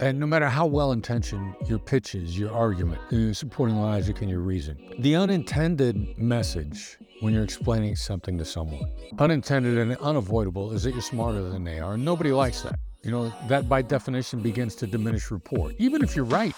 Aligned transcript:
And 0.00 0.18
no 0.18 0.26
matter 0.26 0.48
how 0.48 0.66
well 0.66 0.90
intentioned 0.90 1.54
your 1.66 1.78
pitch 1.78 2.16
is, 2.16 2.36
your 2.36 2.52
argument, 2.52 3.00
your 3.10 3.32
supporting 3.32 3.76
logic, 3.76 4.22
and 4.22 4.30
your 4.30 4.40
reason, 4.40 4.76
the 4.98 5.14
unintended 5.14 6.18
message 6.18 6.98
when 7.20 7.32
you're 7.32 7.44
explaining 7.44 7.94
something 7.94 8.36
to 8.38 8.44
someone, 8.44 8.90
unintended 9.18 9.78
and 9.78 9.96
unavoidable, 9.98 10.72
is 10.72 10.82
that 10.82 10.92
you're 10.92 11.00
smarter 11.00 11.42
than 11.42 11.62
they 11.62 11.78
are. 11.78 11.94
And 11.94 12.04
nobody 12.04 12.32
likes 12.32 12.62
that. 12.62 12.78
You 13.02 13.12
know, 13.12 13.32
that 13.48 13.68
by 13.68 13.82
definition 13.82 14.40
begins 14.40 14.74
to 14.76 14.86
diminish 14.86 15.30
rapport, 15.30 15.72
even 15.78 16.02
if 16.02 16.16
you're 16.16 16.24
right. 16.24 16.54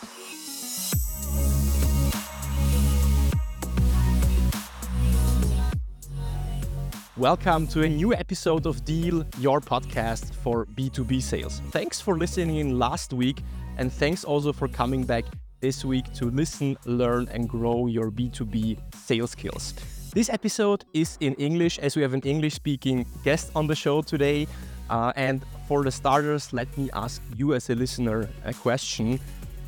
Welcome 7.18 7.66
to 7.68 7.82
a 7.82 7.88
new 7.88 8.12
episode 8.12 8.66
of 8.66 8.84
Deal, 8.84 9.24
your 9.38 9.62
podcast 9.62 10.34
for 10.34 10.66
B2B 10.66 11.22
sales. 11.22 11.62
Thanks 11.70 11.98
for 11.98 12.18
listening 12.18 12.56
in 12.56 12.78
last 12.78 13.14
week, 13.14 13.42
and 13.78 13.90
thanks 13.90 14.22
also 14.22 14.52
for 14.52 14.68
coming 14.68 15.02
back 15.02 15.24
this 15.60 15.82
week 15.82 16.12
to 16.12 16.26
listen, 16.26 16.76
learn, 16.84 17.26
and 17.32 17.48
grow 17.48 17.86
your 17.86 18.10
B2B 18.10 18.78
sales 18.94 19.30
skills. 19.30 19.72
This 20.12 20.28
episode 20.28 20.84
is 20.92 21.16
in 21.20 21.32
English 21.36 21.78
as 21.78 21.96
we 21.96 22.02
have 22.02 22.12
an 22.12 22.20
English 22.20 22.52
speaking 22.52 23.06
guest 23.24 23.50
on 23.56 23.66
the 23.66 23.74
show 23.74 24.02
today. 24.02 24.46
Uh, 24.90 25.14
and 25.16 25.42
for 25.66 25.84
the 25.84 25.90
starters, 25.90 26.52
let 26.52 26.68
me 26.76 26.90
ask 26.92 27.22
you 27.34 27.54
as 27.54 27.70
a 27.70 27.74
listener 27.74 28.28
a 28.44 28.52
question. 28.52 29.18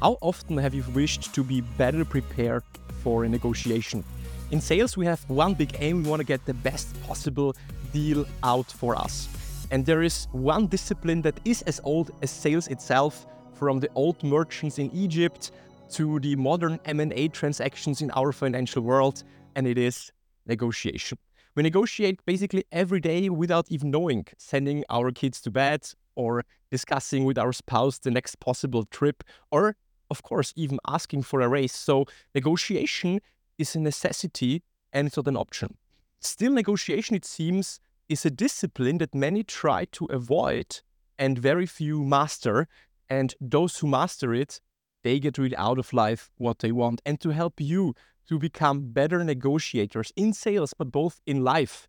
How 0.03 0.19
often 0.21 0.59
have 0.59 0.75
you 0.75 0.85
wished 0.93 1.35
to 1.35 1.43
be 1.43 1.63
better 1.63 2.05
prepared 2.05 2.63
for 3.03 3.25
a 3.25 3.29
negotiation? 3.29 4.05
In 4.51 4.63
sales, 4.63 4.97
we 4.97 5.05
have 5.05 5.29
one 5.29 5.53
big 5.53 5.77
aim 5.79 6.03
we 6.03 6.09
want 6.09 6.21
to 6.21 6.27
get 6.27 6.45
the 6.47 6.55
best 6.55 6.99
possible 7.03 7.55
deal 7.93 8.25
out 8.43 8.67
for 8.67 8.97
us. 8.97 9.29
And 9.71 9.85
there 9.85 10.03
is 10.03 10.27
one 10.33 10.69
discipline 10.69 11.21
that 11.23 11.39
is 11.45 11.61
as 11.63 11.83
old 11.85 12.13
as 12.23 12.31
sales 12.31 12.69
itself, 12.69 13.27
from 13.53 13.79
the 13.81 13.91
old 13.95 14.23
merchants 14.25 14.79
in 14.79 14.91
Egypt 14.93 15.51
to 15.91 16.19
the 16.21 16.35
modern 16.37 16.81
M&A 16.87 17.29
transactions 17.29 18.01
in 18.01 18.11
our 18.13 18.33
financial 18.33 18.83
world, 18.83 19.23
and 19.55 19.67
it 19.67 19.77
is 19.77 20.13
negotiation. 20.47 21.19
We 21.55 21.63
negotiate 21.63 22.25
basically 22.25 22.65
every 22.73 23.01
day 23.01 23.29
without 23.29 23.67
even 23.69 23.91
knowing, 23.91 24.27
sending 24.39 24.83
our 24.89 25.11
kids 25.11 25.43
to 25.43 25.51
bed 25.51 25.83
or 26.15 26.45
discussing 26.71 27.25
with 27.25 27.37
our 27.37 27.53
spouse 27.53 27.99
the 27.99 28.11
next 28.11 28.41
possible 28.41 28.85
trip 28.85 29.25
or 29.51 29.77
of 30.11 30.23
course 30.23 30.53
even 30.57 30.79
asking 30.87 31.23
for 31.23 31.41
a 31.41 31.49
raise. 31.49 31.73
So 31.73 32.07
negotiation 32.35 33.21
is 33.59 33.75
a 33.75 33.81
necessity 33.81 34.63
and 34.93 35.07
it's 35.07 35.17
not 35.17 35.29
an 35.29 35.37
option. 35.37 35.77
Still, 36.21 36.53
negotiation, 36.53 37.15
it 37.17 37.25
seems, 37.25 37.81
is 38.09 38.25
a 38.25 38.31
discipline 38.31 38.99
that 38.99 39.15
many 39.15 39.43
try 39.43 39.85
to 39.93 40.07
avoid 40.07 40.81
and 41.19 41.39
very 41.39 41.67
few 41.67 42.03
master. 42.05 42.67
And 43.09 43.35
those 43.41 43.79
who 43.79 43.87
master 43.87 44.35
it, 44.35 44.61
they 45.03 45.19
get 45.21 45.39
really 45.39 45.57
out 45.57 45.79
of 45.79 45.93
life 45.93 46.31
what 46.37 46.61
they 46.61 46.73
want. 46.73 47.01
And 47.05 47.21
to 47.21 47.31
help 47.31 47.61
you 47.61 47.95
to 48.29 48.39
become 48.39 48.93
better 48.93 49.23
negotiators 49.25 50.13
in 50.17 50.33
sales, 50.33 50.75
but 50.75 50.93
both 50.93 51.21
in 51.27 51.43
life, 51.43 51.89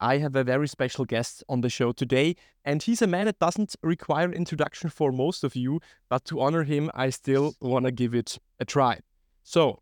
I 0.00 0.18
have 0.18 0.36
a 0.36 0.44
very 0.44 0.68
special 0.68 1.04
guest 1.04 1.42
on 1.48 1.60
the 1.60 1.70
show 1.70 1.92
today. 1.92 2.36
And 2.64 2.82
he's 2.82 3.02
a 3.02 3.06
man 3.06 3.26
that 3.26 3.38
doesn't 3.38 3.76
require 3.82 4.30
introduction 4.32 4.90
for 4.90 5.12
most 5.12 5.44
of 5.44 5.56
you, 5.56 5.80
but 6.08 6.24
to 6.26 6.40
honor 6.40 6.64
him, 6.64 6.90
I 6.94 7.10
still 7.10 7.54
want 7.60 7.86
to 7.86 7.92
give 7.92 8.14
it 8.14 8.38
a 8.60 8.64
try. 8.64 9.00
So, 9.42 9.80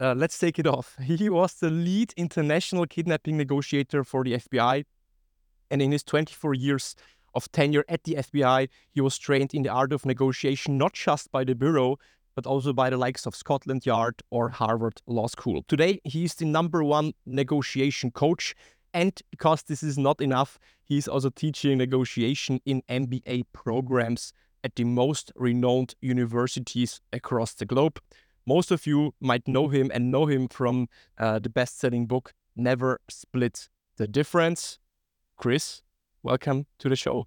uh, 0.00 0.14
let's 0.16 0.38
take 0.38 0.58
it 0.58 0.66
off. 0.66 0.96
He 1.02 1.28
was 1.28 1.54
the 1.54 1.70
lead 1.70 2.12
international 2.16 2.86
kidnapping 2.86 3.36
negotiator 3.36 4.04
for 4.04 4.24
the 4.24 4.34
FBI. 4.34 4.84
And 5.70 5.82
in 5.82 5.92
his 5.92 6.02
24 6.02 6.54
years 6.54 6.94
of 7.34 7.50
tenure 7.52 7.84
at 7.88 8.04
the 8.04 8.14
FBI, 8.14 8.68
he 8.92 9.00
was 9.00 9.18
trained 9.18 9.54
in 9.54 9.62
the 9.62 9.70
art 9.70 9.92
of 9.92 10.06
negotiation, 10.06 10.78
not 10.78 10.92
just 10.92 11.32
by 11.32 11.44
the 11.44 11.54
Bureau, 11.54 11.96
but 12.34 12.46
also 12.46 12.72
by 12.72 12.90
the 12.90 12.96
likes 12.96 13.26
of 13.26 13.34
Scotland 13.34 13.86
Yard 13.86 14.22
or 14.30 14.48
Harvard 14.48 15.00
Law 15.06 15.26
School. 15.28 15.64
Today, 15.68 16.00
he 16.04 16.24
is 16.24 16.34
the 16.34 16.44
number 16.44 16.82
one 16.82 17.12
negotiation 17.26 18.10
coach. 18.10 18.54
And 18.92 19.20
because 19.30 19.62
this 19.62 19.82
is 19.82 19.98
not 19.98 20.20
enough, 20.20 20.58
he's 20.84 21.08
also 21.08 21.30
teaching 21.30 21.78
negotiation 21.78 22.60
in 22.64 22.82
MBA 22.88 23.44
programs 23.52 24.32
at 24.62 24.76
the 24.76 24.84
most 24.84 25.32
renowned 25.36 25.94
universities 26.00 27.00
across 27.12 27.54
the 27.54 27.66
globe. 27.66 28.00
Most 28.46 28.70
of 28.70 28.86
you 28.86 29.14
might 29.20 29.48
know 29.48 29.68
him 29.68 29.90
and 29.94 30.10
know 30.10 30.26
him 30.26 30.48
from 30.48 30.88
uh, 31.18 31.38
the 31.38 31.48
best 31.48 31.78
selling 31.78 32.06
book, 32.06 32.34
Never 32.54 33.00
Split 33.08 33.68
the 33.96 34.06
Difference. 34.06 34.78
Chris, 35.36 35.82
welcome 36.22 36.66
to 36.78 36.88
the 36.88 36.96
show. 36.96 37.26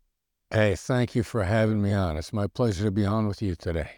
Hey, 0.51 0.75
thank 0.75 1.16
you 1.16 1.23
for 1.23 1.44
having 1.44 1.81
me 1.81 1.91
on. 1.91 2.17
It's 2.17 2.31
my 2.31 2.47
pleasure 2.47 2.85
to 2.85 2.91
be 2.91 3.05
on 3.05 3.28
with 3.28 3.41
you 3.41 3.55
today. 3.55 3.89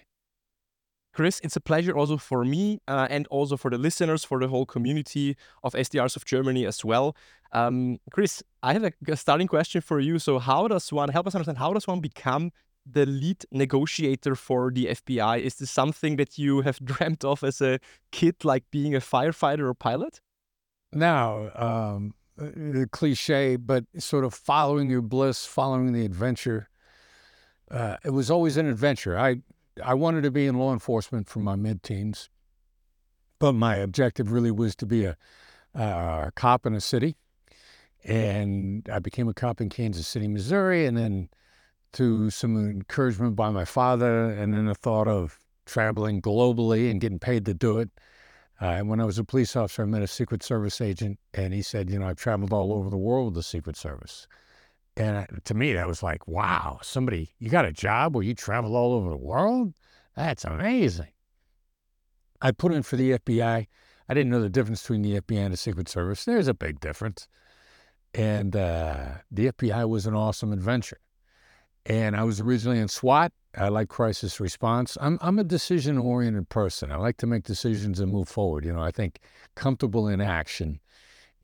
Chris, 1.14 1.42
it's 1.44 1.56
a 1.56 1.60
pleasure 1.60 1.92
also 1.92 2.18
for 2.18 2.46
me 2.46 2.80
uh, 2.88 3.08
and 3.10 3.28
also 3.28 3.58
for 3.58 3.70
the 3.70 3.78
listeners, 3.78 4.24
for 4.24 4.40
the 4.40 4.48
whole 4.48 4.66
community 4.66 5.36
of 5.64 5.74
SDRs 5.74 6.16
of 6.16 6.24
Germany 6.24 6.66
as 6.66 6.86
well. 6.86 7.16
Um, 7.52 8.00
Chris, 8.12 8.42
I 8.64 8.74
have 8.74 8.84
a, 8.86 8.94
a 9.08 9.18
starting 9.18 9.48
question 9.48 9.82
for 9.82 10.00
you. 10.00 10.20
So, 10.20 10.40
how 10.40 10.68
does 10.68 10.94
one 10.94 11.10
help 11.10 11.28
us 11.28 11.36
understand 11.36 11.58
how 11.58 11.74
does 11.74 11.88
one 11.88 12.00
become 12.00 12.52
the 12.92 13.06
lead 13.06 13.46
negotiator 13.52 14.36
for 14.36 14.72
the 14.72 14.88
FBI? 14.88 15.40
Is 15.40 15.56
this 15.56 15.72
something 15.72 16.16
that 16.18 16.38
you 16.38 16.62
have 16.62 16.80
dreamt 16.84 17.24
of 17.24 17.44
as 17.44 17.62
a 17.62 17.80
kid, 18.12 18.44
like 18.44 18.64
being 18.72 18.96
a 18.96 19.00
firefighter 19.00 19.62
or 19.62 19.74
pilot? 19.74 20.22
Now, 20.92 21.52
um, 21.56 22.14
uh, 22.42 22.86
cliche, 22.92 23.56
but 23.58 23.86
sort 23.98 24.24
of 24.24 24.34
following 24.34 24.90
your 24.90 25.02
bliss, 25.02 25.46
following 25.46 25.94
the 25.94 26.06
adventure. 26.06 26.70
Uh, 27.70 27.98
it 28.04 28.12
was 28.12 28.32
always 28.32 28.58
an 28.58 28.68
adventure. 28.68 29.18
I 29.18 29.42
I 29.84 29.94
wanted 29.94 30.24
to 30.24 30.32
be 30.32 30.48
in 30.48 30.58
law 30.58 30.74
enforcement 30.74 31.30
from 31.30 31.44
my 31.44 31.56
mid-teens, 31.56 32.30
but 33.40 33.54
my 33.54 33.76
objective 33.76 34.32
really 34.32 34.52
was 34.52 34.76
to 34.78 34.86
be 34.86 35.06
a, 35.06 35.16
a 35.74 36.32
cop 36.36 36.66
in 36.66 36.74
a 36.74 36.82
city, 36.82 37.16
and 38.04 38.88
I 38.92 39.00
became 39.00 39.28
a 39.28 39.34
cop 39.34 39.62
in 39.62 39.70
Kansas 39.70 40.08
City, 40.08 40.28
Missouri, 40.28 40.86
and 40.86 40.98
then 40.98 41.30
to 41.94 42.30
some 42.30 42.58
encouragement 42.58 43.36
by 43.36 43.50
my 43.50 43.66
father, 43.66 44.30
and 44.30 44.54
then 44.54 44.66
the 44.66 44.76
thought 44.76 45.08
of 45.08 45.40
traveling 45.66 46.22
globally 46.22 46.90
and 46.90 47.02
getting 47.02 47.20
paid 47.20 47.46
to 47.46 47.54
do 47.54 47.78
it. 47.80 47.90
Uh, 48.62 48.66
and 48.66 48.90
when 48.90 49.00
I 49.00 49.06
was 49.06 49.18
a 49.18 49.24
police 49.24 49.56
officer, 49.56 49.84
I 49.84 49.86
met 49.86 50.02
a 50.02 50.08
Secret 50.08 50.44
Service 50.44 50.82
agent, 50.82 51.20
and 51.34 51.54
he 51.54 51.62
said, 51.62 51.90
"You 51.90 52.00
know, 52.00 52.08
I've 52.08 52.18
traveled 52.18 52.52
all 52.52 52.74
over 52.74 52.90
the 52.90 52.98
world 52.98 53.28
with 53.28 53.36
the 53.36 53.44
Secret 53.44 53.78
Service." 53.78 54.28
And 54.98 55.18
I, 55.20 55.28
to 55.46 55.54
me, 55.54 55.74
that 55.74 55.88
was 55.88 56.04
like, 56.04 56.28
"Wow, 56.28 56.80
somebody, 56.82 57.36
you 57.40 57.50
got 57.50 57.66
a 57.66 57.72
job 57.72 58.16
where 58.16 58.24
you 58.24 58.34
travel 58.34 58.76
all 58.76 58.94
over 58.94 59.10
the 59.10 59.18
world? 59.18 59.74
That's 60.16 60.44
amazing." 60.44 61.14
I 62.42 62.52
put 62.52 62.74
in 62.74 62.84
for 62.84 62.98
the 62.98 63.12
FBI. 63.12 63.68
I 64.10 64.14
didn't 64.14 64.32
know 64.32 64.42
the 64.42 64.50
difference 64.50 64.82
between 64.82 65.04
the 65.04 65.22
FBI 65.22 65.40
and 65.40 65.54
the 65.54 65.58
Secret 65.58 65.88
Service. 65.88 66.26
There's 66.26 66.48
a 66.48 66.54
big 66.54 66.80
difference. 66.80 67.28
And 68.14 68.56
uh, 68.56 69.20
the 69.30 69.52
FBI 69.52 69.88
was 69.88 70.06
an 70.06 70.16
awesome 70.16 70.52
adventure. 70.52 71.00
And 71.86 72.16
I 72.16 72.24
was 72.24 72.40
originally 72.40 72.80
in 72.80 72.88
SWAT. 72.88 73.32
I 73.58 73.70
like 73.70 73.90
crisis 73.90 74.40
response. 74.40 74.98
I'm 75.02 75.18
I'm 75.22 75.40
a 75.40 75.44
decision 75.44 75.98
oriented 75.98 76.50
person. 76.50 76.92
I 76.92 76.98
like 76.98 77.18
to 77.18 77.28
make 77.28 77.44
decisions 77.44 78.00
and 78.00 78.12
move 78.12 78.28
forward. 78.28 78.64
You 78.64 78.74
know, 78.74 78.82
I 78.82 78.92
think 78.92 79.20
comfortable 79.56 80.08
in 80.08 80.22
action 80.22 80.80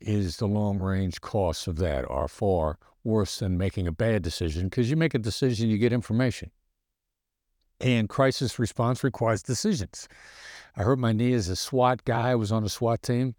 is 0.00 0.36
the 0.36 0.46
long 0.46 0.78
range 0.78 1.20
costs 1.20 1.66
of 1.66 1.76
that 1.76 2.08
are 2.08 2.28
far 2.28 2.78
worse 3.02 3.38
than 3.38 3.56
making 3.56 3.86
a 3.86 3.92
bad 3.92 4.22
decision 4.22 4.64
because 4.64 4.90
you 4.90 4.96
make 4.96 5.14
a 5.14 5.18
decision, 5.18 5.68
you 5.68 5.78
get 5.78 5.92
information. 5.92 6.50
And 7.80 8.08
crisis 8.08 8.58
response 8.58 9.04
requires 9.04 9.42
decisions. 9.42 10.08
I 10.76 10.82
hurt 10.82 10.98
my 10.98 11.12
knee 11.12 11.32
as 11.32 11.48
a 11.48 11.56
SWAT 11.56 12.04
guy. 12.04 12.30
I 12.30 12.34
was 12.34 12.52
on 12.52 12.64
a 12.64 12.68
SWAT 12.68 13.02
team. 13.02 13.34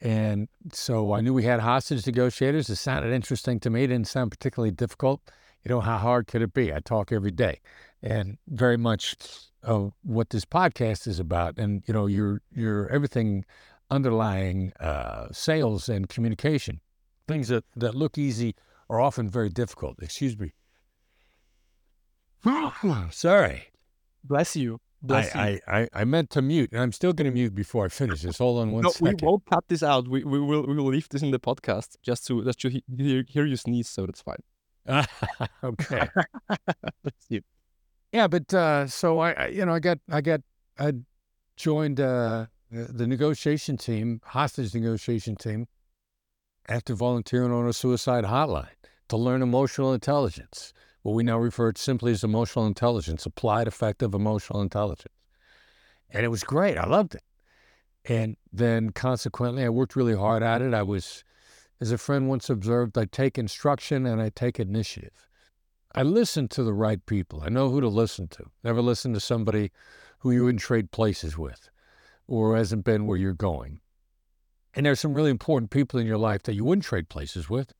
And 0.00 0.48
so 0.72 1.12
I 1.12 1.20
knew 1.20 1.34
we 1.34 1.44
had 1.44 1.60
hostage 1.60 2.06
negotiators. 2.06 2.70
It 2.70 2.76
sounded 2.76 3.12
interesting 3.12 3.58
to 3.60 3.70
me. 3.70 3.84
It 3.84 3.88
didn't 3.88 4.08
sound 4.08 4.30
particularly 4.30 4.70
difficult 4.70 5.20
you 5.68 5.74
know, 5.74 5.80
how 5.82 5.98
hard 5.98 6.26
could 6.26 6.40
it 6.40 6.54
be? 6.54 6.72
I 6.72 6.80
talk 6.80 7.12
every 7.12 7.30
day, 7.30 7.60
and 8.02 8.38
very 8.48 8.78
much 8.78 9.16
of 9.62 9.92
what 10.02 10.30
this 10.30 10.46
podcast 10.46 11.06
is 11.06 11.20
about. 11.20 11.58
And 11.58 11.82
you 11.86 11.92
know, 11.92 12.06
your 12.06 12.40
your 12.50 12.88
everything 12.88 13.44
underlying 13.90 14.72
uh, 14.80 15.28
sales 15.30 15.90
and 15.90 16.08
communication, 16.08 16.80
things 17.26 17.48
that 17.48 17.64
that 17.76 17.94
look 17.94 18.16
easy 18.16 18.54
are 18.88 18.98
often 18.98 19.28
very 19.28 19.50
difficult. 19.50 19.96
Excuse 20.00 20.38
me. 20.38 20.54
Sorry. 23.10 23.64
Bless 24.24 24.56
you. 24.56 24.80
Bless 25.02 25.36
I, 25.36 25.48
you. 25.48 25.60
I, 25.68 25.80
I, 25.80 25.88
I, 25.92 26.04
meant 26.04 26.30
to 26.30 26.42
mute, 26.42 26.70
and 26.72 26.80
I'm 26.80 26.92
still 26.92 27.12
going 27.12 27.30
to 27.30 27.34
mute 27.34 27.54
before 27.54 27.84
I 27.84 27.88
finish 27.88 28.22
this. 28.22 28.38
Hold 28.38 28.60
on 28.60 28.72
one 28.72 28.82
no, 28.82 28.90
second. 28.90 29.20
we 29.20 29.26
won't 29.26 29.44
cut 29.44 29.64
this 29.68 29.82
out. 29.82 30.08
We, 30.08 30.24
we 30.24 30.40
will 30.40 30.66
we 30.66 30.74
will 30.74 30.86
leave 30.86 31.08
this 31.10 31.22
in 31.22 31.30
the 31.30 31.38
podcast 31.38 31.96
just 32.02 32.26
to 32.28 32.42
just 32.42 32.58
to 32.60 32.80
hear, 32.96 33.24
hear 33.28 33.44
you 33.44 33.56
sneeze, 33.56 33.88
so 33.88 34.06
that's 34.06 34.22
fine. 34.22 34.42
okay. 35.64 36.08
yeah, 38.12 38.26
but 38.26 38.52
uh, 38.54 38.86
so 38.86 39.18
I, 39.18 39.32
I, 39.32 39.46
you 39.48 39.64
know, 39.64 39.74
I 39.74 39.80
got, 39.80 39.98
I 40.10 40.20
got, 40.20 40.40
I 40.78 40.92
joined 41.56 42.00
uh, 42.00 42.46
the 42.70 43.06
negotiation 43.06 43.76
team, 43.76 44.20
hostage 44.24 44.74
negotiation 44.74 45.36
team, 45.36 45.66
after 46.68 46.94
volunteering 46.94 47.52
on 47.52 47.66
a 47.66 47.72
suicide 47.72 48.24
hotline 48.24 48.68
to 49.08 49.16
learn 49.16 49.42
emotional 49.42 49.92
intelligence. 49.94 50.72
what 51.02 51.14
we 51.14 51.22
now 51.22 51.38
refer 51.38 51.72
to 51.72 51.80
simply 51.80 52.12
as 52.12 52.22
emotional 52.22 52.66
intelligence, 52.66 53.24
applied 53.24 53.66
effective 53.66 54.14
emotional 54.14 54.60
intelligence. 54.60 55.14
And 56.10 56.24
it 56.24 56.28
was 56.28 56.44
great. 56.44 56.76
I 56.76 56.86
loved 56.86 57.14
it. 57.14 57.22
And 58.04 58.36
then 58.52 58.90
consequently, 58.90 59.64
I 59.64 59.68
worked 59.68 59.96
really 59.96 60.16
hard 60.16 60.42
at 60.42 60.62
it. 60.62 60.72
I 60.74 60.82
was, 60.82 61.24
as 61.80 61.92
a 61.92 61.98
friend 61.98 62.28
once 62.28 62.50
observed, 62.50 62.98
I 62.98 63.04
take 63.04 63.38
instruction 63.38 64.06
and 64.06 64.20
I 64.20 64.30
take 64.30 64.58
initiative. 64.58 65.28
I 65.94 66.02
listen 66.02 66.48
to 66.48 66.62
the 66.62 66.74
right 66.74 67.04
people. 67.06 67.42
I 67.42 67.48
know 67.48 67.70
who 67.70 67.80
to 67.80 67.88
listen 67.88 68.28
to. 68.28 68.46
Never 68.62 68.82
listen 68.82 69.12
to 69.14 69.20
somebody 69.20 69.70
who 70.18 70.30
you 70.30 70.44
wouldn't 70.44 70.60
trade 70.60 70.90
places 70.90 71.38
with 71.38 71.70
or 72.26 72.56
hasn't 72.56 72.84
been 72.84 73.06
where 73.06 73.16
you're 73.16 73.32
going. 73.32 73.80
And 74.74 74.84
there's 74.84 75.00
some 75.00 75.14
really 75.14 75.30
important 75.30 75.70
people 75.70 75.98
in 75.98 76.06
your 76.06 76.18
life 76.18 76.42
that 76.44 76.54
you 76.54 76.64
wouldn't 76.64 76.84
trade 76.84 77.08
places 77.08 77.48
with 77.48 77.72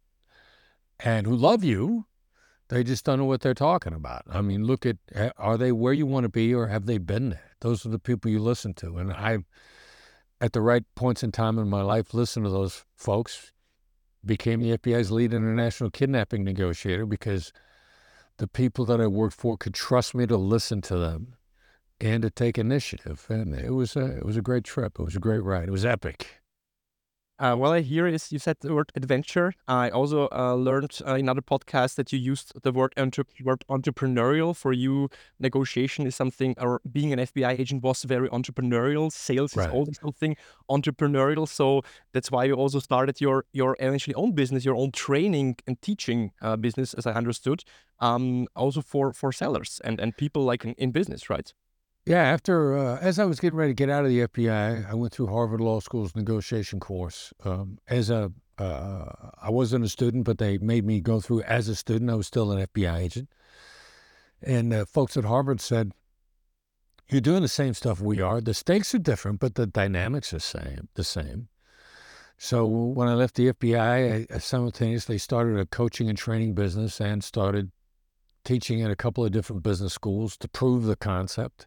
and 0.98 1.26
who 1.26 1.36
love 1.36 1.62
you. 1.62 2.06
They 2.68 2.82
just 2.82 3.04
don't 3.04 3.18
know 3.18 3.24
what 3.24 3.40
they're 3.40 3.54
talking 3.54 3.92
about. 3.94 4.22
I 4.30 4.40
mean, 4.42 4.64
look 4.64 4.84
at 4.84 4.96
are 5.36 5.56
they 5.56 5.72
where 5.72 5.92
you 5.92 6.06
want 6.06 6.24
to 6.24 6.28
be 6.28 6.54
or 6.54 6.68
have 6.68 6.86
they 6.86 6.98
been 6.98 7.30
there? 7.30 7.52
Those 7.60 7.84
are 7.84 7.90
the 7.90 7.98
people 7.98 8.30
you 8.30 8.38
listen 8.38 8.74
to. 8.74 8.98
And 8.98 9.12
I, 9.12 9.38
at 10.40 10.52
the 10.52 10.60
right 10.60 10.84
points 10.94 11.22
in 11.22 11.32
time 11.32 11.58
in 11.58 11.68
my 11.68 11.82
life, 11.82 12.14
listen 12.14 12.42
to 12.42 12.50
those 12.50 12.84
folks, 12.96 13.52
became 14.28 14.60
the 14.60 14.78
FBI's 14.78 15.10
lead 15.10 15.34
international 15.34 15.90
kidnapping 15.90 16.44
negotiator 16.44 17.06
because 17.06 17.52
the 18.36 18.46
people 18.46 18.84
that 18.84 19.00
I 19.00 19.08
worked 19.08 19.34
for 19.34 19.56
could 19.56 19.74
trust 19.74 20.14
me 20.14 20.26
to 20.26 20.36
listen 20.36 20.80
to 20.82 20.96
them 20.96 21.34
and 22.00 22.22
to 22.22 22.30
take 22.30 22.56
initiative. 22.56 23.26
And 23.28 23.52
it 23.52 23.72
was 23.72 23.96
a, 23.96 24.18
it 24.18 24.24
was 24.24 24.36
a 24.36 24.42
great 24.42 24.62
trip. 24.62 25.00
It 25.00 25.04
was 25.04 25.16
a 25.16 25.20
great 25.20 25.42
ride. 25.42 25.68
It 25.68 25.72
was 25.72 25.84
epic. 25.84 26.37
Uh, 27.38 27.54
what 27.54 27.72
I 27.72 27.80
hear 27.80 28.08
is 28.08 28.32
you 28.32 28.40
said 28.40 28.56
the 28.60 28.74
word 28.74 28.90
adventure. 28.96 29.52
I 29.68 29.90
also 29.90 30.28
uh, 30.32 30.54
learned 30.54 30.98
uh, 31.06 31.14
in 31.14 31.28
other 31.28 31.40
podcasts 31.40 31.94
that 31.94 32.12
you 32.12 32.18
used 32.18 32.52
the 32.62 32.72
word, 32.72 32.92
entre- 32.96 33.26
word 33.44 33.64
entrepreneurial. 33.68 34.56
For 34.56 34.72
you, 34.72 35.08
negotiation 35.38 36.06
is 36.06 36.16
something, 36.16 36.56
or 36.58 36.80
being 36.90 37.12
an 37.12 37.20
FBI 37.20 37.58
agent 37.58 37.84
was 37.84 38.02
very 38.02 38.28
entrepreneurial. 38.30 39.12
Sales 39.12 39.56
right. 39.56 39.68
is 39.68 39.72
also 39.72 39.92
something 39.92 40.36
entrepreneurial. 40.68 41.46
So 41.46 41.82
that's 42.12 42.30
why 42.32 42.44
you 42.44 42.54
also 42.54 42.80
started 42.80 43.20
your 43.20 43.44
your 43.52 43.76
eventually 43.78 44.14
own 44.14 44.32
business, 44.32 44.64
your 44.64 44.76
own 44.76 44.90
training 44.90 45.56
and 45.66 45.80
teaching 45.80 46.32
uh, 46.42 46.56
business, 46.56 46.92
as 46.94 47.06
I 47.06 47.12
understood. 47.12 47.62
Um, 48.00 48.48
also 48.56 48.80
for 48.80 49.12
for 49.12 49.32
sellers 49.32 49.80
and 49.84 50.00
and 50.00 50.16
people 50.16 50.42
like 50.42 50.64
in, 50.64 50.72
in 50.74 50.90
business, 50.90 51.30
right? 51.30 51.52
Yeah, 52.06 52.22
after 52.22 52.76
uh, 52.76 52.98
as 53.00 53.18
I 53.18 53.26
was 53.26 53.38
getting 53.38 53.58
ready 53.58 53.72
to 53.72 53.74
get 53.74 53.90
out 53.90 54.04
of 54.04 54.10
the 54.10 54.20
FBI, 54.20 54.88
I 54.88 54.94
went 54.94 55.12
through 55.12 55.26
Harvard 55.26 55.60
Law 55.60 55.80
School's 55.80 56.16
negotiation 56.16 56.80
course. 56.80 57.34
Um, 57.44 57.78
as 57.86 58.08
a, 58.08 58.32
uh, 58.56 59.12
I 59.42 59.50
wasn't 59.50 59.84
a 59.84 59.88
student, 59.90 60.24
but 60.24 60.38
they 60.38 60.56
made 60.56 60.86
me 60.86 61.00
go 61.00 61.20
through 61.20 61.42
as 61.42 61.68
a 61.68 61.74
student. 61.74 62.10
I 62.10 62.14
was 62.14 62.26
still 62.26 62.50
an 62.50 62.66
FBI 62.66 62.98
agent, 62.98 63.28
and 64.42 64.72
uh, 64.72 64.86
folks 64.86 65.18
at 65.18 65.24
Harvard 65.24 65.60
said, 65.60 65.92
"You're 67.10 67.20
doing 67.20 67.42
the 67.42 67.48
same 67.48 67.74
stuff 67.74 68.00
we 68.00 68.22
are. 68.22 68.40
The 68.40 68.54
stakes 68.54 68.94
are 68.94 68.98
different, 68.98 69.38
but 69.38 69.54
the 69.54 69.66
dynamics 69.66 70.32
are 70.32 70.38
same. 70.38 70.88
The 70.94 71.04
same." 71.04 71.48
So 72.38 72.64
when 72.64 73.08
I 73.08 73.14
left 73.14 73.34
the 73.34 73.52
FBI, 73.52 74.32
I 74.32 74.38
simultaneously 74.38 75.18
started 75.18 75.58
a 75.58 75.66
coaching 75.66 76.08
and 76.08 76.16
training 76.16 76.54
business 76.54 77.00
and 77.00 77.22
started 77.22 77.72
teaching 78.44 78.80
at 78.80 78.92
a 78.92 78.96
couple 78.96 79.24
of 79.24 79.32
different 79.32 79.64
business 79.64 79.92
schools 79.92 80.36
to 80.38 80.48
prove 80.48 80.84
the 80.84 80.96
concept 80.96 81.66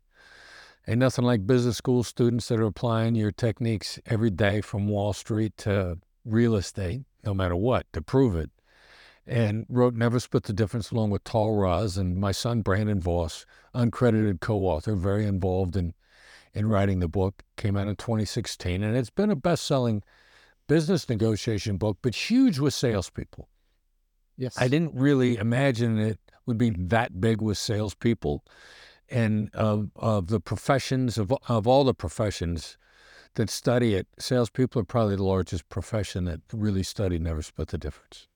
Ain't 0.88 1.00
nothing 1.00 1.26
like 1.26 1.46
business 1.46 1.78
school 1.78 2.04
students 2.04 2.48
that 2.48 2.60
are 2.60 2.66
applying 2.66 3.16
your 3.16 3.32
techniques 3.32 4.00
every 4.06 4.32
day 4.32 4.62
from 4.62 4.88
Wall 4.88 5.14
Street 5.14 5.56
to 5.58 6.00
real 6.26 6.56
estate, 6.56 7.02
no 7.24 7.34
matter 7.34 7.56
what, 7.56 7.86
to 7.94 8.02
prove 8.02 8.36
it. 8.36 8.50
And 9.28 9.66
wrote 9.70 9.94
Never 9.94 10.20
Split 10.20 10.44
the 10.44 10.54
Difference 10.54 10.90
along 10.90 11.12
with 11.12 11.24
Tahl 11.24 11.56
Raz 11.56 11.98
and 11.98 12.18
my 12.18 12.32
son 12.32 12.62
Brandon 12.62 13.00
Voss, 13.00 13.46
uncredited 13.76 14.42
co-author, 14.42 14.96
very 14.96 15.26
involved 15.26 15.76
in 15.76 15.94
in 16.54 16.68
writing 16.68 17.00
the 17.00 17.08
book. 17.08 17.44
Came 17.58 17.78
out 17.78 17.88
in 17.88 17.96
2016, 17.96 18.84
and 18.84 18.98
it's 18.98 19.10
been 19.10 19.32
a 19.32 19.36
best-selling 19.36 20.04
business 20.68 21.08
negotiation 21.08 21.78
book, 21.78 22.00
but 22.02 22.16
huge 22.16 22.60
with 22.60 22.74
salespeople. 22.74 23.48
Yes, 24.38 24.60
I 24.60 24.68
didn't 24.68 24.96
really 24.96 25.38
imagine 25.38 25.98
it 26.00 26.20
would 26.46 26.58
be 26.58 26.72
that 26.72 27.22
big 27.22 27.42
with 27.42 27.58
salespeople 27.58 28.44
and 29.12 29.54
of, 29.54 29.90
of 29.96 30.28
the 30.28 30.40
professions 30.40 31.18
of, 31.18 31.34
of 31.48 31.68
all 31.68 31.84
the 31.84 31.94
professions 31.94 32.78
that 33.36 33.50
study 33.50 33.94
it, 33.96 34.08
salespeople 34.20 34.82
are 34.82 34.86
probably 34.86 35.16
the 35.16 35.24
largest 35.24 35.70
profession 35.70 36.26
that 36.26 36.42
really 36.54 36.84
study 36.84 37.20
never 37.20 37.42
split 37.42 37.70
the 37.70 37.78
difference. 37.78 38.28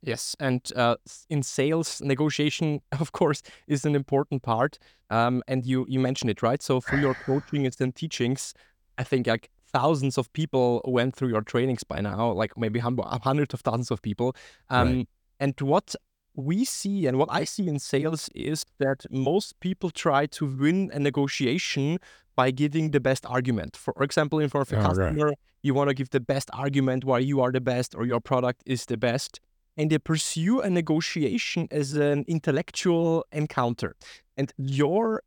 Yes, 0.00 0.36
and 0.38 0.70
uh, 0.76 0.96
in 1.28 1.42
sales, 1.42 2.00
negotiation, 2.00 2.80
of 3.00 3.12
course, 3.12 3.42
is 3.66 3.84
an 3.84 3.94
important 3.94 4.42
part. 4.42 4.78
Um, 5.10 5.42
and 5.48 5.64
you 5.64 5.86
you 5.88 5.98
mentioned 5.98 6.30
it, 6.30 6.42
right? 6.42 6.62
So 6.62 6.80
through 6.80 7.00
your 7.00 7.14
coaching 7.14 7.66
and 7.66 7.94
teachings, 7.94 8.54
I 8.98 9.04
think 9.04 9.26
like 9.26 9.50
thousands 9.72 10.18
of 10.18 10.32
people 10.32 10.82
went 10.84 11.16
through 11.16 11.28
your 11.28 11.42
trainings 11.42 11.82
by 11.82 12.00
now, 12.00 12.30
like 12.32 12.56
maybe 12.56 12.78
hundreds 12.78 13.54
of 13.54 13.60
thousands 13.60 13.90
of 13.90 14.02
people. 14.02 14.36
Um, 14.70 14.88
right. 14.88 15.08
And 15.40 15.60
what 15.60 15.94
we 16.38 16.64
see 16.64 17.06
and 17.06 17.18
what 17.18 17.28
I 17.32 17.42
see 17.42 17.66
in 17.66 17.80
sales 17.80 18.30
is 18.32 18.64
that 18.78 19.04
most 19.10 19.58
people 19.58 19.90
try 19.90 20.26
to 20.26 20.46
win 20.46 20.88
a 20.94 21.00
negotiation 21.00 21.98
by 22.36 22.52
giving 22.52 22.92
the 22.92 23.00
best 23.00 23.26
argument. 23.26 23.76
For 23.76 23.92
example, 24.00 24.38
in 24.38 24.48
front 24.48 24.70
of 24.70 24.78
a 24.78 24.80
oh, 24.80 24.86
customer, 24.86 25.26
right. 25.26 25.38
you 25.62 25.74
want 25.74 25.88
to 25.88 25.94
give 25.94 26.10
the 26.10 26.20
best 26.20 26.48
argument 26.52 27.04
why 27.04 27.18
you 27.18 27.40
are 27.40 27.50
the 27.50 27.60
best 27.60 27.96
or 27.96 28.06
your 28.06 28.20
product 28.20 28.62
is 28.64 28.86
the 28.86 28.96
best. 28.96 29.40
And 29.76 29.90
they 29.90 29.98
pursue 29.98 30.60
a 30.60 30.70
negotiation 30.70 31.66
as 31.72 31.94
an 31.94 32.24
intellectual 32.28 33.24
encounter. 33.32 33.96
And 34.36 34.52
your 34.56 35.22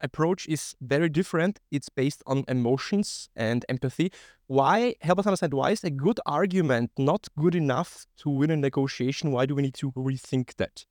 approach 0.00 0.46
is 0.48 0.74
very 0.80 1.08
different. 1.08 1.60
It's 1.70 1.88
based 1.88 2.22
on 2.26 2.44
emotions 2.48 3.28
and 3.36 3.64
empathy. 3.68 4.12
Why, 4.46 4.94
help 5.00 5.18
us 5.20 5.26
understand, 5.26 5.54
why 5.54 5.70
is 5.70 5.84
a 5.84 5.90
good 5.90 6.20
argument 6.26 6.90
not 6.98 7.28
good 7.38 7.54
enough 7.54 8.06
to 8.18 8.30
win 8.30 8.50
a 8.50 8.56
negotiation? 8.56 9.32
Why 9.32 9.46
do 9.46 9.54
we 9.54 9.62
need 9.62 9.74
to 9.74 9.92
rethink 9.92 10.56
that? 10.56 10.84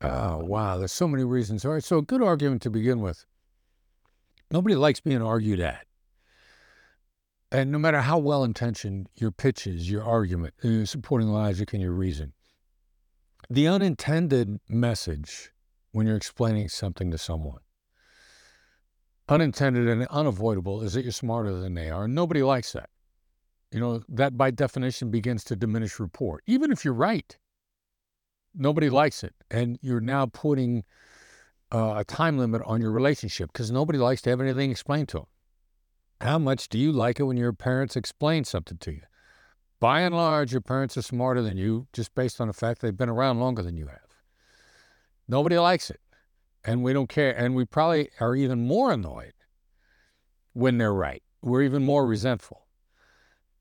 Oh, 0.00 0.38
wow. 0.38 0.78
There's 0.78 0.92
so 0.92 1.08
many 1.08 1.24
reasons. 1.24 1.64
All 1.64 1.72
right. 1.72 1.84
So, 1.84 1.98
a 1.98 2.02
good 2.02 2.22
argument 2.22 2.62
to 2.62 2.70
begin 2.70 3.00
with. 3.00 3.24
Nobody 4.50 4.74
likes 4.74 5.00
being 5.00 5.22
argued 5.22 5.60
at. 5.60 5.86
And 7.50 7.70
no 7.70 7.78
matter 7.78 8.00
how 8.00 8.18
well 8.18 8.44
intentioned 8.44 9.08
your 9.14 9.30
pitch 9.30 9.66
is, 9.66 9.90
your 9.90 10.02
argument, 10.02 10.54
your 10.62 10.82
uh, 10.82 10.86
supporting 10.86 11.28
logic 11.28 11.72
and 11.72 11.80
your 11.80 11.92
reason, 11.92 12.32
the 13.48 13.68
unintended 13.68 14.60
message 14.68 15.52
when 15.92 16.06
you're 16.06 16.16
explaining 16.16 16.68
something 16.68 17.10
to 17.10 17.18
someone 17.18 17.60
unintended 19.28 19.88
and 19.88 20.06
unavoidable 20.08 20.82
is 20.82 20.94
that 20.94 21.02
you're 21.02 21.12
smarter 21.12 21.52
than 21.52 21.74
they 21.74 21.90
are. 21.90 22.04
And 22.04 22.14
nobody 22.14 22.42
likes 22.42 22.72
that. 22.72 22.90
You 23.72 23.80
know, 23.80 24.02
that 24.08 24.36
by 24.36 24.50
definition 24.50 25.10
begins 25.10 25.44
to 25.44 25.56
diminish 25.56 25.98
rapport. 25.98 26.40
Even 26.46 26.70
if 26.70 26.84
you're 26.84 26.94
right, 26.94 27.36
nobody 28.54 28.88
likes 28.88 29.24
it. 29.24 29.34
And 29.50 29.78
you're 29.82 30.00
now 30.00 30.26
putting 30.26 30.84
uh, 31.72 31.94
a 31.98 32.04
time 32.04 32.38
limit 32.38 32.62
on 32.64 32.80
your 32.80 32.92
relationship 32.92 33.52
because 33.52 33.70
nobody 33.70 33.98
likes 33.98 34.22
to 34.22 34.30
have 34.30 34.40
anything 34.40 34.70
explained 34.70 35.08
to 35.08 35.18
them. 35.18 35.26
How 36.20 36.38
much 36.38 36.68
do 36.68 36.78
you 36.78 36.92
like 36.92 37.20
it 37.20 37.24
when 37.24 37.36
your 37.36 37.52
parents 37.52 37.96
explain 37.96 38.44
something 38.44 38.78
to 38.78 38.92
you? 38.92 39.02
By 39.80 40.00
and 40.00 40.14
large, 40.14 40.52
your 40.52 40.62
parents 40.62 40.96
are 40.96 41.02
smarter 41.02 41.42
than 41.42 41.58
you 41.58 41.88
just 41.92 42.14
based 42.14 42.40
on 42.40 42.46
the 42.46 42.54
fact 42.54 42.80
they've 42.80 42.96
been 42.96 43.10
around 43.10 43.40
longer 43.40 43.62
than 43.62 43.76
you 43.76 43.88
have. 43.88 44.00
Nobody 45.28 45.58
likes 45.58 45.90
it 45.90 46.00
and 46.66 46.82
we 46.82 46.92
don't 46.92 47.08
care. 47.08 47.34
And 47.34 47.54
we 47.54 47.64
probably 47.64 48.10
are 48.20 48.34
even 48.34 48.66
more 48.66 48.92
annoyed 48.92 49.32
when 50.52 50.76
they're 50.78 50.92
right. 50.92 51.22
We're 51.40 51.62
even 51.62 51.84
more 51.84 52.06
resentful. 52.06 52.66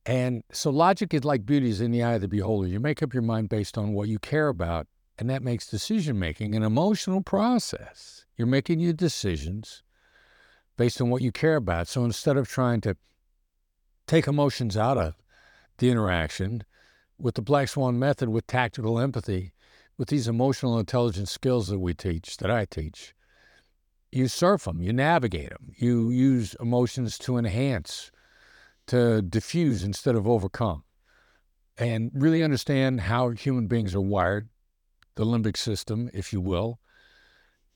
And 0.06 0.44
so 0.52 0.72
logic 0.72 1.14
is 1.14 1.24
like 1.24 1.46
beauty 1.46 1.70
is 1.70 1.82
in 1.82 1.92
the 1.92 2.04
eye 2.04 2.16
of 2.16 2.22
the 2.22 2.28
beholder. 2.28 2.68
You 2.68 2.80
make 2.80 3.02
up 3.02 3.14
your 3.14 3.24
mind 3.24 3.50
based 3.50 3.78
on 3.78 3.94
what 3.94 4.08
you 4.08 4.20
care 4.20 4.50
about, 4.50 4.88
and 5.18 5.30
that 5.30 5.42
makes 5.42 5.68
decision 5.68 6.20
making 6.20 6.56
an 6.56 6.64
emotional 6.64 7.22
process. 7.22 8.26
You're 8.36 8.48
making 8.48 8.80
your 8.80 8.94
decisions 8.94 9.84
based 10.78 11.00
on 11.00 11.10
what 11.10 11.22
you 11.22 11.32
care 11.32 11.56
about. 11.56 11.88
So 11.88 12.04
instead 12.04 12.38
of 12.38 12.48
trying 12.48 12.82
to 12.82 12.98
take 14.08 14.28
emotions 14.28 14.76
out 14.78 14.98
of 14.98 15.16
the 15.78 15.90
interaction 15.90 16.64
with 17.18 17.36
the 17.36 17.42
Black 17.42 17.70
Swan 17.70 17.98
method 17.98 18.30
with 18.30 18.46
tactical 18.46 19.00
empathy, 19.00 19.54
with 19.98 20.10
these 20.10 20.28
emotional 20.28 20.78
intelligence 20.78 21.32
skills 21.32 21.68
that 21.68 21.80
we 21.80 21.94
teach, 21.94 22.38
that 22.38 22.52
I 22.52 22.66
teach, 22.66 23.14
you 24.12 24.28
surf 24.28 24.64
them, 24.66 24.82
you 24.82 24.94
navigate 24.94 25.50
them, 25.50 25.72
you 25.76 26.10
use 26.10 26.56
emotions 26.60 27.18
to 27.20 27.38
enhance, 27.38 28.12
to 28.88 29.22
diffuse 29.22 29.84
instead 29.84 30.16
of 30.16 30.28
overcome, 30.28 30.84
and 31.78 32.12
really 32.14 32.44
understand 32.44 33.02
how 33.02 33.30
human 33.32 33.68
beings 33.68 33.96
are 33.96 34.02
wired, 34.02 34.50
the 35.16 35.26
limbic 35.26 35.58
system, 35.58 36.10
if 36.14 36.32
you 36.32 36.40
will, 36.42 36.80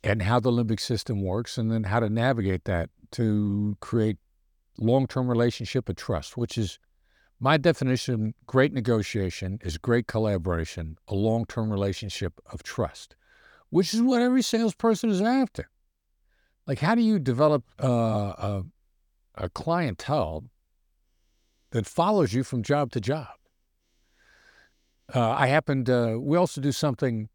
and 0.04 0.22
how 0.22 0.40
the 0.40 0.52
limbic 0.52 0.80
system 0.80 1.22
works, 1.22 1.58
and 1.58 1.72
then 1.72 1.84
how 1.84 2.00
to 2.00 2.10
navigate 2.10 2.66
that 2.66 2.90
to 3.12 3.76
create 3.80 4.18
long 4.78 5.08
term 5.08 5.28
relationship 5.28 5.90
of 5.90 5.96
trust, 5.96 6.38
which 6.38 6.58
is 6.58 6.80
My 7.40 7.56
definition 7.56 8.34
great 8.48 8.74
negotiation 8.74 9.60
is 9.64 9.78
great 9.78 10.08
collaboration, 10.08 10.98
a 11.08 11.16
long 11.16 11.46
term 11.46 11.72
relationship 11.72 12.34
of 12.52 12.64
trust, 12.64 13.16
which 13.70 13.94
is 13.94 14.02
what 14.02 14.22
every 14.22 14.42
salesperson 14.42 15.10
is 15.10 15.22
after. 15.22 15.70
Like, 16.68 16.80
how 16.80 16.96
do 16.96 17.02
you 17.02 17.18
develop 17.18 17.64
uh, 17.82 17.88
a, 17.88 18.64
a 19.36 19.50
clientele 19.50 20.44
that 21.72 21.86
follows 21.86 22.34
you 22.34 22.44
from 22.44 22.62
job 22.62 22.92
to 22.92 23.00
job? 23.00 23.28
Uh, 25.16 25.32
I 25.32 25.48
happened, 25.48 25.90
uh, 25.90 26.18
we 26.20 26.38
also 26.38 26.62
do 26.62 26.72
something, 26.72 27.30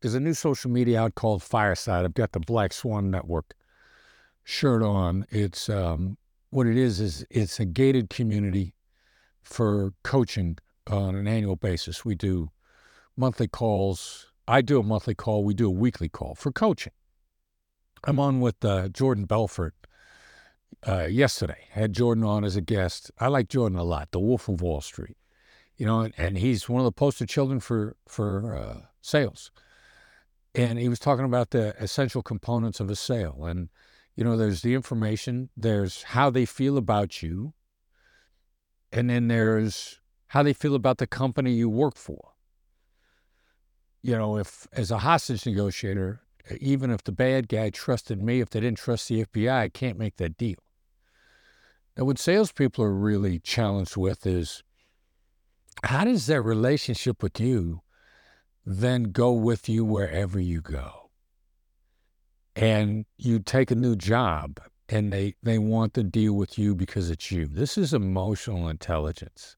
there's 0.00 0.14
a 0.14 0.20
new 0.20 0.32
social 0.32 0.70
media 0.70 1.02
out 1.02 1.16
called 1.16 1.42
Fireside. 1.42 2.04
I've 2.04 2.14
got 2.14 2.32
the 2.32 2.40
Black 2.40 2.72
Swan 2.72 3.10
Network 3.10 3.54
shirt 4.44 4.82
on. 4.82 5.26
It's 5.28 5.68
um, 5.68 6.16
what 6.50 6.66
it 6.66 6.78
is, 6.78 7.00
is 7.00 7.26
it's 7.30 7.60
a 7.60 7.64
gated 7.64 8.08
community 8.08 8.73
for 9.44 9.92
coaching 10.02 10.58
on 10.86 11.14
an 11.14 11.26
annual 11.26 11.56
basis. 11.56 12.04
We 12.04 12.14
do 12.14 12.50
monthly 13.16 13.48
calls. 13.48 14.32
I 14.46 14.60
do 14.60 14.78
a 14.78 14.82
monthly 14.82 15.14
call. 15.14 15.44
We 15.44 15.54
do 15.54 15.68
a 15.68 15.70
weekly 15.70 16.08
call 16.08 16.34
for 16.34 16.50
coaching. 16.52 16.92
I'm 18.04 18.18
on 18.18 18.40
with 18.40 18.64
uh, 18.64 18.88
Jordan 18.88 19.24
Belfort 19.24 19.74
uh, 20.86 21.04
yesterday. 21.04 21.68
Had 21.70 21.92
Jordan 21.92 22.24
on 22.24 22.44
as 22.44 22.56
a 22.56 22.60
guest. 22.60 23.10
I 23.18 23.28
like 23.28 23.48
Jordan 23.48 23.78
a 23.78 23.84
lot, 23.84 24.10
the 24.10 24.20
Wolf 24.20 24.48
of 24.48 24.60
Wall 24.60 24.80
Street. 24.80 25.16
You 25.76 25.86
know, 25.86 26.00
and, 26.00 26.14
and 26.18 26.38
he's 26.38 26.68
one 26.68 26.80
of 26.80 26.84
the 26.84 26.92
poster 26.92 27.26
children 27.26 27.60
for 27.60 27.96
for 28.06 28.54
uh, 28.54 28.80
sales. 29.00 29.50
And 30.54 30.78
he 30.78 30.88
was 30.88 31.00
talking 31.00 31.24
about 31.24 31.50
the 31.50 31.74
essential 31.82 32.22
components 32.22 32.78
of 32.78 32.88
a 32.88 32.94
sale. 32.94 33.44
And, 33.44 33.70
you 34.14 34.22
know, 34.22 34.36
there's 34.36 34.62
the 34.62 34.74
information, 34.74 35.50
there's 35.56 36.04
how 36.04 36.30
they 36.30 36.44
feel 36.44 36.76
about 36.76 37.22
you, 37.22 37.54
and 38.94 39.10
then 39.10 39.26
there's 39.28 40.00
how 40.28 40.42
they 40.42 40.52
feel 40.52 40.74
about 40.74 40.98
the 40.98 41.06
company 41.06 41.52
you 41.52 41.68
work 41.68 41.96
for. 41.96 42.30
You 44.02 44.16
know, 44.16 44.38
if 44.38 44.68
as 44.72 44.90
a 44.90 44.98
hostage 44.98 45.44
negotiator, 45.44 46.20
even 46.60 46.90
if 46.90 47.02
the 47.02 47.12
bad 47.12 47.48
guy 47.48 47.70
trusted 47.70 48.22
me, 48.22 48.40
if 48.40 48.50
they 48.50 48.60
didn't 48.60 48.78
trust 48.78 49.08
the 49.08 49.24
FBI, 49.24 49.52
I 49.52 49.68
can't 49.68 49.98
make 49.98 50.16
that 50.16 50.36
deal. 50.36 50.58
Now, 51.96 52.04
what 52.04 52.18
salespeople 52.18 52.84
are 52.84 52.94
really 52.94 53.38
challenged 53.40 53.96
with 53.96 54.26
is 54.26 54.62
how 55.82 56.04
does 56.04 56.26
that 56.26 56.42
relationship 56.42 57.22
with 57.22 57.40
you 57.40 57.80
then 58.64 59.04
go 59.04 59.32
with 59.32 59.68
you 59.68 59.84
wherever 59.84 60.38
you 60.38 60.60
go? 60.60 61.10
And 62.54 63.06
you 63.16 63.40
take 63.40 63.70
a 63.72 63.76
new 63.76 63.96
job 63.96 64.60
and 64.88 65.12
they, 65.12 65.34
they 65.42 65.58
want 65.58 65.94
to 65.94 66.02
deal 66.02 66.34
with 66.34 66.58
you 66.58 66.74
because 66.74 67.10
it's 67.10 67.30
you. 67.30 67.46
This 67.46 67.78
is 67.78 67.94
emotional 67.94 68.68
intelligence. 68.68 69.56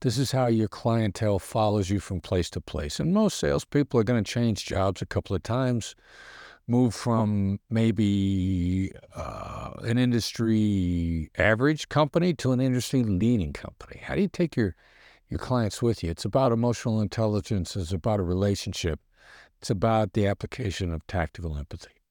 This 0.00 0.18
is 0.18 0.32
how 0.32 0.48
your 0.48 0.68
clientele 0.68 1.38
follows 1.38 1.88
you 1.88 2.00
from 2.00 2.20
place 2.20 2.50
to 2.50 2.60
place. 2.60 2.98
And 2.98 3.14
most 3.14 3.38
salespeople 3.38 4.00
are 4.00 4.04
going 4.04 4.22
to 4.22 4.30
change 4.30 4.64
jobs 4.64 5.00
a 5.00 5.06
couple 5.06 5.36
of 5.36 5.44
times, 5.44 5.94
move 6.66 6.94
from 6.94 7.60
maybe 7.70 8.92
uh, 9.14 9.70
an 9.82 9.98
industry 9.98 11.30
average 11.38 11.88
company 11.88 12.34
to 12.34 12.50
an 12.50 12.60
industry 12.60 13.04
leading 13.04 13.52
company. 13.52 14.00
How 14.02 14.16
do 14.16 14.22
you 14.22 14.28
take 14.28 14.56
your 14.56 14.74
your 15.28 15.38
clients 15.38 15.80
with 15.80 16.02
you? 16.02 16.10
It's 16.10 16.24
about 16.24 16.52
emotional 16.52 17.00
intelligence. 17.00 17.74
It's 17.74 17.92
about 17.92 18.20
a 18.20 18.24
relationship. 18.24 19.00
It's 19.60 19.70
about 19.70 20.12
the 20.12 20.26
application 20.26 20.92
of 20.92 21.06
tactical 21.06 21.56
empathy. 21.56 22.01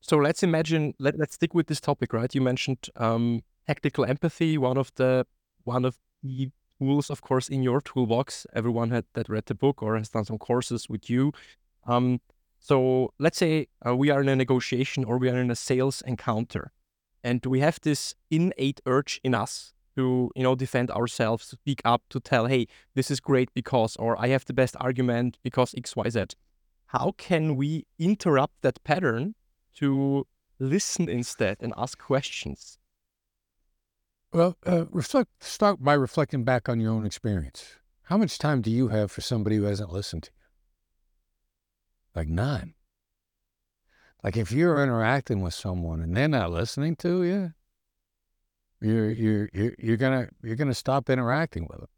So 0.00 0.16
let's 0.16 0.42
imagine. 0.42 0.94
Let, 0.98 1.18
let's 1.18 1.34
stick 1.34 1.54
with 1.54 1.66
this 1.66 1.80
topic, 1.80 2.12
right? 2.12 2.34
You 2.34 2.40
mentioned 2.40 2.88
um, 2.96 3.42
tactical 3.66 4.04
empathy, 4.04 4.58
one 4.58 4.76
of 4.76 4.92
the 4.94 5.26
one 5.64 5.84
of 5.84 5.98
the 6.22 6.50
tools, 6.78 7.10
of 7.10 7.20
course, 7.20 7.48
in 7.48 7.62
your 7.62 7.80
toolbox. 7.80 8.46
Everyone 8.54 8.90
had 8.90 9.04
that 9.14 9.28
read 9.28 9.46
the 9.46 9.54
book 9.54 9.82
or 9.82 9.96
has 9.96 10.08
done 10.08 10.24
some 10.24 10.38
courses 10.38 10.88
with 10.88 11.10
you. 11.10 11.32
Um, 11.86 12.20
so 12.58 13.12
let's 13.18 13.38
say 13.38 13.66
uh, 13.86 13.94
we 13.96 14.10
are 14.10 14.20
in 14.20 14.28
a 14.28 14.36
negotiation 14.36 15.04
or 15.04 15.18
we 15.18 15.28
are 15.28 15.38
in 15.38 15.50
a 15.50 15.56
sales 15.56 16.02
encounter, 16.06 16.72
and 17.22 17.44
we 17.44 17.60
have 17.60 17.78
this 17.82 18.14
innate 18.30 18.80
urge 18.86 19.20
in 19.24 19.34
us 19.34 19.74
to, 19.96 20.30
you 20.36 20.42
know, 20.42 20.54
defend 20.54 20.90
ourselves, 20.90 21.48
speak 21.48 21.80
up, 21.84 22.02
to 22.10 22.20
tell, 22.20 22.46
"Hey, 22.46 22.66
this 22.94 23.10
is 23.10 23.20
great 23.20 23.52
because," 23.54 23.96
or 23.96 24.20
"I 24.20 24.28
have 24.28 24.44
the 24.44 24.54
best 24.54 24.76
argument 24.80 25.38
because 25.42 25.74
X 25.76 25.96
Y 25.96 26.08
Z. 26.08 26.24
How 26.86 27.12
can 27.18 27.56
we 27.56 27.84
interrupt 27.98 28.62
that 28.62 28.82
pattern 28.84 29.34
to 29.78 30.26
listen 30.58 31.08
instead 31.08 31.58
and 31.60 31.72
ask 31.76 31.98
questions? 31.98 32.78
Well, 34.32 34.56
uh, 34.66 34.86
reflect. 34.90 35.42
Start 35.42 35.82
by 35.82 35.94
reflecting 35.94 36.44
back 36.44 36.68
on 36.68 36.80
your 36.80 36.92
own 36.92 37.06
experience. 37.06 37.76
How 38.04 38.18
much 38.18 38.38
time 38.38 38.60
do 38.60 38.70
you 38.70 38.88
have 38.88 39.10
for 39.10 39.20
somebody 39.20 39.56
who 39.56 39.64
hasn't 39.64 39.92
listened 39.92 40.24
to 40.24 40.30
you? 40.30 40.46
Like 42.14 42.28
none. 42.28 42.74
Like 44.22 44.36
if 44.36 44.50
you're 44.50 44.82
interacting 44.82 45.42
with 45.42 45.54
someone 45.54 46.00
and 46.00 46.16
they're 46.16 46.28
not 46.28 46.50
listening 46.50 46.96
to 46.96 47.22
you, 47.22 47.52
you're 48.80 49.10
you're 49.10 49.48
you're, 49.52 49.74
you're 49.78 49.96
gonna 49.96 50.28
you're 50.42 50.56
gonna 50.56 50.74
stop 50.74 51.08
interacting 51.08 51.66
with 51.70 51.78
them. 51.78 51.88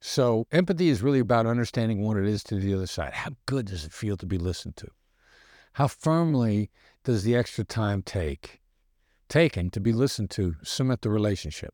So 0.00 0.46
empathy 0.52 0.88
is 0.88 1.02
really 1.02 1.18
about 1.20 1.46
understanding 1.46 2.02
what 2.02 2.16
it 2.16 2.26
is 2.26 2.42
to 2.44 2.56
the 2.56 2.74
other 2.74 2.86
side. 2.86 3.14
How 3.14 3.30
good 3.46 3.66
does 3.66 3.84
it 3.84 3.92
feel 3.92 4.16
to 4.18 4.26
be 4.26 4.38
listened 4.38 4.76
to? 4.76 4.88
How 5.78 5.86
firmly 5.86 6.70
does 7.04 7.22
the 7.22 7.36
extra 7.36 7.62
time 7.62 8.02
take 8.02 8.60
taken 9.28 9.70
to 9.70 9.78
be 9.78 9.92
listened 9.92 10.28
to 10.30 10.56
cement 10.64 11.02
the 11.02 11.08
relationship. 11.10 11.72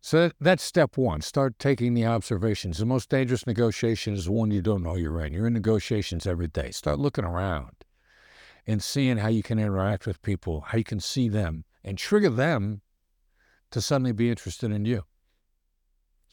So 0.00 0.30
that's 0.40 0.62
step 0.62 0.96
one. 0.96 1.20
Start 1.20 1.58
taking 1.58 1.92
the 1.92 2.06
observations. 2.06 2.78
The 2.78 2.86
most 2.86 3.10
dangerous 3.10 3.46
negotiation 3.46 4.14
is 4.14 4.24
the 4.24 4.32
one 4.32 4.50
you 4.50 4.62
don't 4.62 4.82
know 4.82 4.96
you're 4.96 5.20
in. 5.20 5.34
You're 5.34 5.46
in 5.46 5.52
negotiations 5.52 6.26
every 6.26 6.48
day. 6.48 6.70
Start 6.70 6.98
looking 6.98 7.26
around 7.26 7.84
and 8.66 8.82
seeing 8.82 9.18
how 9.18 9.28
you 9.28 9.42
can 9.42 9.58
interact 9.58 10.06
with 10.06 10.22
people, 10.22 10.62
how 10.68 10.78
you 10.78 10.84
can 10.84 10.98
see 10.98 11.28
them 11.28 11.66
and 11.84 11.98
trigger 11.98 12.30
them 12.30 12.80
to 13.72 13.82
suddenly 13.82 14.12
be 14.12 14.30
interested 14.30 14.72
in 14.72 14.86
you. 14.86 15.04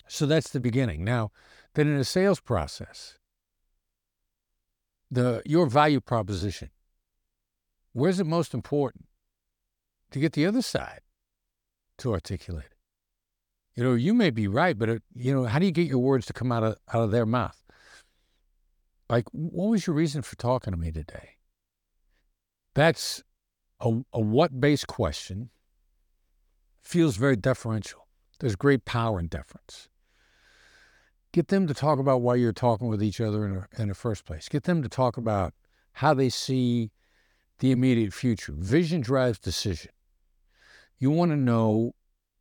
So 0.07 0.25
that's 0.25 0.49
the 0.49 0.61
beginning. 0.61 1.03
Now, 1.03 1.31
then 1.73 1.89
in 1.89 1.99
a 1.99 2.05
sales 2.05 2.39
process, 2.39 3.18
the 5.11 5.41
your 5.45 5.65
value 5.65 5.99
proposition, 5.99 6.69
where's 7.93 8.19
it 8.19 8.25
most 8.25 8.53
important? 8.53 9.09
to 10.11 10.19
get 10.19 10.33
the 10.33 10.45
other 10.45 10.61
side 10.61 11.01
to 11.97 12.13
articulate 12.13 12.65
it. 12.65 12.77
You 13.75 13.83
know, 13.83 13.93
you 13.93 14.13
may 14.13 14.29
be 14.29 14.47
right, 14.47 14.77
but 14.77 14.89
it, 14.89 15.03
you 15.13 15.33
know, 15.33 15.45
how 15.45 15.59
do 15.59 15.65
you 15.65 15.71
get 15.71 15.87
your 15.87 15.99
words 15.99 16.25
to 16.27 16.33
come 16.33 16.51
out 16.51 16.63
of 16.63 16.75
out 16.93 17.03
of 17.03 17.11
their 17.11 17.25
mouth? 17.25 17.63
Like, 19.09 19.25
what 19.31 19.69
was 19.69 19.87
your 19.87 19.95
reason 19.95 20.21
for 20.21 20.35
talking 20.35 20.71
to 20.71 20.77
me 20.77 20.91
today? 20.91 21.37
That's 22.75 23.23
a, 23.79 24.01
a 24.13 24.19
what 24.19 24.59
based 24.59 24.87
question. 24.87 25.49
Feels 26.81 27.17
very 27.17 27.35
deferential. 27.35 28.07
There's 28.39 28.55
great 28.55 28.85
power 28.85 29.19
in 29.19 29.27
deference. 29.27 29.89
Get 31.31 31.49
them 31.49 31.67
to 31.67 31.73
talk 31.73 31.99
about 31.99 32.21
why 32.21 32.35
you're 32.35 32.51
talking 32.53 32.87
with 32.87 33.03
each 33.03 33.21
other 33.21 33.45
in, 33.45 33.55
a, 33.55 33.81
in 33.81 33.89
the 33.89 33.93
first 33.93 34.25
place. 34.25 34.49
Get 34.49 34.63
them 34.63 34.81
to 34.81 34.89
talk 34.89 35.17
about 35.17 35.53
how 35.93 36.13
they 36.13 36.29
see 36.29 36.91
the 37.59 37.71
immediate 37.71 38.13
future. 38.13 38.53
Vision 38.55 39.01
drives 39.01 39.37
decision. 39.37 39.91
You 40.97 41.11
want 41.11 41.31
to 41.31 41.37
know 41.37 41.93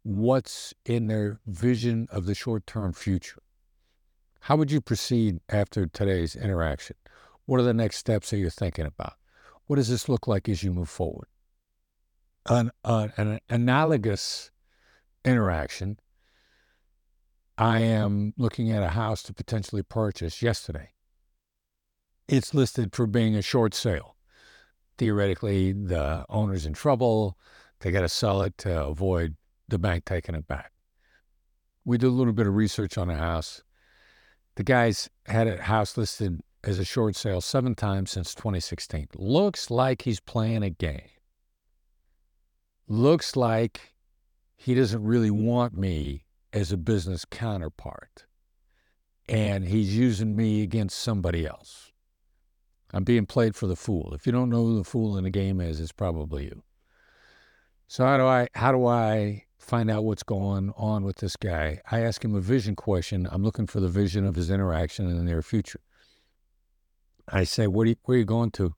what's 0.03 0.73
in 0.87 1.07
their 1.07 1.39
vision 1.47 2.09
of 2.11 2.25
the 2.25 2.35
short 2.35 2.67
term 2.67 2.93
future. 2.93 3.43
How 4.41 4.57
would 4.57 4.71
you 4.71 4.81
proceed 4.81 5.41
after 5.49 5.87
today's 5.87 6.35
interaction? 6.35 6.97
What 7.45 7.61
are 7.61 7.65
the 7.65 7.75
next 7.75 7.97
steps 7.97 8.31
that 8.31 8.39
you're 8.39 8.51
thinking 8.51 8.87
about? 8.87 9.15
What 9.67 9.77
does 9.77 9.89
this 9.89 10.09
look 10.09 10.27
like 10.27 10.49
as 10.49 10.63
you 10.63 10.73
move 10.73 10.89
forward? 10.89 11.29
An, 12.47 12.71
uh, 12.85 13.09
an 13.19 13.41
analogous 13.51 14.51
interaction. 15.25 15.99
I 17.59 17.81
am 17.81 18.35
looking 18.39 18.71
at 18.71 18.85
a 18.85 18.91
house 18.91 19.21
to 19.25 19.35
potentially 19.35 19.83
purchase 19.83 20.41
yesterday. 20.41 20.91
It's 22.29 22.55
listed 22.55 22.95
for 22.95 23.09
being 23.09 23.35
a 23.35 23.43
short 23.43 23.75
sale. 23.75 24.15
Theoretically, 24.97 25.73
the 25.73 26.25
owner's 26.29 26.67
in 26.67 26.75
trouble. 26.75 27.37
They 27.81 27.91
got 27.91 28.03
to 28.03 28.09
sell 28.09 28.43
it 28.43 28.57
to 28.59 28.85
avoid 28.85 29.35
the 29.67 29.79
bank 29.79 30.05
taking 30.05 30.37
it 30.37 30.47
back. 30.47 30.71
We 31.85 31.99
did 31.99 32.07
a 32.07 32.11
little 32.11 32.33
bit 32.33 32.47
of 32.47 32.55
research 32.55 32.97
on 32.97 33.09
the 33.09 33.17
house. 33.17 33.65
The 34.55 34.63
guy's 34.63 35.11
had 35.27 35.49
a 35.49 35.61
house 35.61 35.97
listed 35.97 36.41
as 36.63 36.79
a 36.79 36.85
short 36.85 37.17
sale 37.17 37.41
seven 37.41 37.75
times 37.75 38.13
since 38.13 38.37
2016. 38.37 39.09
Looks 39.17 39.69
like 39.69 40.03
he's 40.03 40.21
playing 40.21 40.63
a 40.63 40.71
game. 40.71 41.11
Looks 42.87 43.35
like 43.35 43.95
he 44.57 44.75
doesn't 44.75 45.03
really 45.03 45.31
want 45.31 45.77
me 45.77 46.25
as 46.53 46.73
a 46.73 46.77
business 46.77 47.25
counterpart. 47.25 48.25
Mm-hmm. 49.29 49.41
And 49.41 49.65
he's 49.67 49.97
using 49.97 50.37
me 50.37 50.63
against 50.63 50.99
somebody 50.99 51.47
else. 51.47 51.93
I'm 52.93 53.05
being 53.05 53.27
played 53.27 53.55
for 53.55 53.67
the 53.67 53.77
fool. 53.77 54.15
If 54.15 54.25
you 54.27 54.33
don't 54.33 54.49
know 54.49 54.65
who 54.65 54.79
the 54.79 54.85
fool 54.85 55.19
in 55.19 55.25
the 55.25 55.31
game 55.31 55.61
is, 55.61 55.79
it's 55.79 55.93
probably 55.93 56.45
you. 56.45 56.63
So 57.87 58.05
how 58.05 58.17
do 58.17 58.25
I 58.25 58.49
how 58.55 58.73
do 58.73 58.87
I 58.87 59.45
find 59.59 59.91
out 59.91 60.05
what's 60.05 60.23
going 60.23 60.73
on 60.77 61.05
with 61.05 61.17
this 61.17 61.37
guy, 61.37 61.81
I 61.91 62.01
ask 62.01 62.25
him 62.25 62.35
a 62.35 62.41
vision 62.41 62.75
question. 62.75 63.29
I'm 63.31 63.43
looking 63.43 63.67
for 63.67 63.81
the 63.81 63.89
vision 63.89 64.25
of 64.25 64.35
his 64.35 64.51
interaction 64.51 65.11
in 65.11 65.19
the 65.19 65.23
near 65.23 65.43
future. 65.43 65.81
I 67.29 67.45
say, 67.45 67.67
"What 67.67 67.87
are 67.87 67.91
you, 67.91 67.97
where 68.05 68.17
are 68.17 68.19
you 68.19 68.25
going 68.25 68.51
to 68.53 68.75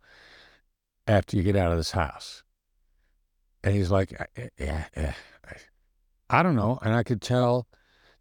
after 1.06 1.36
you 1.36 1.44
get 1.44 1.54
out 1.54 1.70
of 1.70 1.78
this 1.78 1.92
house?" 1.92 2.42
And 3.62 3.74
he's 3.74 3.90
like, 3.90 4.12
"Yeah, 4.36 4.48
yeah, 4.58 4.84
eh. 4.94 5.12
I 6.30 6.42
don't 6.42 6.56
know." 6.56 6.78
And 6.82 6.94
I 6.94 7.02
could 7.02 7.20
tell 7.20 7.66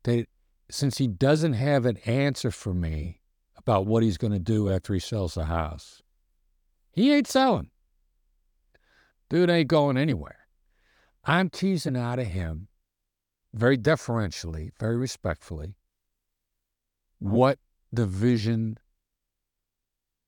that 0.04 0.28
since 0.70 0.98
he 0.98 1.08
doesn't 1.08 1.54
have 1.54 1.86
an 1.86 1.98
answer 2.00 2.51
for 2.51 2.74
me 2.74 3.22
about 3.56 3.86
what 3.86 4.04
he's 4.04 4.18
going 4.18 4.34
to 4.34 4.39
do 4.39 4.70
after 4.70 4.94
he 4.94 5.00
sells 5.00 5.36
the 5.36 5.46
house, 5.46 6.01
he 6.92 7.13
ain't 7.13 7.28
selling. 7.28 7.72
Dude 9.30 9.50
ain't 9.50 9.68
going 9.70 9.96
anywhere. 9.98 10.48
I'm 11.24 11.50
teasing 11.50 11.96
out 11.96 12.20
of 12.20 12.28
him 12.28 12.68
very 13.54 13.78
deferentially, 13.78 14.72
very 14.80 14.98
respectfully, 14.98 15.75
what 17.20 17.60
the 17.92 18.06
vision 18.06 18.78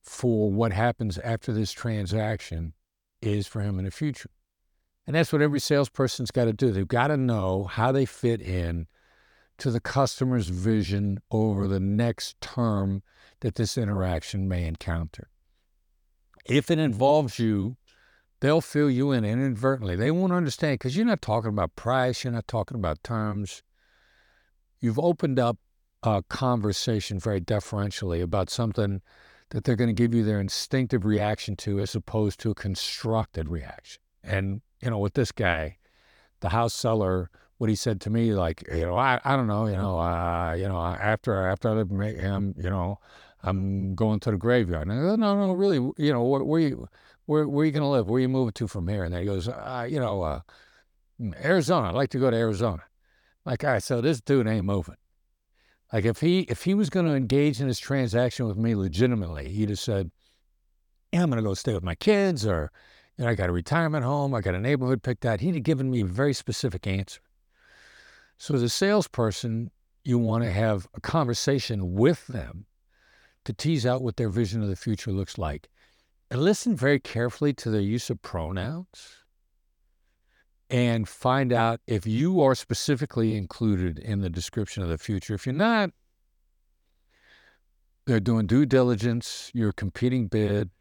for 0.02 0.52
what 0.52 0.74
happens 0.74 1.18
after 1.20 1.54
this 1.54 1.72
transaction 1.72 2.74
is 3.22 3.48
for 3.48 3.62
him 3.62 3.78
in 3.80 3.86
the 3.86 3.92
future. 3.92 4.30
And 5.08 5.16
that's 5.16 5.34
what 5.34 5.42
every 5.42 5.60
salesperson's 5.60 6.32
got 6.32 6.46
to 6.46 6.54
do. 6.54 6.72
They've 6.72 6.88
got 6.88 7.08
to 7.08 7.18
know 7.18 7.66
how 7.66 7.92
they 7.92 8.06
fit 8.06 8.42
in 8.42 8.88
to 9.58 9.72
the 9.72 9.80
customer's 9.80 10.48
vision 10.48 11.20
over 11.32 11.68
the 11.68 11.80
next 11.80 12.40
term 12.42 13.04
that 13.42 13.56
this 13.56 13.78
interaction 13.78 14.48
may 14.48 14.66
encounter. 14.66 15.30
If 16.46 16.72
it 16.72 16.80
involves 16.80 17.40
you, 17.40 17.78
they'll 18.40 18.62
fill 18.62 18.90
you 18.90 19.12
in 19.12 19.24
inadvertently. 19.24 19.96
They 19.96 20.12
won't 20.12 20.34
understand 20.34 20.80
because 20.80 20.98
you're 20.98 21.06
not 21.06 21.22
talking 21.22 21.50
about 21.50 21.76
price, 21.76 22.24
you're 22.24 22.34
not 22.34 22.48
talking 22.48 22.78
about 22.78 23.04
terms. 23.04 23.64
You've 24.80 25.00
opened 25.00 25.40
up 25.40 25.58
a 26.04 26.24
conversation 26.28 27.20
very 27.20 27.40
deferentially 27.40 28.22
about 28.22 28.50
something 28.50 29.02
that 29.52 29.64
they're 29.64 29.76
going 29.76 29.96
to 29.96 30.02
give 30.02 30.14
you 30.14 30.24
their 30.24 30.40
instinctive 30.40 31.06
reaction 31.06 31.56
to 31.58 31.80
as 31.80 31.94
opposed 31.94 32.40
to 32.40 32.52
a 32.52 32.56
constructed 32.56 33.50
reaction. 33.50 34.02
And, 34.24 34.62
you 34.82 34.90
know, 34.90 35.00
with 35.00 35.14
this 35.14 35.32
guy, 35.32 35.78
the 36.40 36.50
house 36.50 36.74
seller, 36.74 37.30
what 37.58 37.70
he 37.70 37.76
said 37.76 38.02
to 38.02 38.10
me, 38.10 38.34
like, 38.34 38.64
you 38.74 38.86
know, 38.86 38.96
I, 38.96 39.20
I 39.24 39.36
don't 39.36 39.48
know, 39.48 39.68
you 39.68 39.76
know, 39.76 40.00
uh, 40.00 40.54
you 40.58 40.68
know, 40.68 40.80
after 40.80 41.48
after 41.48 41.70
I 41.70 41.74
live 41.74 41.90
him, 41.90 42.56
you 42.58 42.70
know, 42.70 43.00
I'm 43.44 43.96
going 43.96 44.20
to 44.22 44.32
the 44.32 44.38
graveyard. 44.38 44.88
And 44.88 45.00
I 45.00 45.02
go, 45.02 45.16
no, 45.16 45.36
no, 45.36 45.54
really, 45.54 45.76
you 45.98 46.12
know, 46.12 46.24
where, 46.24 46.44
where 46.44 46.60
you 46.62 46.88
where 47.26 47.48
where 47.48 47.64
are 47.64 47.66
you 47.66 47.72
going 47.72 47.84
to 47.84 47.88
live? 47.88 48.10
Where 48.10 48.18
are 48.18 48.22
you 48.22 48.30
moving 48.30 48.54
to 48.54 48.68
from 48.68 48.88
here? 48.88 49.04
And 49.04 49.14
then 49.14 49.22
he 49.22 49.28
goes, 49.28 49.48
uh, 49.48 49.88
you 49.90 50.00
know, 50.00 50.22
uh, 50.24 50.42
Arizona. 51.44 51.90
I'd 51.90 51.96
like 51.96 52.10
to 52.12 52.20
go 52.20 52.32
to 52.32 52.38
Arizona. 52.38 52.84
Like, 53.46 53.64
all 53.64 53.72
right, 53.72 53.84
so 53.84 54.02
this 54.02 54.22
dude 54.22 54.48
ain't 54.48 54.66
moving. 54.66 54.96
Like 55.94 56.06
if 56.06 56.22
he 56.22 56.42
if 56.42 56.64
he 56.64 56.74
was 56.74 56.90
going 56.90 57.06
to 57.06 57.14
engage 57.14 57.60
in 57.60 57.68
this 57.68 57.80
transaction 57.80 58.48
with 58.48 58.58
me 58.58 58.76
legitimately, 58.76 59.50
he'd 59.50 59.70
have 59.70 59.80
said, 59.80 60.12
"Yeah, 61.12 61.24
I'm 61.24 61.30
going 61.30 61.44
to 61.44 61.48
go 61.48 61.54
stay 61.54 61.74
with 61.74 61.84
my 61.84 61.96
kids," 61.96 62.46
or, 62.46 62.72
"You 63.22 63.28
know, 63.28 63.34
I 63.34 63.36
got 63.36 63.50
a 63.50 63.54
retirement 63.54 64.04
home, 64.04 64.34
I 64.34 64.42
got 64.42 64.56
a 64.56 64.60
neighborhood 64.60 65.04
picked 65.04 65.28
out." 65.28 65.42
He'd 65.42 65.64
given 65.64 65.92
me 65.92 66.02
a 66.02 66.06
very 66.06 66.34
specific 66.34 66.88
answer. 66.88 67.22
So 68.40 68.56
as 68.56 68.64
a 68.64 68.70
salesperson, 68.70 69.70
you 70.04 70.18
want 70.18 70.44
to 70.44 70.52
have 70.52 70.88
a 70.96 71.02
conversation 71.02 71.94
with 71.94 72.26
them 72.26 72.66
to 73.46 73.54
tease 73.54 73.86
out 73.86 74.02
what 74.02 74.18
their 74.18 74.30
vision 74.30 74.64
of 74.64 74.70
the 74.70 74.76
future 74.76 75.12
looks 75.12 75.38
like, 75.38 75.70
and 76.32 76.42
listen 76.42 76.76
very 76.76 77.00
carefully 77.00 77.54
to 77.54 77.70
their 77.70 77.80
use 77.80 78.10
of 78.10 78.24
pronouns 78.24 79.18
and 80.72 81.08
find 81.08 81.54
out 81.54 81.80
if 81.86 82.08
you 82.08 82.42
are 82.42 82.56
specifically 82.56 83.38
included 83.38 84.00
in 84.00 84.22
the 84.22 84.32
description 84.32 84.82
of 84.82 84.90
the 84.90 84.98
future. 84.98 85.36
If 85.36 85.46
you're 85.46 85.54
not, 85.54 85.92
they're 88.08 88.20
doing 88.20 88.48
due 88.48 88.66
diligence, 88.66 89.52
you're 89.54 89.74
competing 89.74 90.26
bid, 90.26 90.72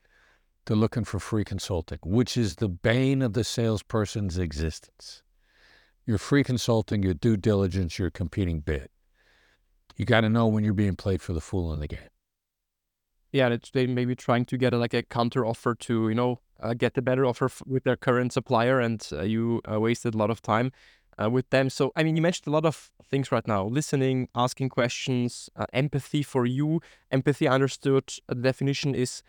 they're 0.67 0.77
looking 0.77 1.05
for 1.05 1.19
free 1.19 1.45
consulting, 1.45 1.99
which 2.05 2.37
is 2.37 2.57
the 2.57 2.69
bane 2.69 3.23
of 3.23 3.33
the 3.33 3.45
salesperson's 3.45 4.39
existence. 4.39 5.23
You're 6.07 6.19
free 6.19 6.45
consulting, 6.45 7.03
your 7.03 7.15
due 7.15 7.37
diligence, 7.37 7.99
your 7.99 8.11
competing 8.11 8.61
bid. 8.61 8.89
You 9.97 10.05
got 10.05 10.23
to 10.23 10.29
know 10.29 10.47
when 10.47 10.65
you're 10.65 10.75
being 10.75 10.97
played 10.97 11.21
for 11.21 11.33
the 11.33 11.41
fool 11.41 11.73
in 11.73 11.81
the 11.81 11.89
game. 11.89 12.09
Yeah, 13.33 13.49
it's 13.49 13.71
they 13.71 13.87
maybe 13.87 14.15
trying 14.17 14.45
to 14.47 14.57
get 14.57 14.73
a, 14.73 14.79
like 14.79 14.95
a 14.95 15.03
counter 15.03 15.47
offer 15.47 15.75
to 15.75 16.09
you 16.09 16.15
know 16.15 16.41
uh, 16.61 16.75
get 16.75 16.99
a 16.99 17.03
better 17.03 17.25
offer 17.25 17.45
f- 17.45 17.63
with 17.67 17.85
their 17.85 17.97
current 17.97 18.33
supplier, 18.33 18.81
and 18.81 19.07
uh, 19.13 19.23
you 19.23 19.61
uh, 19.71 19.79
wasted 19.79 20.15
a 20.15 20.19
lot 20.19 20.31
of 20.31 20.43
time 20.43 20.73
uh, 21.21 21.31
with 21.31 21.49
them. 21.51 21.71
So, 21.71 21.93
I 21.95 22.03
mean, 22.03 22.17
you 22.17 22.23
mentioned 22.23 22.49
a 22.49 22.51
lot 22.51 22.67
of 22.67 22.91
things 23.05 23.31
right 23.31 23.47
now: 23.47 23.67
listening, 23.67 24.29
asking 24.35 24.71
questions, 24.71 25.49
uh, 25.55 25.67
empathy 25.73 26.23
for 26.23 26.45
you. 26.45 26.81
Empathy, 27.11 27.47
understood. 27.47 28.05
Uh, 28.29 28.35
the 28.35 28.43
definition 28.43 28.95
is 28.95 29.23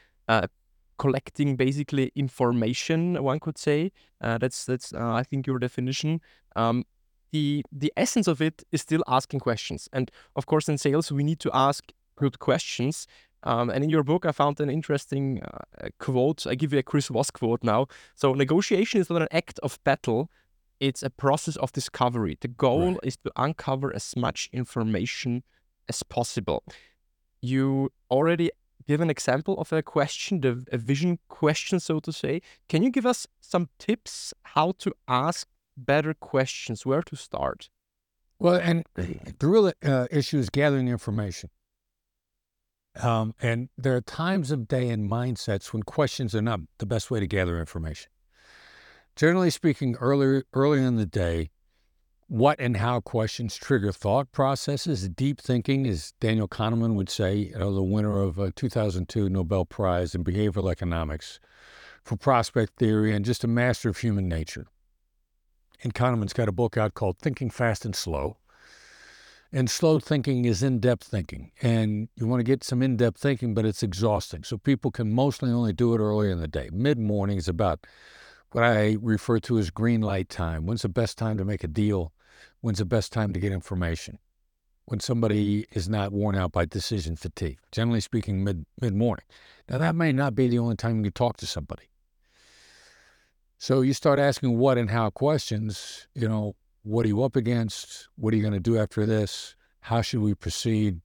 collecting 1.03 1.55
basically 1.55 2.11
information. 2.15 2.99
One 3.23 3.39
could 3.39 3.57
say 3.57 3.91
that's 4.19 4.65
that's 4.65 4.93
I 4.93 5.23
think 5.23 5.47
your 5.47 5.59
definition. 5.59 6.21
Um, 6.55 6.85
the 7.31 7.63
the 7.83 7.91
essence 7.95 8.27
of 8.27 8.41
it 8.41 8.63
is 8.71 8.81
still 8.81 9.03
asking 9.07 9.39
questions, 9.39 9.89
and 9.93 10.11
of 10.35 10.45
course, 10.45 10.69
in 10.71 10.77
sales, 10.77 11.11
we 11.11 11.23
need 11.23 11.39
to 11.39 11.49
ask 11.53 11.91
good 12.15 12.37
questions 12.39 13.07
um, 13.43 13.69
and 13.69 13.83
in 13.83 13.89
your 13.89 14.03
book, 14.03 14.25
I 14.25 14.31
found 14.31 14.59
an 14.59 14.69
interesting 14.69 15.41
uh, 15.41 15.89
quote. 15.99 16.45
I 16.45 16.55
give 16.55 16.73
you 16.73 16.79
a 16.79 16.83
Chris 16.83 17.07
Voss 17.07 17.31
quote 17.31 17.63
now. 17.63 17.87
So, 18.15 18.33
negotiation 18.33 19.01
is 19.01 19.09
not 19.09 19.21
an 19.21 19.27
act 19.31 19.59
of 19.63 19.79
battle, 19.83 20.29
it's 20.79 21.03
a 21.03 21.09
process 21.09 21.55
of 21.57 21.71
discovery. 21.71 22.37
The 22.39 22.47
goal 22.47 22.93
right. 22.93 22.99
is 23.03 23.17
to 23.17 23.31
uncover 23.35 23.95
as 23.95 24.15
much 24.15 24.49
information 24.53 25.43
as 25.89 26.03
possible. 26.03 26.63
You 27.41 27.91
already 28.09 28.51
give 28.87 29.01
an 29.01 29.09
example 29.09 29.59
of 29.59 29.71
a 29.71 29.81
question, 29.81 30.41
the, 30.41 30.65
a 30.71 30.77
vision 30.77 31.19
question, 31.27 31.79
so 31.79 31.99
to 31.99 32.11
say. 32.11 32.41
Can 32.69 32.83
you 32.83 32.89
give 32.89 33.05
us 33.05 33.27
some 33.39 33.69
tips 33.79 34.33
how 34.43 34.73
to 34.79 34.93
ask 35.07 35.47
better 35.77 36.13
questions, 36.13 36.85
where 36.85 37.01
to 37.03 37.15
start? 37.15 37.69
Well, 38.39 38.55
and 38.55 38.85
the 38.95 39.47
real 39.47 39.71
uh, 39.83 40.07
issue 40.11 40.39
is 40.39 40.49
gathering 40.49 40.87
information. 40.87 41.49
Um, 43.01 43.33
and 43.41 43.69
there 43.77 43.95
are 43.95 44.01
times 44.01 44.51
of 44.51 44.67
day 44.67 44.89
and 44.89 45.09
mindsets 45.09 45.71
when 45.71 45.83
questions 45.83 46.35
are 46.35 46.41
not 46.41 46.59
the 46.79 46.85
best 46.85 47.09
way 47.09 47.19
to 47.19 47.27
gather 47.27 47.59
information. 47.59 48.09
Generally 49.15 49.51
speaking, 49.51 49.95
earlier 49.95 50.43
early 50.53 50.83
in 50.83 50.95
the 50.97 51.05
day, 51.05 51.51
what 52.31 52.57
and 52.61 52.77
how 52.77 53.01
questions 53.01 53.57
trigger 53.57 53.91
thought 53.91 54.31
processes. 54.31 55.09
Deep 55.09 55.41
thinking, 55.41 55.85
as 55.85 56.13
Daniel 56.21 56.47
Kahneman 56.47 56.95
would 56.95 57.09
say, 57.09 57.35
you 57.35 57.57
know, 57.57 57.75
the 57.75 57.83
winner 57.83 58.21
of 58.21 58.39
a 58.39 58.51
2002 58.51 59.27
Nobel 59.27 59.65
Prize 59.65 60.15
in 60.15 60.23
behavioral 60.23 60.71
economics 60.71 61.41
for 62.05 62.15
prospect 62.15 62.77
theory 62.77 63.13
and 63.13 63.25
just 63.25 63.43
a 63.43 63.49
master 63.49 63.89
of 63.89 63.97
human 63.97 64.29
nature. 64.29 64.67
And 65.83 65.93
Kahneman's 65.93 66.31
got 66.31 66.47
a 66.47 66.53
book 66.53 66.77
out 66.77 66.93
called 66.93 67.19
Thinking 67.19 67.49
Fast 67.49 67.83
and 67.83 67.93
Slow. 67.93 68.37
And 69.51 69.69
slow 69.69 69.99
thinking 69.99 70.45
is 70.45 70.63
in 70.63 70.79
depth 70.79 71.03
thinking. 71.03 71.51
And 71.61 72.07
you 72.15 72.27
want 72.27 72.39
to 72.39 72.45
get 72.45 72.63
some 72.63 72.81
in 72.81 72.95
depth 72.95 73.19
thinking, 73.19 73.53
but 73.53 73.65
it's 73.65 73.83
exhausting. 73.83 74.45
So 74.45 74.57
people 74.57 74.89
can 74.89 75.11
mostly 75.11 75.51
only 75.51 75.73
do 75.73 75.93
it 75.93 75.99
early 75.99 76.31
in 76.31 76.39
the 76.39 76.47
day. 76.47 76.69
Mid 76.71 76.97
morning 76.97 77.37
is 77.37 77.49
about 77.49 77.85
what 78.53 78.63
I 78.63 78.95
refer 79.01 79.39
to 79.39 79.57
as 79.57 79.69
green 79.69 79.99
light 79.99 80.29
time. 80.29 80.65
When's 80.65 80.83
the 80.83 80.87
best 80.87 81.17
time 81.17 81.37
to 81.37 81.43
make 81.43 81.65
a 81.65 81.67
deal? 81.67 82.13
When's 82.61 82.77
the 82.77 82.85
best 82.85 83.11
time 83.11 83.33
to 83.33 83.39
get 83.39 83.51
information? 83.51 84.19
When 84.85 84.99
somebody 84.99 85.65
is 85.71 85.89
not 85.89 86.11
worn 86.11 86.35
out 86.35 86.51
by 86.51 86.65
decision 86.65 87.15
fatigue. 87.15 87.59
Generally 87.71 88.01
speaking, 88.01 88.43
mid 88.43 88.65
mid 88.79 88.93
morning. 88.93 89.25
Now 89.69 89.77
that 89.77 89.95
may 89.95 90.11
not 90.11 90.35
be 90.35 90.47
the 90.47 90.59
only 90.59 90.75
time 90.75 90.97
you 90.97 91.03
can 91.03 91.13
talk 91.13 91.37
to 91.37 91.47
somebody. 91.47 91.83
So 93.57 93.81
you 93.81 93.93
start 93.93 94.17
asking 94.19 94.57
what 94.57 94.77
and 94.77 94.89
how 94.89 95.11
questions, 95.11 96.07
you 96.15 96.27
know, 96.27 96.55
what 96.83 97.05
are 97.05 97.09
you 97.09 97.23
up 97.23 97.35
against? 97.35 98.09
What 98.15 98.33
are 98.33 98.37
you 98.37 98.41
going 98.41 98.53
to 98.53 98.59
do 98.59 98.77
after 98.77 99.05
this? 99.05 99.55
How 99.81 100.01
should 100.01 100.21
we 100.21 100.33
proceed? 100.33 101.01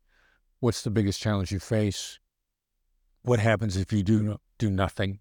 What's 0.61 0.83
the 0.83 0.91
biggest 0.91 1.21
challenge 1.21 1.53
you 1.53 1.61
face? 1.61 2.19
What 3.23 3.41
happens 3.41 3.77
if 3.77 3.93
you 3.93 4.03
do 4.03 4.39
do 4.59 4.71
nothing? 4.71 5.21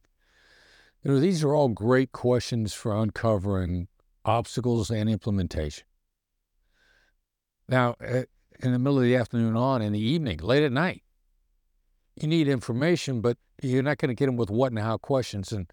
You 1.04 1.12
know, 1.12 1.19
these 1.19 1.43
are 1.43 1.54
all 1.54 1.69
great 1.69 2.12
questions 2.13 2.74
for 2.74 2.95
uncovering 2.95 3.89
obstacles 4.24 4.89
and 4.89 5.10
implementation. 5.10 5.86
Now, 7.67 7.95
eh, 8.01 8.23
in 8.60 8.71
the 8.71 8.80
middle 8.80 8.97
of 8.97 9.04
the 9.04 9.15
afternoon 9.15 9.56
on, 9.56 9.82
in 9.82 9.93
the 9.93 9.99
evening, 9.99 10.39
late 10.39 10.63
at 10.63 10.71
night, 10.71 11.04
you 12.15 12.28
need 12.28 12.47
information, 12.47 13.21
but 13.21 13.38
you're 13.62 13.84
not 13.84 13.97
going 13.97 14.10
to 14.10 14.15
get 14.15 14.28
them 14.28 14.38
with 14.38 14.49
what 14.49 14.71
and 14.71 14.80
how 14.80 14.97
questions. 14.97 15.51
And 15.51 15.71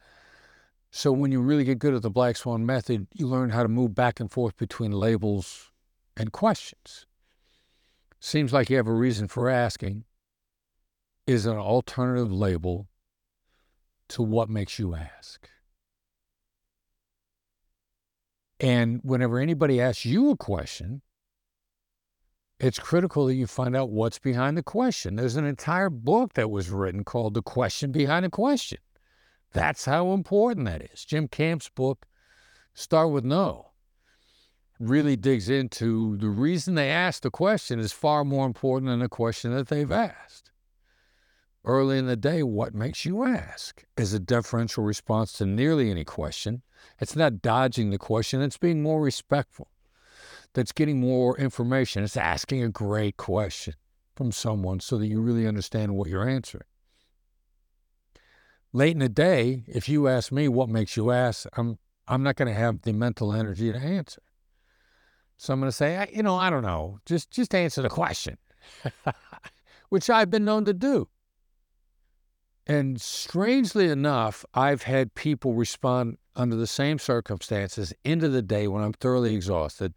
so 0.91 1.13
when 1.13 1.33
you 1.33 1.41
really 1.41 1.65
get 1.65 1.79
good 1.79 1.95
at 1.95 2.03
the 2.03 2.11
Black 2.11 2.37
Swan 2.37 2.67
method, 2.67 3.07
you 3.15 3.27
learn 3.27 3.51
how 3.51 3.63
to 3.63 3.69
move 3.69 3.95
back 3.95 4.21
and 4.21 4.31
forth 4.31 4.57
between 4.57 4.93
labels 4.93 5.71
and 6.17 6.33
questions. 6.33 7.07
Seems 8.21 8.53
like 8.53 8.71
you 8.71 8.77
have 8.77 8.87
a 8.87 8.93
reason 8.93 9.29
for 9.29 9.49
asking. 9.49 10.05
Is 11.27 11.47
an 11.47 11.57
alternative 11.57 12.33
label 12.33 12.89
to 14.09 14.23
what 14.23 14.51
makes 14.51 14.79
you 14.79 14.95
ask. 14.95 15.49
And 18.59 19.01
whenever 19.03 19.39
anybody 19.39 19.81
asks 19.81 20.05
you 20.05 20.31
a 20.31 20.37
question, 20.37 21.03
it's 22.63 22.79
critical 22.79 23.27
that 23.27 23.35
you 23.35 23.49
find 23.49 23.75
out 23.75 23.91
what's 23.91 24.21
behind 24.21 24.57
the 24.57 24.63
question. 24.63 25.17
There's 25.17 25.35
an 25.35 25.45
entire 25.45 25.91
book 25.91 26.35
that 26.35 26.49
was 26.49 26.71
written 26.71 27.03
called 27.03 27.35
The 27.35 27.43
Question 27.43 27.91
Behind 27.91 28.25
the 28.25 28.31
Question. 28.31 28.79
That's 29.53 29.85
how 29.85 30.13
important 30.13 30.67
that 30.67 30.81
is. 30.81 31.05
Jim 31.05 31.27
Camp's 31.27 31.69
book, 31.69 32.07
Start 32.73 33.11
with 33.11 33.25
No, 33.25 33.73
really 34.79 35.17
digs 35.17 35.51
into 35.51 36.17
the 36.19 36.29
reason 36.29 36.77
they 36.77 36.89
asked 36.89 37.25
the 37.25 37.31
question 37.31 37.81
is 37.81 37.93
far 37.93 38.25
more 38.25 38.47
important 38.47 38.89
than 38.89 39.01
the 39.01 39.09
question 39.09 39.53
that 39.53 39.67
they've 39.67 39.91
asked. 39.91 40.53
Early 41.65 41.99
in 41.99 42.07
the 42.07 42.17
day, 42.17 42.45
what 42.45 42.75
makes 42.75 43.05
you 43.05 43.25
ask 43.25 43.85
is 43.97 44.15
a 44.15 44.21
deferential 44.21 44.85
response 44.85 45.33
to 45.35 45.47
nearly 45.47 45.91
any 45.91 46.05
question. 46.05 46.63
It's 47.01 47.17
not 47.17 47.43
dodging 47.43 47.91
the 47.91 47.99
question, 47.99 48.41
it's 48.41 48.57
being 48.57 48.83
more 48.83 49.03
respectful 49.03 49.72
that's 50.55 50.73
getting 50.73 51.01
more 51.01 51.37
information. 51.39 52.03
It's 52.05 52.17
asking 52.17 52.63
a 52.63 52.69
great 52.69 53.17
question 53.17 53.75
from 54.15 54.33
someone 54.33 54.81
so 54.81 54.99
that 54.99 55.07
you 55.07 55.21
really 55.21 55.47
understand 55.47 55.95
what 55.95 56.09
you're 56.09 56.29
answering. 56.29 56.65
Late 58.73 58.93
in 58.93 59.01
the 59.01 59.09
day, 59.09 59.65
if 59.67 59.89
you 59.89 60.09
ask 60.09 60.33
me 60.33 60.49
what 60.49 60.69
makes 60.69 60.97
you 60.97 61.11
ask, 61.11 61.47
I'm 61.57 61.79
I'm 62.09 62.23
not 62.23 62.37
going 62.37 62.49
to 62.49 62.59
have 62.59 62.83
the 62.83 62.93
mental 62.93 63.33
energy 63.33 63.73
to 63.73 63.79
answer. 63.79 64.23
So 65.37 65.53
I'm 65.53 65.61
going 65.61 65.69
to 65.69 65.77
say, 65.77 66.11
you 66.13 66.23
know, 66.23 66.37
I 66.37 66.51
don't 66.51 66.63
know. 66.63 66.99
Just 67.07 67.31
just 67.31 67.55
answer 67.55 67.83
the 67.83 67.89
question, 67.89 68.39
which 69.89 70.09
I've 70.09 70.31
been 70.31 70.45
known 70.45 70.65
to 70.67 70.75
do. 70.75 71.09
And 72.67 73.01
strangely 73.01 73.89
enough, 73.89 74.45
I've 74.55 74.83
had 74.83 75.15
people 75.15 75.55
respond 75.55 76.19
under 76.37 76.57
the 76.57 76.67
same 76.67 76.99
circumstances 76.99 77.93
into 78.05 78.29
the 78.29 78.43
day 78.43 78.69
when 78.69 78.83
I'm 78.83 78.93
thoroughly 78.93 79.35
exhausted 79.35 79.95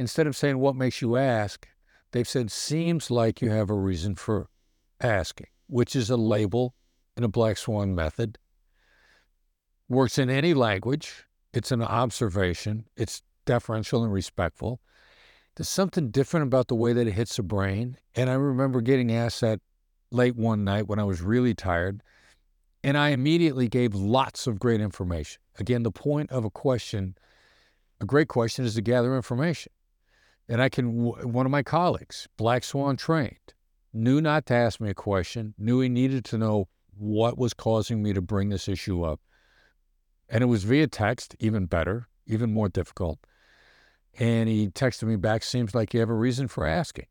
instead 0.00 0.26
of 0.26 0.34
saying, 0.34 0.58
What 0.58 0.74
makes 0.74 1.02
you 1.02 1.16
ask? 1.16 1.68
they've 2.12 2.28
said, 2.28 2.50
Seems 2.50 3.10
like 3.10 3.40
you 3.40 3.50
have 3.50 3.70
a 3.70 3.74
reason 3.74 4.14
for 4.16 4.48
asking, 5.00 5.48
which 5.66 5.94
is 5.94 6.10
a 6.10 6.16
label 6.16 6.74
in 7.16 7.22
a 7.22 7.28
black 7.28 7.58
swan 7.58 7.94
method. 7.94 8.38
Works 9.88 10.18
in 10.18 10.30
any 10.30 10.54
language. 10.54 11.26
It's 11.52 11.70
an 11.70 11.82
observation. 11.82 12.86
It's 12.96 13.22
deferential 13.44 14.02
and 14.02 14.12
respectful. 14.12 14.80
There's 15.56 15.68
something 15.68 16.10
different 16.10 16.46
about 16.46 16.68
the 16.68 16.76
way 16.76 16.92
that 16.92 17.06
it 17.06 17.12
hits 17.12 17.36
the 17.36 17.42
brain. 17.42 17.98
And 18.14 18.30
I 18.30 18.34
remember 18.34 18.80
getting 18.80 19.12
asked 19.12 19.42
that 19.42 19.60
late 20.10 20.36
one 20.36 20.64
night 20.64 20.86
when 20.86 20.98
I 20.98 21.04
was 21.04 21.20
really 21.20 21.54
tired. 21.54 22.02
And 22.82 22.96
I 22.96 23.10
immediately 23.10 23.68
gave 23.68 23.94
lots 23.94 24.46
of 24.46 24.58
great 24.58 24.80
information. 24.80 25.42
Again, 25.58 25.82
the 25.82 25.90
point 25.90 26.30
of 26.30 26.44
a 26.46 26.50
question, 26.50 27.16
a 28.00 28.06
great 28.06 28.28
question, 28.28 28.64
is 28.64 28.76
to 28.76 28.80
gather 28.80 29.14
information. 29.14 29.72
And 30.50 30.60
I 30.60 30.68
can, 30.68 31.04
one 31.32 31.46
of 31.46 31.52
my 31.52 31.62
colleagues, 31.62 32.26
Black 32.36 32.64
Swan 32.64 32.96
trained, 32.96 33.54
knew 33.92 34.20
not 34.20 34.46
to 34.46 34.54
ask 34.54 34.80
me 34.80 34.90
a 34.90 34.94
question, 34.94 35.54
knew 35.56 35.80
he 35.80 35.88
needed 35.88 36.24
to 36.24 36.38
know 36.38 36.66
what 36.98 37.38
was 37.38 37.54
causing 37.54 38.02
me 38.02 38.12
to 38.12 38.20
bring 38.20 38.48
this 38.48 38.66
issue 38.66 39.04
up. 39.04 39.20
And 40.28 40.42
it 40.42 40.48
was 40.48 40.64
via 40.64 40.88
text, 40.88 41.36
even 41.38 41.66
better, 41.66 42.08
even 42.26 42.52
more 42.52 42.68
difficult. 42.68 43.20
And 44.18 44.48
he 44.48 44.66
texted 44.70 45.04
me 45.04 45.14
back, 45.14 45.44
seems 45.44 45.72
like 45.72 45.94
you 45.94 46.00
have 46.00 46.10
a 46.10 46.14
reason 46.14 46.48
for 46.48 46.66
asking. 46.66 47.06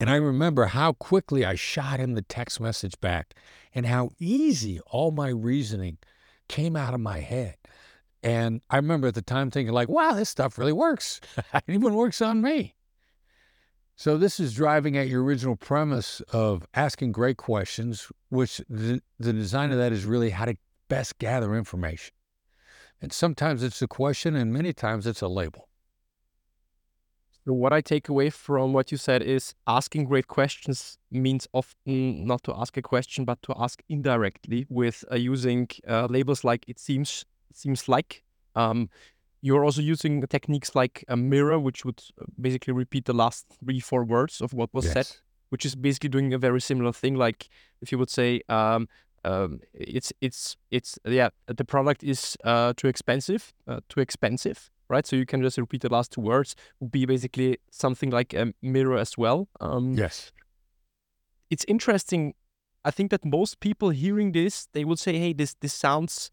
And 0.00 0.08
I 0.08 0.16
remember 0.16 0.64
how 0.64 0.94
quickly 0.94 1.44
I 1.44 1.54
shot 1.54 2.00
him 2.00 2.14
the 2.14 2.22
text 2.22 2.60
message 2.60 2.98
back 3.02 3.34
and 3.74 3.84
how 3.84 4.08
easy 4.18 4.80
all 4.86 5.10
my 5.10 5.28
reasoning 5.28 5.98
came 6.48 6.76
out 6.76 6.94
of 6.94 7.00
my 7.00 7.20
head. 7.20 7.56
And 8.22 8.60
I 8.70 8.76
remember 8.76 9.08
at 9.08 9.14
the 9.14 9.22
time 9.22 9.50
thinking, 9.50 9.74
like, 9.74 9.88
wow, 9.88 10.12
this 10.12 10.28
stuff 10.28 10.58
really 10.58 10.72
works. 10.72 11.20
it 11.54 11.64
even 11.66 11.94
works 11.94 12.22
on 12.22 12.40
me. 12.40 12.76
So 13.96 14.16
this 14.16 14.40
is 14.40 14.54
driving 14.54 14.96
at 14.96 15.08
your 15.08 15.22
original 15.22 15.56
premise 15.56 16.20
of 16.32 16.66
asking 16.74 17.12
great 17.12 17.36
questions, 17.36 18.10
which 18.30 18.60
the, 18.68 19.00
the 19.18 19.32
design 19.32 19.70
of 19.70 19.78
that 19.78 19.92
is 19.92 20.04
really 20.04 20.30
how 20.30 20.46
to 20.46 20.56
best 20.88 21.18
gather 21.18 21.54
information. 21.56 22.14
And 23.00 23.12
sometimes 23.12 23.62
it's 23.62 23.82
a 23.82 23.88
question, 23.88 24.36
and 24.36 24.52
many 24.52 24.72
times 24.72 25.06
it's 25.06 25.22
a 25.22 25.28
label. 25.28 25.68
So 27.44 27.52
what 27.52 27.72
I 27.72 27.80
take 27.80 28.08
away 28.08 28.30
from 28.30 28.72
what 28.72 28.92
you 28.92 28.98
said 28.98 29.20
is 29.20 29.54
asking 29.66 30.04
great 30.04 30.28
questions 30.28 30.98
means 31.10 31.48
often 31.52 32.24
not 32.24 32.44
to 32.44 32.54
ask 32.56 32.76
a 32.76 32.82
question, 32.82 33.24
but 33.24 33.42
to 33.42 33.54
ask 33.58 33.82
indirectly 33.88 34.64
with 34.68 35.04
uh, 35.10 35.16
using 35.16 35.68
uh, 35.88 36.06
labels 36.08 36.44
like 36.44 36.64
it 36.68 36.78
seems 36.78 37.24
seems 37.56 37.88
like. 37.88 38.22
Um, 38.54 38.90
you're 39.42 39.64
also 39.64 39.82
using 39.82 40.24
techniques 40.28 40.74
like 40.74 41.04
a 41.08 41.16
mirror, 41.16 41.58
which 41.58 41.84
would 41.84 42.02
uh, 42.20 42.24
basically 42.40 42.72
repeat 42.72 43.04
the 43.04 43.12
last 43.12 43.46
three, 43.64 43.80
four 43.80 44.04
words 44.04 44.40
of 44.40 44.54
what 44.54 44.72
was 44.72 44.84
yes. 44.84 44.92
said, 44.92 45.16
which 45.50 45.66
is 45.66 45.74
basically 45.74 46.08
doing 46.08 46.32
a 46.32 46.38
very 46.38 46.60
similar 46.60 46.92
thing. 46.92 47.16
Like 47.16 47.48
if 47.80 47.90
you 47.90 47.98
would 47.98 48.10
say, 48.10 48.40
um, 48.48 48.88
um, 49.24 49.60
it's 49.74 50.12
it's 50.20 50.56
it's 50.70 50.98
yeah, 51.04 51.30
the 51.46 51.64
product 51.64 52.02
is 52.04 52.36
uh, 52.44 52.72
too 52.76 52.88
expensive, 52.88 53.52
uh, 53.66 53.80
too 53.88 54.00
expensive, 54.00 54.70
right? 54.88 55.06
So 55.06 55.16
you 55.16 55.26
can 55.26 55.42
just 55.42 55.58
repeat 55.58 55.82
the 55.82 55.92
last 55.92 56.12
two 56.12 56.20
words. 56.20 56.54
Would 56.80 56.92
be 56.92 57.04
basically 57.04 57.58
something 57.70 58.10
like 58.10 58.34
a 58.34 58.52
mirror 58.62 58.96
as 58.96 59.18
well. 59.18 59.48
Um, 59.60 59.94
yes, 59.94 60.32
it's 61.50 61.64
interesting. 61.66 62.34
I 62.84 62.90
think 62.90 63.10
that 63.10 63.24
most 63.24 63.60
people 63.60 63.90
hearing 63.90 64.32
this, 64.32 64.68
they 64.72 64.84
would 64.84 64.98
say, 64.98 65.18
"Hey, 65.18 65.32
this 65.32 65.54
this 65.54 65.72
sounds 65.72 66.30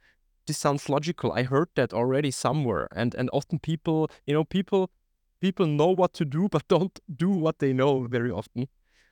this 0.50 0.58
sounds 0.58 0.90
logical. 0.90 1.32
I 1.32 1.44
heard 1.44 1.70
that 1.76 1.94
already 1.94 2.32
somewhere. 2.32 2.88
And 2.92 3.14
and 3.16 3.30
often 3.32 3.60
people, 3.60 4.10
you 4.26 4.34
know, 4.34 4.44
people 4.44 4.90
people 5.40 5.68
know 5.68 5.92
what 5.96 6.14
to 6.14 6.26
do 6.26 6.50
but 6.52 6.68
don't 6.68 7.00
do 7.16 7.30
what 7.30 7.60
they 7.60 7.72
know 7.72 8.08
very 8.08 8.32
often. 8.32 8.68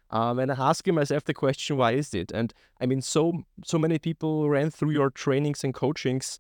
Um, 0.09 0.39
and 0.39 0.51
I 0.51 0.55
ask 0.69 0.87
myself 0.87 1.25
the 1.25 1.33
question, 1.33 1.77
why 1.77 1.91
is 1.91 2.13
it? 2.13 2.31
And 2.31 2.53
I 2.81 2.85
mean, 2.87 3.01
so 3.01 3.43
so 3.63 3.77
many 3.77 3.99
people 3.99 4.49
ran 4.49 4.71
through 4.71 4.91
your 4.91 5.11
trainings 5.11 5.63
and 5.63 5.73
coachings. 5.73 6.39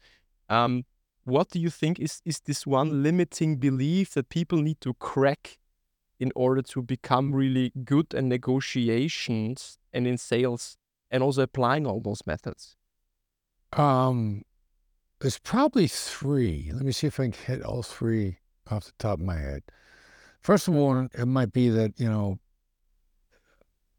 Um, 0.49 0.85
what 1.25 1.49
do 1.49 1.59
you 1.59 1.69
think 1.69 1.99
is 1.99 2.21
is 2.25 2.39
this 2.39 2.65
one 2.65 3.03
limiting 3.03 3.57
belief 3.57 4.13
that 4.13 4.29
people 4.29 4.61
need 4.61 4.81
to 4.81 4.93
crack 4.95 5.59
in 6.19 6.31
order 6.35 6.63
to 6.63 6.81
become 6.81 7.35
really 7.35 7.71
good 7.83 8.13
in 8.13 8.29
negotiations 8.29 9.77
and 9.93 10.07
in 10.07 10.17
sales, 10.17 10.77
and 11.11 11.21
also 11.21 11.43
applying 11.43 11.85
all 11.85 12.01
those 12.01 12.25
methods? 12.25 12.75
Um, 13.73 14.43
there's 15.19 15.39
probably 15.39 15.87
three. 15.87 16.71
Let 16.73 16.83
me 16.83 16.91
see 16.91 17.07
if 17.07 17.19
I 17.19 17.23
can 17.23 17.33
hit 17.33 17.63
all 17.63 17.83
three 17.83 18.37
off 18.69 18.85
the 18.85 18.91
top 18.99 19.19
of 19.19 19.25
my 19.25 19.37
head. 19.37 19.63
First 20.41 20.67
of 20.67 20.75
all, 20.75 21.07
it 21.13 21.25
might 21.25 21.51
be 21.51 21.69
that, 21.69 21.99
you 21.99 22.09
know, 22.09 22.39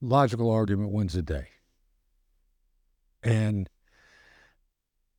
logical 0.01 0.51
argument 0.51 0.93
wins 0.93 1.15
the 1.15 1.23
day. 1.23 1.49
And 3.23 3.69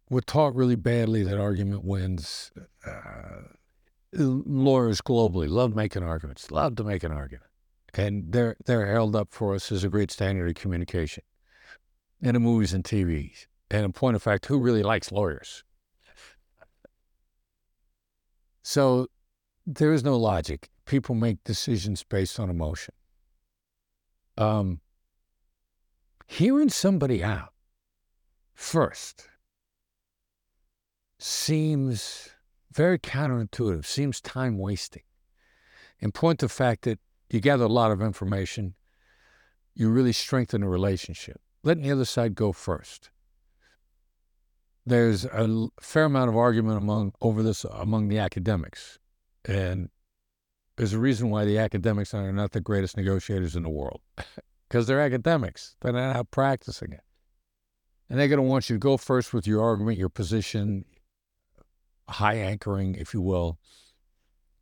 we're 0.09 0.21
taught 0.21 0.55
really 0.55 0.75
badly 0.75 1.23
that 1.23 1.39
argument 1.39 1.83
wins. 1.83 2.51
Uh, 2.85 3.41
lawyers 4.13 5.01
globally 5.01 5.49
love 5.49 5.75
making 5.75 6.03
arguments, 6.03 6.49
love 6.49 6.75
to 6.77 6.83
make 6.83 7.03
an 7.03 7.11
argument. 7.11 7.49
And 7.93 8.31
they're, 8.31 8.55
they're 8.65 8.91
held 8.91 9.15
up 9.15 9.29
for 9.31 9.53
us 9.53 9.71
as 9.71 9.83
a 9.83 9.89
great 9.89 10.11
standard 10.11 10.47
of 10.47 10.55
communication 10.55 11.23
in 12.21 12.33
the 12.33 12.39
movies 12.39 12.73
and 12.73 12.83
TVs. 12.83 13.47
And 13.69 13.85
in 13.85 13.93
point 13.93 14.15
of 14.15 14.23
fact, 14.23 14.45
who 14.45 14.59
really 14.59 14.83
likes 14.83 15.11
lawyers? 15.11 15.63
So 18.69 19.07
there 19.65 19.93
is 19.93 20.03
no 20.03 20.15
logic. 20.15 20.69
People 20.85 21.15
make 21.15 21.43
decisions 21.43 22.03
based 22.03 22.39
on 22.39 22.51
emotion. 22.51 22.93
Um, 24.37 24.81
hearing 26.27 26.69
somebody 26.69 27.23
out 27.23 27.51
first 28.53 29.27
seems 31.17 32.29
very 32.71 32.99
counterintuitive, 32.99 33.87
seems 33.87 34.21
time 34.21 34.59
wasting. 34.59 35.01
In 35.99 36.11
point 36.11 36.43
of 36.43 36.51
fact 36.51 36.83
that 36.83 36.99
you 37.31 37.39
gather 37.39 37.65
a 37.65 37.69
lot 37.69 37.89
of 37.89 38.03
information, 38.03 38.75
you 39.73 39.89
really 39.89 40.13
strengthen 40.13 40.61
a 40.61 40.69
relationship. 40.69 41.41
Letting 41.63 41.85
the 41.85 41.91
other 41.91 42.05
side 42.05 42.35
go 42.35 42.51
first 42.51 43.09
there's 44.89 45.25
a 45.25 45.67
fair 45.79 46.05
amount 46.05 46.29
of 46.29 46.37
argument 46.37 46.77
among 46.77 47.13
over 47.21 47.43
this 47.43 47.65
among 47.65 48.07
the 48.07 48.19
academics, 48.19 48.99
and 49.45 49.89
there's 50.77 50.93
a 50.93 50.99
reason 50.99 51.29
why 51.29 51.45
the 51.45 51.57
academics 51.57 52.13
are 52.13 52.31
not 52.31 52.51
the 52.51 52.61
greatest 52.61 52.97
negotiators 52.97 53.55
in 53.55 53.63
the 53.63 53.69
world, 53.69 54.01
because 54.69 54.87
they're 54.87 55.01
academics. 55.01 55.75
They're 55.81 55.93
not 55.93 56.15
out 56.15 56.31
practicing 56.31 56.93
it, 56.93 57.01
and 58.09 58.19
they're 58.19 58.27
going 58.27 58.37
to 58.37 58.43
want 58.43 58.69
you 58.69 58.75
to 58.75 58.79
go 58.79 58.97
first 58.97 59.33
with 59.33 59.45
your 59.45 59.63
argument, 59.63 59.97
your 59.97 60.09
position, 60.09 60.85
high 62.09 62.35
anchoring, 62.35 62.95
if 62.95 63.13
you 63.13 63.21
will, 63.21 63.59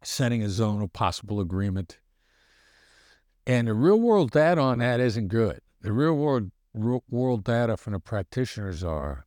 setting 0.03 0.43
a 0.43 0.49
zone 0.49 0.81
of 0.81 0.93
possible 0.93 1.39
agreement. 1.39 1.99
And 3.45 3.67
the 3.67 3.73
real 3.73 3.99
world 3.99 4.31
data 4.31 4.59
on 4.59 4.79
that 4.79 4.99
isn't 4.99 5.29
good. 5.29 5.61
The 5.81 5.93
real 5.93 6.13
world 6.13 6.51
real 6.73 7.03
world 7.09 7.43
data 7.43 7.77
from 7.77 7.93
the 7.93 7.99
practitioners 7.99 8.83
are 8.83 9.26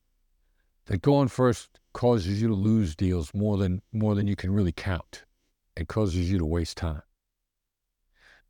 that 0.90 1.02
going 1.02 1.28
first 1.28 1.78
causes 1.92 2.42
you 2.42 2.48
to 2.48 2.54
lose 2.54 2.96
deals 2.96 3.32
more 3.32 3.56
than 3.56 3.80
more 3.92 4.16
than 4.16 4.26
you 4.26 4.34
can 4.34 4.52
really 4.52 4.72
count. 4.72 5.24
It 5.76 5.86
causes 5.86 6.28
you 6.28 6.36
to 6.38 6.44
waste 6.44 6.76
time. 6.76 7.02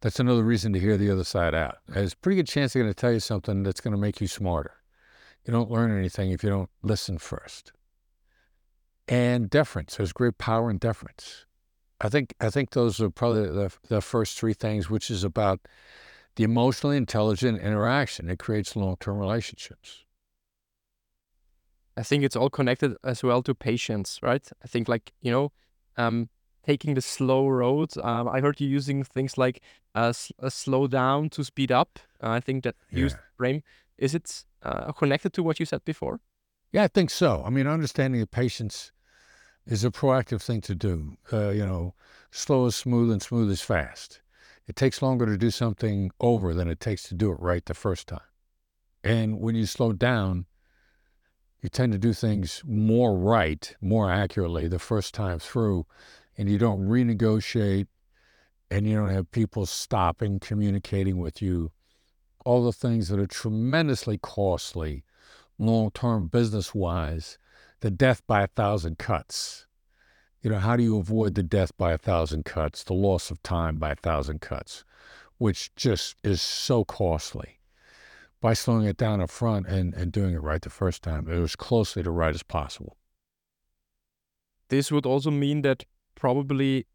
That's 0.01 0.19
another 0.19 0.43
reason 0.43 0.73
to 0.73 0.81
hear 0.81 0.97
the 0.97 1.11
other 1.11 1.25
side 1.25 1.55
out. 1.55 1.77
There's 1.87 2.15
a 2.15 2.17
pretty 2.17 2.37
good 2.37 2.49
chance 2.49 2.73
they're 2.73 2.83
going 2.83 2.95
to 2.95 2.99
tell 2.99 3.13
you 3.13 3.21
something 3.21 3.63
that's 3.63 3.83
going 3.83 3.93
to 3.93 4.01
make 4.01 4.23
you 4.23 4.27
smarter. 4.27 4.73
You 5.45 5.53
don't 5.53 5.71
learn 5.71 5.97
anything 5.97 6.31
if 6.31 6.43
you 6.43 6.49
don't 6.49 6.71
listen 6.83 7.19
first. 7.19 7.73
And 9.07 9.51
deference. 9.51 9.97
There's 9.97 10.15
great 10.15 10.39
power 10.39 10.71
in 10.71 10.79
deference. 10.79 11.45
I 12.01 12.09
think 12.09 12.33
I 12.41 12.49
think 12.49 12.71
those 12.71 13.03
are 13.03 13.11
probably 13.11 13.49
the, 13.49 13.71
the 13.89 14.01
first 14.01 14.39
three 14.39 14.55
things, 14.55 14.89
which 14.89 15.11
is 15.11 15.25
about 15.25 15.61
the 16.37 16.45
emotionally 16.45 16.97
intelligent 16.97 17.61
interaction. 17.61 18.31
It 18.31 18.39
creates 18.39 18.77
long-term 18.77 19.19
relationships. 19.19 20.07
I 22.01 22.03
think 22.03 22.25
it's 22.25 22.37
all 22.37 22.49
connected 22.49 22.97
as 23.05 23.23
well 23.23 23.43
to 23.43 23.55
patience, 23.55 24.19
right? 24.23 24.49
I 24.65 24.67
think 24.67 24.89
like 24.89 25.13
you 25.21 25.31
know, 25.31 25.53
um, 25.99 26.31
taking 26.67 26.95
the 26.95 27.03
slow 27.03 27.47
road. 27.47 27.91
Um, 28.03 28.27
I 28.27 28.41
heard 28.41 28.59
you 28.59 28.69
using 28.69 29.05
things 29.05 29.37
like 29.37 29.61
uh, 29.95 30.13
slow 30.49 30.87
down 30.87 31.29
to 31.31 31.45
speed 31.45 31.71
up. 31.71 31.99
Uh, 32.23 32.31
I 32.31 32.41
think 32.41 32.65
that 32.65 32.77
yeah. 32.91 33.01
used 33.01 33.17
frame. 33.37 33.63
Is 33.99 34.15
it 34.15 34.45
uh, 34.63 34.93
connected 34.93 35.35
to 35.35 35.43
what 35.43 35.61
you 35.61 35.67
said 35.67 35.85
before? 35.85 36.21
Yeah, 36.73 36.85
I 36.85 36.89
think 36.89 37.11
so. 37.11 37.43
I 37.45 37.51
mean, 37.51 37.67
understanding 37.67 38.21
the 38.21 38.27
patience 38.27 38.93
is 39.67 39.85
a 39.85 39.91
proactive 39.91 40.41
thing 40.41 40.63
to 40.63 40.75
do. 40.75 41.19
Uh, 41.31 41.51
you 41.51 41.67
know, 41.67 41.93
slow 42.31 42.65
is 42.65 42.77
smooth 42.77 43.11
and 43.13 43.21
smooth 43.21 43.51
is 43.51 43.61
fast. 43.61 44.23
It 44.67 44.75
takes 44.75 45.03
longer 45.03 45.27
to 45.27 45.37
do 45.37 45.51
something 45.51 46.13
over 46.19 46.55
than 46.55 46.69
it 46.69 46.81
takes 46.81 47.03
to 47.09 47.15
do 47.15 47.31
it 47.31 47.41
right 47.41 47.65
the 47.67 47.75
first 47.75 48.07
time. 48.07 48.31
And 49.05 49.39
when 49.39 49.55
you 49.55 49.67
slow 49.67 49.93
down, 49.93 50.47
you 51.61 51.69
tend 51.69 51.93
to 51.93 51.99
do 51.99 52.13
things 52.13 52.63
more 52.67 53.17
right, 53.17 53.75
more 53.81 54.11
accurately 54.11 54.67
the 54.69 54.79
first 54.79 55.15
time 55.15 55.39
through, 55.39 55.87
and 56.39 56.49
you 56.49 56.59
don't 56.59 56.89
renegotiate 56.89 57.87
and 58.71 58.87
you 58.87 58.97
don't 58.97 59.11
have 59.11 59.31
people 59.33 59.67
stopping, 59.67 60.39
communicating 60.39 61.19
with 61.19 61.43
you. 61.43 61.73
All 62.45 62.65
the 62.65 62.73
things 62.73 63.09
that 63.09 63.19
are 63.19 63.27
tremendously 63.27 64.17
costly 64.17 65.05
long 65.59 65.91
term 65.91 66.29
business 66.29 66.75
wise 66.75 67.37
the 67.81 67.91
death 67.91 68.23
by 68.27 68.43
a 68.43 68.47
thousand 68.47 68.99
cuts. 68.99 69.67
You 70.43 70.51
know, 70.51 70.59
how 70.59 70.77
do 70.77 70.83
you 70.83 70.99
avoid 70.99 71.35
the 71.35 71.43
death 71.43 71.77
by 71.77 71.93
a 71.93 71.99
thousand 71.99 72.45
cuts, 72.45 72.85
the 72.85 72.95
loss 72.95 73.31
of 73.31 73.43
time 73.43 73.77
by 73.77 73.93
a 73.93 73.97
thousand 73.97 74.41
cuts, 74.41 74.85
which 75.39 75.75
just 75.77 76.17
is 76.23 76.41
so 76.41 76.85
costly? 76.85 77.60
By 78.41 78.55
slowing 78.55 78.87
it 78.87 78.97
down 78.97 79.21
up 79.21 79.31
front 79.31 79.67
and, 79.67 79.93
and 79.95 80.11
doing 80.11 80.35
it 80.35 80.43
right 80.43 80.63
the 80.63 80.71
first 80.71 81.03
time, 81.03 81.29
it 81.29 81.39
as 81.39 81.57
closely 81.57 82.03
to 82.03 82.11
right 82.11 82.35
as 82.35 82.43
possible. 82.43 82.97
This 84.69 84.91
would 84.91 85.05
also 85.05 85.31
mean 85.31 85.63
that 85.63 85.85
probably 86.15 86.87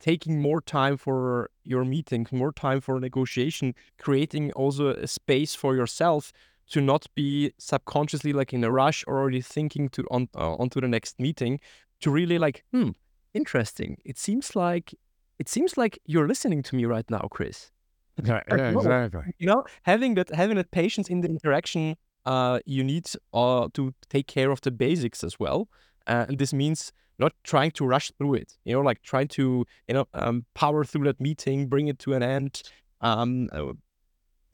taking 0.00 0.40
more 0.40 0.60
time 0.60 0.96
for 0.96 1.50
your 1.62 1.84
meetings, 1.84 2.32
more 2.32 2.52
time 2.52 2.80
for 2.80 3.00
negotiation, 3.00 3.74
creating 3.98 4.52
also 4.52 4.88
a 4.88 5.06
space 5.06 5.54
for 5.54 5.74
yourself 5.74 6.32
to 6.70 6.80
not 6.80 7.06
be 7.14 7.52
subconsciously 7.58 8.32
like 8.32 8.52
in 8.52 8.64
a 8.64 8.70
rush 8.70 9.04
or 9.06 9.18
already 9.18 9.40
thinking 9.40 9.88
to 9.90 10.04
on 10.10 10.28
uh, 10.34 10.54
onto 10.54 10.80
the 10.80 10.88
next 10.88 11.20
meeting 11.20 11.60
to 12.00 12.10
really 12.10 12.38
like 12.38 12.64
hmm 12.72 12.90
interesting 13.34 13.98
it 14.04 14.18
seems 14.18 14.54
like 14.56 14.94
it 15.38 15.48
seems 15.48 15.76
like 15.76 15.98
you're 16.06 16.28
listening 16.28 16.62
to 16.62 16.76
me 16.76 16.84
right 16.84 17.10
now 17.10 17.26
chris 17.30 17.70
yeah, 18.24 18.40
yeah 18.50 18.70
exactly 18.70 19.22
you 19.38 19.46
know 19.46 19.64
having 19.82 20.14
that 20.14 20.28
having 20.34 20.56
that 20.56 20.70
patience 20.70 21.08
in 21.08 21.20
the 21.20 21.28
interaction 21.28 21.96
uh 22.26 22.58
you 22.64 22.84
need 22.84 23.06
uh 23.32 23.68
to 23.74 23.92
take 24.08 24.26
care 24.26 24.50
of 24.50 24.60
the 24.60 24.70
basics 24.70 25.24
as 25.24 25.38
well 25.38 25.68
uh, 26.06 26.26
and 26.28 26.38
this 26.38 26.52
means 26.52 26.92
not 27.18 27.32
trying 27.44 27.70
to 27.70 27.86
rush 27.86 28.10
through 28.18 28.34
it 28.34 28.56
you 28.64 28.72
know 28.72 28.80
like 28.80 29.02
trying 29.02 29.28
to 29.28 29.64
you 29.88 29.94
know 29.94 30.06
um, 30.14 30.44
power 30.54 30.84
through 30.84 31.04
that 31.04 31.20
meeting 31.20 31.68
bring 31.68 31.88
it 31.88 31.98
to 31.98 32.12
an 32.12 32.22
end 32.22 32.62
um, 33.00 33.48
uh, 33.52 33.72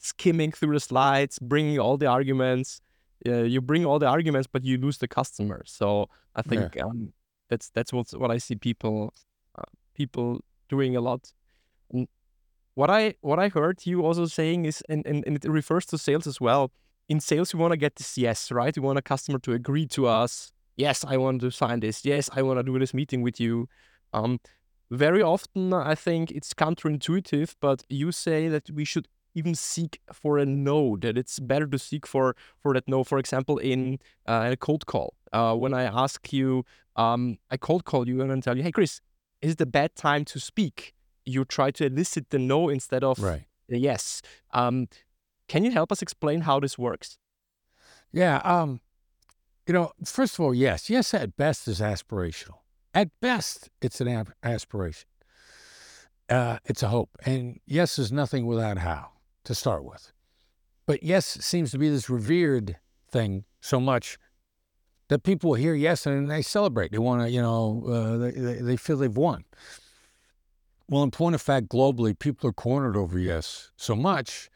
skimming 0.01 0.51
through 0.51 0.75
the 0.75 0.81
slides, 0.81 1.39
bringing 1.39 1.79
all 1.79 1.97
the 1.97 2.07
arguments. 2.07 2.81
Uh, 3.27 3.43
you 3.43 3.61
bring 3.61 3.85
all 3.85 3.99
the 3.99 4.07
arguments, 4.07 4.49
but 4.51 4.65
you 4.65 4.79
lose 4.79 4.99
the 4.99 5.07
customer. 5.07 5.63
So 5.67 6.09
I 6.35 6.43
think 6.43 6.75
yeah. 6.75 6.85
um, 6.85 7.13
that's 7.49 7.71
that's 7.71 7.93
what 7.93 8.11
what 8.13 8.31
I 8.31 8.39
see 8.39 8.57
people 8.57 9.15
uh, 9.57 9.63
people 9.95 10.41
doing 10.69 10.97
a 10.97 11.01
lot. 11.01 11.33
What 12.81 12.89
I 12.89 13.13
what 13.21 13.39
I 13.39 13.49
heard 13.51 13.85
you 13.85 14.01
also 14.07 14.25
saying 14.25 14.65
is, 14.65 14.83
and, 14.89 15.07
and, 15.07 15.23
and 15.27 15.37
it 15.37 15.47
refers 15.51 15.85
to 15.87 15.99
sales 15.99 16.27
as 16.27 16.41
well. 16.41 16.73
In 17.11 17.21
sales, 17.21 17.53
we 17.53 17.61
want 17.61 17.73
to 17.73 17.77
get 17.77 17.97
this 17.97 18.17
yes, 18.17 18.51
right? 18.51 18.75
We 18.75 18.81
want 18.81 18.99
a 18.99 19.03
customer 19.03 19.39
to 19.41 19.53
agree 19.53 19.85
to 19.89 20.07
us. 20.07 20.51
Yes, 20.77 21.05
I 21.07 21.19
want 21.19 21.43
to 21.43 21.51
sign 21.51 21.81
this. 21.81 22.07
Yes, 22.07 22.31
I 22.33 22.41
want 22.41 22.59
to 22.59 22.63
do 22.63 22.79
this 22.79 22.95
meeting 22.95 23.21
with 23.21 23.39
you. 23.39 23.69
Um, 24.15 24.41
very 24.91 25.21
often, 25.21 25.75
I 25.75 25.95
think 25.95 26.31
it's 26.31 26.55
counterintuitive, 26.55 27.57
but 27.61 27.85
you 27.91 28.13
say 28.13 28.49
that 28.49 28.71
we 28.71 28.87
should 28.87 29.09
even 29.35 29.55
seek 29.55 30.01
for 30.11 30.39
a 30.39 30.47
no 30.47 30.97
that 31.03 31.19
it's 31.19 31.39
better 31.39 31.67
to 31.67 31.79
seek 31.79 32.07
for 32.07 32.35
for 32.63 32.73
that 32.73 32.89
no 32.89 33.05
for 33.05 33.19
example 33.19 33.59
in 33.59 33.99
uh, 34.27 34.49
a 34.53 34.57
cold 34.57 34.87
call 34.87 35.15
uh, 35.33 35.55
when 35.55 35.73
i 35.73 35.85
ask 35.85 36.33
you 36.33 36.65
um, 36.97 37.39
i 37.49 37.57
cold 37.57 37.85
call 37.85 38.09
you 38.09 38.21
and 38.21 38.33
I 38.33 38.41
tell 38.41 38.57
you 38.57 38.65
hey 38.65 38.73
chris 38.73 39.01
is 39.41 39.53
it 39.53 39.61
a 39.61 39.67
bad 39.67 39.95
time 39.95 40.25
to 40.25 40.41
speak 40.41 40.95
you 41.25 41.45
try 41.45 41.71
to 41.71 41.87
elicit 41.87 42.31
the 42.31 42.39
no 42.39 42.69
instead 42.69 43.05
of 43.05 43.19
right. 43.19 43.45
the 43.69 43.79
yes 43.79 44.23
um, 44.53 44.89
can 45.49 45.65
you 45.65 45.71
help 45.71 45.91
us 45.93 46.03
explain 46.03 46.43
how 46.43 46.61
this 46.61 46.79
works 46.79 47.19
yeah 48.13 48.37
um, 48.39 48.81
you 49.67 49.75
know 49.75 49.93
first 50.05 50.35
of 50.35 50.41
all 50.41 50.55
yes 50.55 50.91
yes 50.91 51.15
at 51.15 51.37
best 51.37 51.69
is 51.69 51.81
aspirational 51.81 52.59
at 52.95 53.09
best 53.21 53.71
it's 53.81 54.01
an 54.01 54.27
aspiration 54.43 55.07
uh, 56.31 56.59
it's 56.65 56.83
a 56.83 56.89
hope 56.89 57.11
and 57.27 57.61
yes 57.67 57.99
is 57.99 58.13
nothing 58.13 58.47
without 58.47 58.79
how 58.79 59.11
to 59.45 59.55
start 59.55 59.85
with. 59.85 60.13
But 60.87 61.03
yes 61.03 61.27
seems 61.27 61.73
to 61.73 61.79
be 61.79 61.89
this 61.89 62.09
revered 62.09 62.79
thing 63.11 63.45
so 63.61 63.81
much 63.81 64.19
that 65.09 65.25
people 65.25 65.55
hear 65.55 65.75
yes 65.75 66.07
and 66.07 66.31
they 66.31 66.43
celebrate. 66.43 66.93
They 66.93 66.99
want 66.99 67.23
to, 67.23 67.31
you 67.31 67.43
know, 67.43 67.85
uh, 67.89 68.17
they, 68.19 68.31
they 68.31 68.77
feel 68.77 68.97
they've 68.97 69.17
won. 69.17 69.45
Well, 70.91 71.05
in 71.05 71.13
point 71.13 71.37
of 71.37 71.41
fact, 71.41 71.69
globally, 71.69 72.19
people 72.19 72.51
are 72.51 72.53
cornered 72.53 72.97
over 72.97 73.17
yes 73.17 73.71
so 73.77 73.95
much 73.95 74.51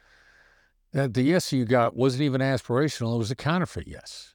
that 0.93 1.15
the 1.15 1.23
yes 1.23 1.53
you 1.53 1.65
got 1.65 1.95
wasn't 1.95 2.25
even 2.25 2.41
aspirational, 2.41 3.15
it 3.15 3.19
was 3.19 3.31
a 3.31 3.37
counterfeit 3.37 3.87
yes. 3.87 4.35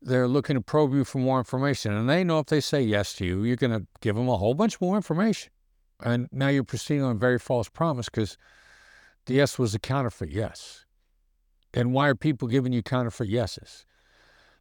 They're 0.00 0.26
looking 0.26 0.56
to 0.56 0.62
probe 0.62 0.94
you 0.94 1.04
for 1.04 1.18
more 1.18 1.36
information, 1.36 1.92
and 1.92 2.08
they 2.08 2.24
know 2.24 2.38
if 2.38 2.46
they 2.46 2.62
say 2.62 2.80
yes 2.80 3.12
to 3.14 3.26
you, 3.26 3.44
you're 3.44 3.56
going 3.56 3.78
to 3.78 3.86
give 4.00 4.16
them 4.16 4.30
a 4.30 4.38
whole 4.38 4.54
bunch 4.54 4.80
more 4.80 4.96
information. 4.96 5.52
And 6.00 6.26
now 6.32 6.48
you're 6.48 6.64
proceeding 6.64 7.02
on 7.02 7.16
a 7.16 7.18
very 7.18 7.38
false 7.38 7.68
promise 7.68 8.08
because 8.08 8.38
the 9.26 9.34
yes 9.34 9.58
was 9.58 9.74
a 9.74 9.78
counterfeit 9.78 10.30
yes. 10.30 10.86
And 11.74 11.92
why 11.92 12.08
are 12.08 12.14
people 12.14 12.48
giving 12.48 12.72
you 12.72 12.82
counterfeit 12.82 13.28
yeses? 13.28 13.84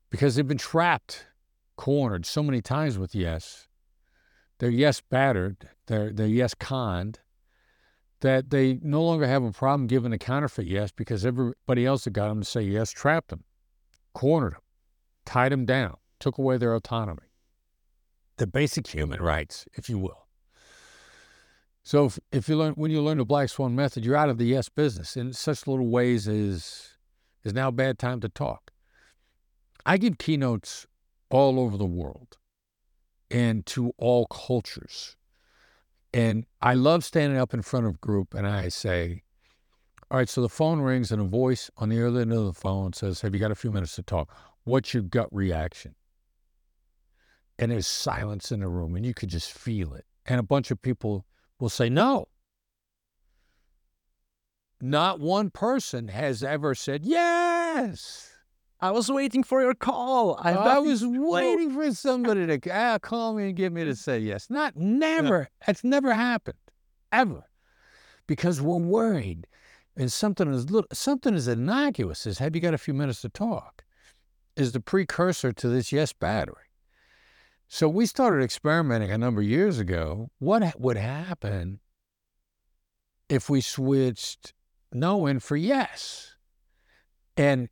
Because 0.09 0.35
they've 0.35 0.47
been 0.47 0.57
trapped, 0.57 1.27
cornered 1.77 2.25
so 2.25 2.43
many 2.43 2.61
times 2.61 2.97
with 2.97 3.15
yes. 3.15 3.69
They're 4.59 4.69
yes 4.69 5.01
battered, 5.01 5.69
they're, 5.87 6.11
they're 6.11 6.27
yes 6.27 6.53
conned, 6.53 7.19
that 8.21 8.49
they 8.49 8.79
no 8.81 9.03
longer 9.03 9.27
have 9.27 9.43
a 9.43 9.51
problem 9.51 9.87
giving 9.87 10.13
a 10.13 10.17
counterfeit 10.17 10.65
yes 10.65 10.91
because 10.91 11.25
everybody 11.25 11.85
else 11.85 12.05
that 12.05 12.11
got 12.11 12.29
them 12.29 12.41
to 12.41 12.45
say 12.45 12.61
yes 12.61 12.91
trapped 12.91 13.29
them, 13.29 13.43
cornered 14.13 14.53
them, 14.53 14.61
tied 15.25 15.51
them 15.51 15.65
down, 15.65 15.97
took 16.19 16.37
away 16.37 16.57
their 16.57 16.73
autonomy, 16.73 17.29
the 18.37 18.47
basic 18.47 18.87
human 18.87 19.21
rights, 19.21 19.67
if 19.75 19.89
you 19.89 19.99
will. 19.99 20.27
So 21.83 22.05
if, 22.05 22.19
if 22.33 22.49
you 22.49 22.57
learn 22.57 22.73
when 22.73 22.91
you 22.91 23.01
learn 23.01 23.17
the 23.17 23.23
black 23.23 23.47
swan 23.47 23.73
method, 23.73 24.03
you're 24.03 24.17
out 24.17 24.27
of 24.27 24.37
the 24.37 24.45
yes 24.45 24.67
business. 24.67 25.15
In 25.15 25.31
such 25.31 25.67
little 25.67 25.87
ways 25.87 26.27
is 26.27 26.97
is 27.45 27.53
now 27.53 27.69
a 27.69 27.71
bad 27.71 27.97
time 27.97 28.19
to 28.19 28.27
talk. 28.27 28.71
I 29.85 29.97
give 29.97 30.17
keynotes 30.17 30.85
all 31.29 31.57
over 31.61 31.77
the 31.77 31.85
world 31.85 32.37
and 33.29 33.65
to 33.67 33.93
all 33.97 34.25
cultures. 34.27 35.15
And 36.13 36.45
I 36.61 36.73
love 36.73 37.03
standing 37.03 37.37
up 37.37 37.53
in 37.53 37.61
front 37.61 37.85
of 37.85 38.01
group 38.01 38.33
and 38.33 38.47
I 38.47 38.69
say, 38.69 39.23
All 40.09 40.17
right, 40.17 40.29
so 40.29 40.41
the 40.41 40.49
phone 40.49 40.79
rings 40.79 41.11
and 41.11 41.21
a 41.21 41.25
voice 41.25 41.69
on 41.77 41.89
the 41.89 42.05
other 42.05 42.21
end 42.21 42.33
of 42.33 42.45
the 42.45 42.53
phone 42.53 42.93
says, 42.93 43.21
Have 43.21 43.33
you 43.33 43.39
got 43.39 43.51
a 43.51 43.55
few 43.55 43.71
minutes 43.71 43.95
to 43.95 44.03
talk? 44.03 44.33
What's 44.63 44.93
your 44.93 45.03
gut 45.03 45.27
reaction? 45.31 45.95
And 47.59 47.71
there's 47.71 47.87
silence 47.87 48.51
in 48.51 48.59
the 48.61 48.67
room 48.67 48.95
and 48.95 49.05
you 49.05 49.13
could 49.13 49.29
just 49.29 49.51
feel 49.51 49.93
it. 49.93 50.05
And 50.25 50.39
a 50.39 50.43
bunch 50.43 50.71
of 50.71 50.81
people 50.81 51.25
will 51.59 51.69
say 51.69 51.89
no. 51.89 52.27
Not 54.79 55.19
one 55.19 55.49
person 55.49 56.09
has 56.09 56.43
ever 56.43 56.75
said, 56.75 57.03
yes. 57.03 58.36
I 58.79 58.91
was 58.91 59.09
waiting 59.09 59.43
for 59.43 59.61
your 59.61 59.73
call. 59.73 60.39
I, 60.39 60.53
I 60.53 60.79
was 60.79 61.03
waiting 61.05 61.71
for 61.71 61.91
somebody 61.93 62.45
to 62.45 62.71
ah, 62.71 62.99
call 62.99 63.33
me 63.33 63.47
and 63.47 63.55
get 63.55 63.71
me 63.71 63.83
to 63.83 63.95
say 63.95 64.19
yes. 64.19 64.49
Not 64.49 64.75
never. 64.75 65.49
It's 65.67 65.83
never 65.83 66.13
happened, 66.13 66.59
ever, 67.11 67.49
because 68.27 68.61
we're 68.61 68.77
worried. 68.77 69.47
And 69.95 70.11
something 70.13 70.53
as 70.53 70.69
little, 70.69 70.87
something 70.93 71.33
as 71.33 71.47
innocuous 71.47 72.27
as 72.27 72.37
"Have 72.37 72.55
you 72.55 72.61
got 72.61 72.75
a 72.75 72.77
few 72.77 72.93
minutes 72.93 73.21
to 73.21 73.29
talk?" 73.29 73.83
is 74.55 74.71
the 74.71 74.79
precursor 74.79 75.51
to 75.53 75.69
this 75.69 75.91
yes 75.91 76.13
battery. 76.13 76.55
So 77.67 77.89
we 77.89 78.05
started 78.05 78.43
experimenting 78.43 79.11
a 79.11 79.17
number 79.17 79.41
of 79.41 79.47
years 79.47 79.79
ago. 79.79 80.29
What 80.39 80.79
would 80.79 80.97
happen 80.97 81.79
if 83.27 83.49
we 83.49 83.61
switched 83.61 84.53
no 84.93 85.25
in 85.25 85.39
for 85.39 85.55
yes? 85.55 86.35
And 87.35 87.69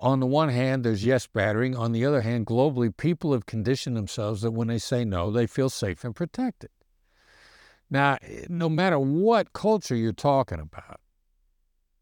on 0.00 0.20
the 0.20 0.26
one 0.26 0.48
hand, 0.48 0.84
there's 0.84 1.04
yes 1.04 1.26
battering. 1.26 1.76
On 1.76 1.92
the 1.92 2.04
other 2.04 2.22
hand, 2.22 2.46
globally, 2.46 2.94
people 2.96 3.32
have 3.32 3.46
conditioned 3.46 3.96
themselves 3.96 4.42
that 4.42 4.52
when 4.52 4.68
they 4.68 4.78
say 4.78 5.04
no, 5.04 5.30
they 5.30 5.46
feel 5.46 5.68
safe 5.68 6.04
and 6.04 6.14
protected. 6.14 6.70
Now, 7.90 8.18
eh, 8.22 8.46
no 8.48 8.68
matter 8.68 8.98
what 8.98 9.52
culture 9.52 9.96
you're 9.96 10.12
talking 10.12 10.60
about, 10.60 11.00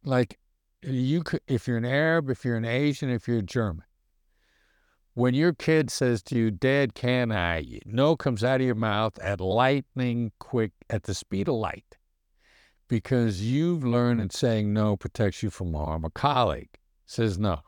like 0.05 0.39
you 0.83 1.23
could, 1.23 1.41
if 1.49 1.67
you're 1.67 1.79
an 1.79 1.85
Arab, 1.85 2.31
if 2.31 2.45
you're 2.45 2.57
an 2.57 2.65
Asian, 2.65 3.11
if 3.11 3.27
you're 3.27 3.39
a 3.39 3.43
German, 3.43 3.85
when 5.15 5.35
your 5.35 5.53
kid 5.53 5.91
says 5.91 6.23
to 6.25 6.37
you, 6.37 6.53
Dad, 6.53 6.95
can 6.95 7.33
I? 7.33 7.81
No 7.85 8.15
comes 8.17 8.45
out 8.45 8.61
of 8.61 8.67
your 8.67 8.77
mouth 8.77 9.19
at 9.19 9.41
lightning 9.41 10.31
quick, 10.39 10.73
at 10.89 11.05
the 11.05 11.15
speed 11.15 11.49
of 11.49 11.57
light, 11.57 11.97
because 12.87 13.43
you've 13.43 13.85
learned 13.85 14.21
that 14.21 14.33
saying 14.33 14.73
no 14.73 14.97
protects 14.97 15.43
you 15.43 15.51
from 15.51 15.75
harm. 15.75 16.05
A 16.05 16.11
colleague 16.11 16.78
says 17.09 17.39
no. 17.39 17.61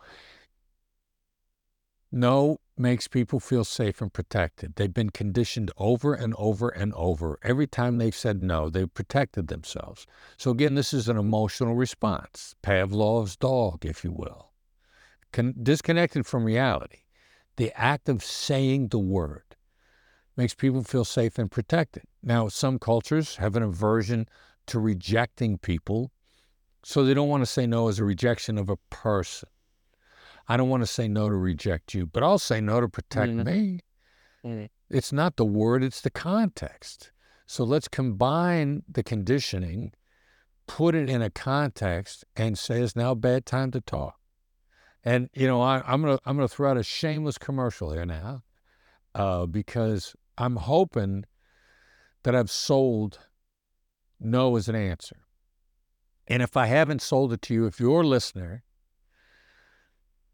No 2.13 2.59
makes 2.77 3.09
people 3.09 3.41
feel 3.41 3.65
safe 3.65 4.01
and 4.01 4.13
protected. 4.13 4.75
They've 4.75 4.93
been 4.93 5.11
conditioned 5.11 5.71
over 5.77 6.15
and 6.15 6.35
over 6.37 6.69
and 6.69 6.93
over. 6.95 7.39
Every 7.43 7.67
time 7.67 7.99
they've 7.99 8.15
said 8.15 8.43
no, 8.43 8.69
they've 8.69 8.93
protected 8.93 9.49
themselves. 9.49 10.07
So, 10.37 10.51
again, 10.51 10.75
this 10.75 10.93
is 10.93 11.09
an 11.09 11.17
emotional 11.17 11.75
response, 11.75 12.55
Pavlov's 12.63 13.37
dog, 13.37 13.85
if 13.85 14.03
you 14.05 14.13
will, 14.13 14.51
Con- 15.33 15.55
disconnected 15.63 16.27
from 16.27 16.45
reality. 16.45 17.05
The 17.57 17.73
act 17.79 18.09
of 18.09 18.25
saying 18.25 18.89
the 18.89 18.99
word 18.99 19.57
makes 20.37 20.55
people 20.55 20.83
feel 20.83 21.05
safe 21.05 21.39
and 21.39 21.51
protected. 21.51 22.05
Now, 22.23 22.49
some 22.49 22.79
cultures 22.79 23.37
have 23.37 23.57
an 23.57 23.63
aversion 23.63 24.27
to 24.67 24.81
rejecting 24.81 25.59
people, 25.59 26.11
so 26.83 27.05
they 27.05 27.15
don't 27.15 27.29
want 27.29 27.43
to 27.43 27.47
say 27.47 27.67
no 27.67 27.89
as 27.89 27.99
a 27.99 28.05
rejection 28.05 28.59
of 28.59 28.69
a 28.69 28.77
person. 28.91 29.49
I 30.49 30.57
don't 30.57 30.69
want 30.69 30.83
to 30.83 30.87
say 30.87 31.07
no 31.09 31.29
to 31.29 31.35
reject 31.35 31.95
you, 31.95 32.07
but 32.07 32.23
I'll 32.23 32.39
say 32.39 32.61
no 32.61 32.81
to 32.81 32.89
protect 32.89 33.33
Mhm. 33.33 33.45
me. 33.45 33.81
Mm. 34.45 34.69
It's 34.89 35.13
not 35.13 35.37
the 35.37 35.45
word, 35.45 35.85
it's 35.85 36.01
the 36.01 36.11
context. 36.11 37.13
So 37.47 37.65
let's 37.65 37.89
combine 37.89 38.83
the 38.89 39.03
conditioning, 39.03 39.93
put 40.67 40.95
it 40.95 41.09
in 41.09 41.23
a 41.23 41.31
context, 41.31 42.25
and 42.35 42.59
say 42.59 42.81
it's 42.83 42.97
now 42.97 43.13
a 43.13 43.17
bad 43.17 43.45
time 43.47 43.71
to 43.73 43.81
talk. 43.81 44.17
And 45.05 45.31
you 45.33 45.47
know, 45.47 45.61
I, 45.63 45.83
I'm 45.87 46.03
gonna 46.03 46.19
I'm 46.25 46.37
gonna 46.37 46.49
throw 46.49 46.71
out 46.71 46.77
a 46.77 46.83
shameless 46.83 47.39
commercial 47.39 47.93
here 47.93 48.05
now, 48.07 48.43
uh, 49.15 49.47
because 49.47 50.15
I'm 50.37 50.57
hoping 50.57 51.25
that 52.23 52.35
I've 52.35 52.51
sold 52.51 53.19
no 54.19 54.57
as 54.57 54.69
an 54.69 54.75
answer. 54.75 55.17
And 56.31 56.45
if 56.45 56.57
I 56.57 56.67
haven't 56.67 57.03
sold 57.03 57.33
it 57.33 57.43
to 57.43 57.55
you, 57.55 57.67
if 57.67 57.81
you're 57.81 58.03
a 58.03 58.07
listener, 58.07 58.63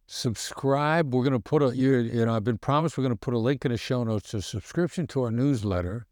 subscribe. 0.06 1.14
We're 1.14 1.22
going 1.22 1.32
to 1.32 1.40
put 1.40 1.62
a, 1.62 1.74
you, 1.74 1.96
you 1.96 2.26
know, 2.26 2.36
I've 2.36 2.44
been 2.44 2.58
promised 2.58 2.98
we're 2.98 3.02
going 3.02 3.14
to 3.14 3.18
put 3.18 3.32
a 3.32 3.38
link 3.38 3.64
in 3.64 3.72
the 3.72 3.78
show 3.78 4.04
notes 4.04 4.30
to 4.32 4.42
subscription 4.42 5.06
to 5.08 5.22
our 5.22 5.30
newsletter. 5.30 6.06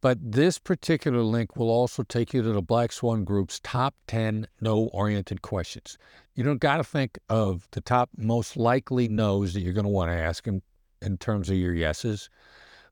But 0.00 0.18
this 0.32 0.58
particular 0.58 1.22
link 1.22 1.56
will 1.56 1.70
also 1.70 2.02
take 2.02 2.34
you 2.34 2.42
to 2.42 2.52
the 2.52 2.60
Black 2.60 2.90
Swan 2.90 3.22
Group's 3.22 3.60
top 3.60 3.94
10 4.08 4.48
no 4.60 4.86
oriented 4.86 5.42
questions. 5.42 5.96
You 6.34 6.42
don't 6.42 6.60
got 6.60 6.78
to 6.78 6.84
think 6.84 7.16
of 7.28 7.68
the 7.70 7.80
top 7.80 8.10
most 8.18 8.56
likely 8.56 9.06
no's 9.06 9.54
that 9.54 9.60
you're 9.60 9.72
going 9.72 9.84
to 9.84 9.90
want 9.90 10.10
to 10.10 10.16
ask 10.16 10.46
in, 10.48 10.60
in 11.00 11.18
terms 11.18 11.48
of 11.48 11.56
your 11.56 11.72
yeses. 11.72 12.28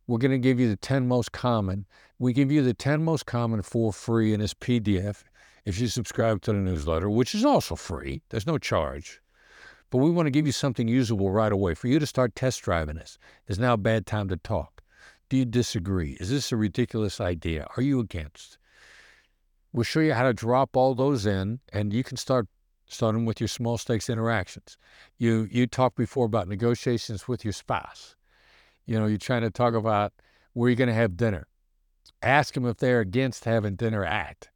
We're 0.07 0.19
going 0.19 0.31
to 0.31 0.39
give 0.39 0.61
you 0.61 0.69
the 0.69 0.77
10 0.77 1.09
most 1.09 1.33
common. 1.33 1.85
We 2.21 2.33
give 2.33 2.53
you 2.53 2.63
the 2.63 2.75
10 2.75 3.03
most 3.03 3.27
common 3.27 3.63
for 3.63 3.93
free 3.93 4.33
in 4.33 4.39
this 4.39 4.55
PDF 4.55 5.25
if 5.65 5.79
you 5.79 5.87
subscribe 5.87 6.43
to 6.43 6.53
the 6.53 6.59
newsletter, 6.59 7.09
which 7.09 7.35
is 7.35 7.45
also 7.45 7.77
free. 7.77 8.23
There's 8.31 8.47
no 8.47 8.59
charge. 8.59 9.21
But 9.91 9.99
we 9.99 10.11
want 10.11 10.27
to 10.27 10.31
give 10.31 10.47
you 10.47 10.53
something 10.53 10.89
usable 10.89 11.31
right 11.31 11.53
away 11.53 11.75
for 11.75 11.89
you 11.89 11.99
to 11.99 12.07
start 12.07 12.35
test 12.35 12.63
driving 12.63 12.97
this. 12.97 13.19
Is 13.47 13.59
now 13.59 13.75
a 13.75 13.79
bad 13.79 14.07
time 14.07 14.29
to 14.29 14.37
talk? 14.37 14.83
Do 15.29 15.37
you 15.37 15.45
disagree? 15.45 16.17
Is 16.19 16.31
this 16.31 16.51
a 16.51 16.57
ridiculous 16.57 17.21
idea? 17.21 17.67
Are 17.77 17.83
you 17.83 18.01
against? 18.01 18.59
We'll 19.73 19.85
show 19.85 20.01
you 20.01 20.15
how 20.15 20.25
to 20.25 20.35
drop 20.35 20.77
all 20.77 20.95
those 20.95 21.27
in, 21.27 21.61
and 21.73 21.93
you 21.93 22.03
can 22.05 22.17
start 22.17 22.49
starting 22.87 23.25
with 23.25 23.41
your 23.41 23.49
small 23.49 23.79
stakes 23.79 24.11
interactions. 24.11 24.77
You 25.19 25.49
you 25.51 25.67
talked 25.67 25.97
before 25.97 26.27
about 26.27 26.49
negotiations 26.49 27.29
with 27.29 27.45
your 27.45 27.53
spouse. 27.53 28.17
You 28.85 28.99
know, 28.99 29.07
you're 29.07 29.19
trying 29.19 29.43
to 29.43 29.51
talk 29.51 29.75
about 29.75 30.13
where 30.53 30.69
you're 30.69 30.77
going 30.77 30.89
to 30.89 30.95
have 30.95 31.17
dinner. 31.17 31.47
Ask 32.21 32.55
them 32.55 32.67
if 32.67 32.77
they're 32.77 33.01
against 33.01 33.45
having 33.45 33.77
dinner 33.77 34.05
at 34.05 34.49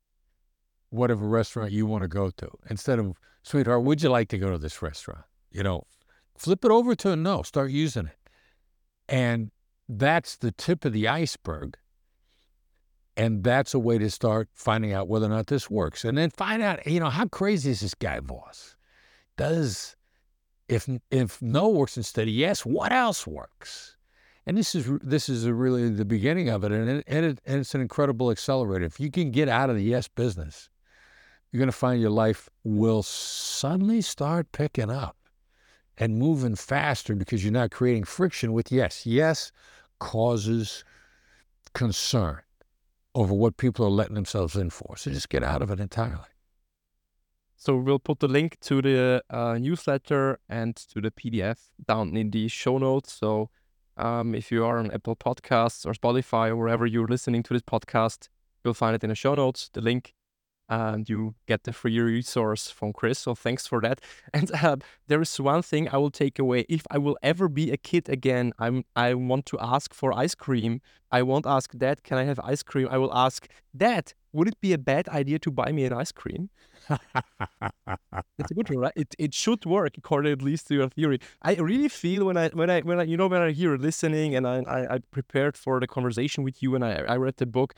whatever 0.90 1.26
restaurant 1.26 1.72
you 1.72 1.86
want 1.86 2.02
to 2.02 2.08
go 2.08 2.30
to. 2.30 2.48
Instead 2.70 2.98
of, 2.98 3.16
sweetheart, 3.42 3.84
would 3.84 4.02
you 4.02 4.08
like 4.08 4.28
to 4.28 4.38
go 4.38 4.50
to 4.50 4.58
this 4.58 4.82
restaurant? 4.82 5.24
You 5.50 5.62
know, 5.62 5.84
flip 6.36 6.64
it 6.64 6.70
over 6.70 6.94
to 6.94 7.12
a 7.12 7.16
no, 7.16 7.42
start 7.42 7.70
using 7.70 8.06
it. 8.06 8.30
And 9.08 9.50
that's 9.88 10.36
the 10.36 10.52
tip 10.52 10.84
of 10.84 10.92
the 10.92 11.08
iceberg. 11.08 11.76
And 13.16 13.42
that's 13.42 13.72
a 13.72 13.78
way 13.78 13.96
to 13.98 14.10
start 14.10 14.48
finding 14.52 14.92
out 14.92 15.08
whether 15.08 15.26
or 15.26 15.30
not 15.30 15.46
this 15.46 15.70
works. 15.70 16.04
And 16.04 16.18
then 16.18 16.30
find 16.30 16.62
out, 16.62 16.86
you 16.86 17.00
know, 17.00 17.08
how 17.08 17.26
crazy 17.26 17.70
is 17.70 17.80
this 17.80 17.94
guy, 17.94 18.20
boss? 18.20 18.76
Does, 19.38 19.96
if, 20.68 20.88
if 21.10 21.40
no 21.40 21.68
works 21.68 21.96
instead 21.96 22.28
of 22.28 22.34
yes, 22.34 22.66
what 22.66 22.92
else 22.92 23.26
works? 23.26 23.96
And 24.46 24.56
this 24.56 24.76
is 24.76 24.88
this 25.02 25.28
is 25.28 25.44
really 25.48 25.90
the 25.90 26.04
beginning 26.04 26.48
of 26.50 26.62
it, 26.62 26.70
and 26.70 26.88
it, 26.88 27.04
and, 27.08 27.26
it, 27.26 27.40
and 27.44 27.58
it's 27.58 27.74
an 27.74 27.80
incredible 27.80 28.30
accelerator. 28.30 28.84
If 28.84 29.00
you 29.00 29.10
can 29.10 29.32
get 29.32 29.48
out 29.48 29.70
of 29.70 29.76
the 29.76 29.82
yes 29.82 30.06
business, 30.06 30.70
you're 31.56 31.60
going 31.60 31.72
to 31.72 31.72
find 31.72 32.02
your 32.02 32.10
life 32.10 32.50
will 32.64 33.02
suddenly 33.02 34.02
start 34.02 34.52
picking 34.52 34.90
up 34.90 35.16
and 35.96 36.18
moving 36.18 36.54
faster 36.54 37.14
because 37.14 37.42
you're 37.42 37.50
not 37.50 37.70
creating 37.70 38.04
friction 38.04 38.52
with 38.52 38.70
yes. 38.70 39.06
Yes 39.06 39.52
causes 39.98 40.84
concern 41.72 42.42
over 43.14 43.32
what 43.32 43.56
people 43.56 43.86
are 43.86 43.90
letting 43.90 44.16
themselves 44.16 44.54
in 44.54 44.68
for. 44.68 44.98
So 44.98 45.10
just 45.10 45.30
get 45.30 45.42
out 45.42 45.62
of 45.62 45.70
it 45.70 45.80
entirely. 45.80 46.28
So 47.56 47.74
we'll 47.76 48.00
put 48.00 48.20
the 48.20 48.28
link 48.28 48.58
to 48.60 48.82
the 48.82 49.22
uh, 49.30 49.56
newsletter 49.56 50.38
and 50.50 50.76
to 50.76 51.00
the 51.00 51.10
PDF 51.10 51.70
down 51.88 52.14
in 52.18 52.32
the 52.32 52.48
show 52.48 52.76
notes. 52.76 53.14
So 53.14 53.48
um, 53.96 54.34
if 54.34 54.52
you 54.52 54.62
are 54.62 54.76
on 54.76 54.90
Apple 54.90 55.16
Podcasts 55.16 55.86
or 55.86 55.94
Spotify 55.94 56.50
or 56.50 56.56
wherever 56.56 56.84
you're 56.84 57.08
listening 57.08 57.42
to 57.44 57.54
this 57.54 57.62
podcast, 57.62 58.28
you'll 58.62 58.74
find 58.74 58.94
it 58.94 59.02
in 59.02 59.08
the 59.08 59.16
show 59.16 59.34
notes, 59.34 59.70
the 59.72 59.80
link, 59.80 60.12
and 60.68 61.08
you 61.08 61.34
get 61.46 61.64
the 61.64 61.72
free 61.72 61.98
resource 62.00 62.70
from 62.70 62.92
Chris. 62.92 63.18
So 63.18 63.34
thanks 63.34 63.66
for 63.66 63.80
that. 63.80 64.00
And 64.34 64.50
uh, 64.62 64.76
there 65.06 65.20
is 65.22 65.40
one 65.40 65.62
thing 65.62 65.88
I 65.88 65.96
will 65.96 66.10
take 66.10 66.38
away. 66.38 66.66
If 66.68 66.82
I 66.90 66.98
will 66.98 67.16
ever 67.22 67.48
be 67.48 67.70
a 67.72 67.76
kid 67.76 68.08
again, 68.08 68.52
I'm 68.58 68.84
I 68.94 69.14
want 69.14 69.46
to 69.46 69.58
ask 69.60 69.94
for 69.94 70.12
ice 70.12 70.34
cream. 70.34 70.80
I 71.10 71.22
won't 71.22 71.46
ask 71.46 71.72
Dad, 71.76 72.02
can 72.02 72.18
I 72.18 72.24
have 72.24 72.40
ice 72.40 72.62
cream? 72.62 72.88
I 72.90 72.98
will 72.98 73.14
ask 73.14 73.48
Dad, 73.76 74.12
would 74.32 74.48
it 74.48 74.60
be 74.60 74.72
a 74.72 74.78
bad 74.78 75.08
idea 75.08 75.38
to 75.40 75.50
buy 75.50 75.72
me 75.72 75.84
an 75.84 75.92
ice 75.92 76.12
cream? 76.12 76.50
That's 78.38 78.50
a 78.50 78.54
good 78.54 78.68
one, 78.68 78.78
right? 78.78 78.92
It, 78.96 79.14
it 79.18 79.34
should 79.34 79.64
work 79.64 79.96
according 79.96 80.32
at 80.32 80.42
least 80.42 80.68
to 80.68 80.74
your 80.74 80.88
theory. 80.88 81.18
I 81.42 81.54
really 81.54 81.88
feel 81.88 82.26
when 82.26 82.36
I 82.36 82.48
when 82.50 82.70
I 82.70 82.80
when 82.80 83.00
I 83.00 83.04
you 83.04 83.16
know 83.16 83.28
when 83.28 83.42
I 83.42 83.52
hear 83.52 83.76
listening 83.76 84.34
and 84.34 84.46
I 84.46 84.62
I, 84.66 84.94
I 84.94 84.98
prepared 85.10 85.56
for 85.56 85.80
the 85.80 85.86
conversation 85.86 86.44
with 86.44 86.62
you 86.62 86.74
and 86.74 86.84
I 86.84 86.92
I 87.08 87.16
read 87.16 87.36
the 87.36 87.46
book. 87.46 87.74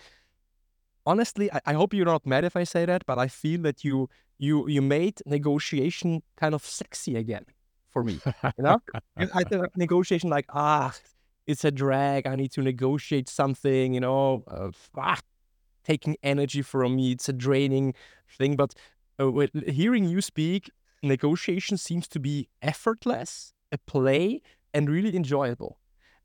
Honestly, 1.09 1.51
I, 1.51 1.61
I 1.71 1.73
hope 1.73 1.95
you're 1.95 2.13
not 2.15 2.27
mad 2.27 2.45
if 2.45 2.55
I 2.55 2.65
say 2.65 2.85
that, 2.85 3.07
but 3.07 3.19
I 3.19 3.29
feel 3.29 3.63
that 3.63 3.83
you 3.83 4.11
you 4.39 4.69
you 4.69 4.83
made 4.83 5.17
negotiation 5.25 6.23
kind 6.37 6.55
of 6.55 6.63
sexy 6.65 7.17
again 7.17 7.47
for 7.89 8.05
me. 8.05 8.21
You 8.59 8.65
know, 8.67 8.79
I 9.17 9.43
think 9.45 9.65
negotiation 9.77 10.29
like 10.29 10.45
ah, 10.53 10.93
it's 11.47 11.65
a 11.65 11.71
drag. 11.71 12.27
I 12.27 12.37
need 12.37 12.53
to 12.53 12.63
negotiate 12.63 13.29
something. 13.29 13.95
You 13.95 14.01
know, 14.01 14.45
uh, 14.49 14.71
ah, 14.99 15.21
taking 15.83 16.17
energy 16.23 16.61
from 16.61 16.97
me. 16.97 17.13
It's 17.13 17.29
a 17.29 17.33
draining 17.33 17.95
thing. 18.39 18.57
But 18.57 18.75
uh, 19.19 19.31
with, 19.31 19.51
hearing 19.67 20.05
you 20.05 20.21
speak, 20.21 20.71
negotiation 21.03 21.79
seems 21.79 22.07
to 22.09 22.21
be 22.21 22.49
effortless, 22.61 23.55
a 23.73 23.79
play, 23.79 24.43
and 24.75 24.91
really 24.91 25.17
enjoyable. 25.17 25.79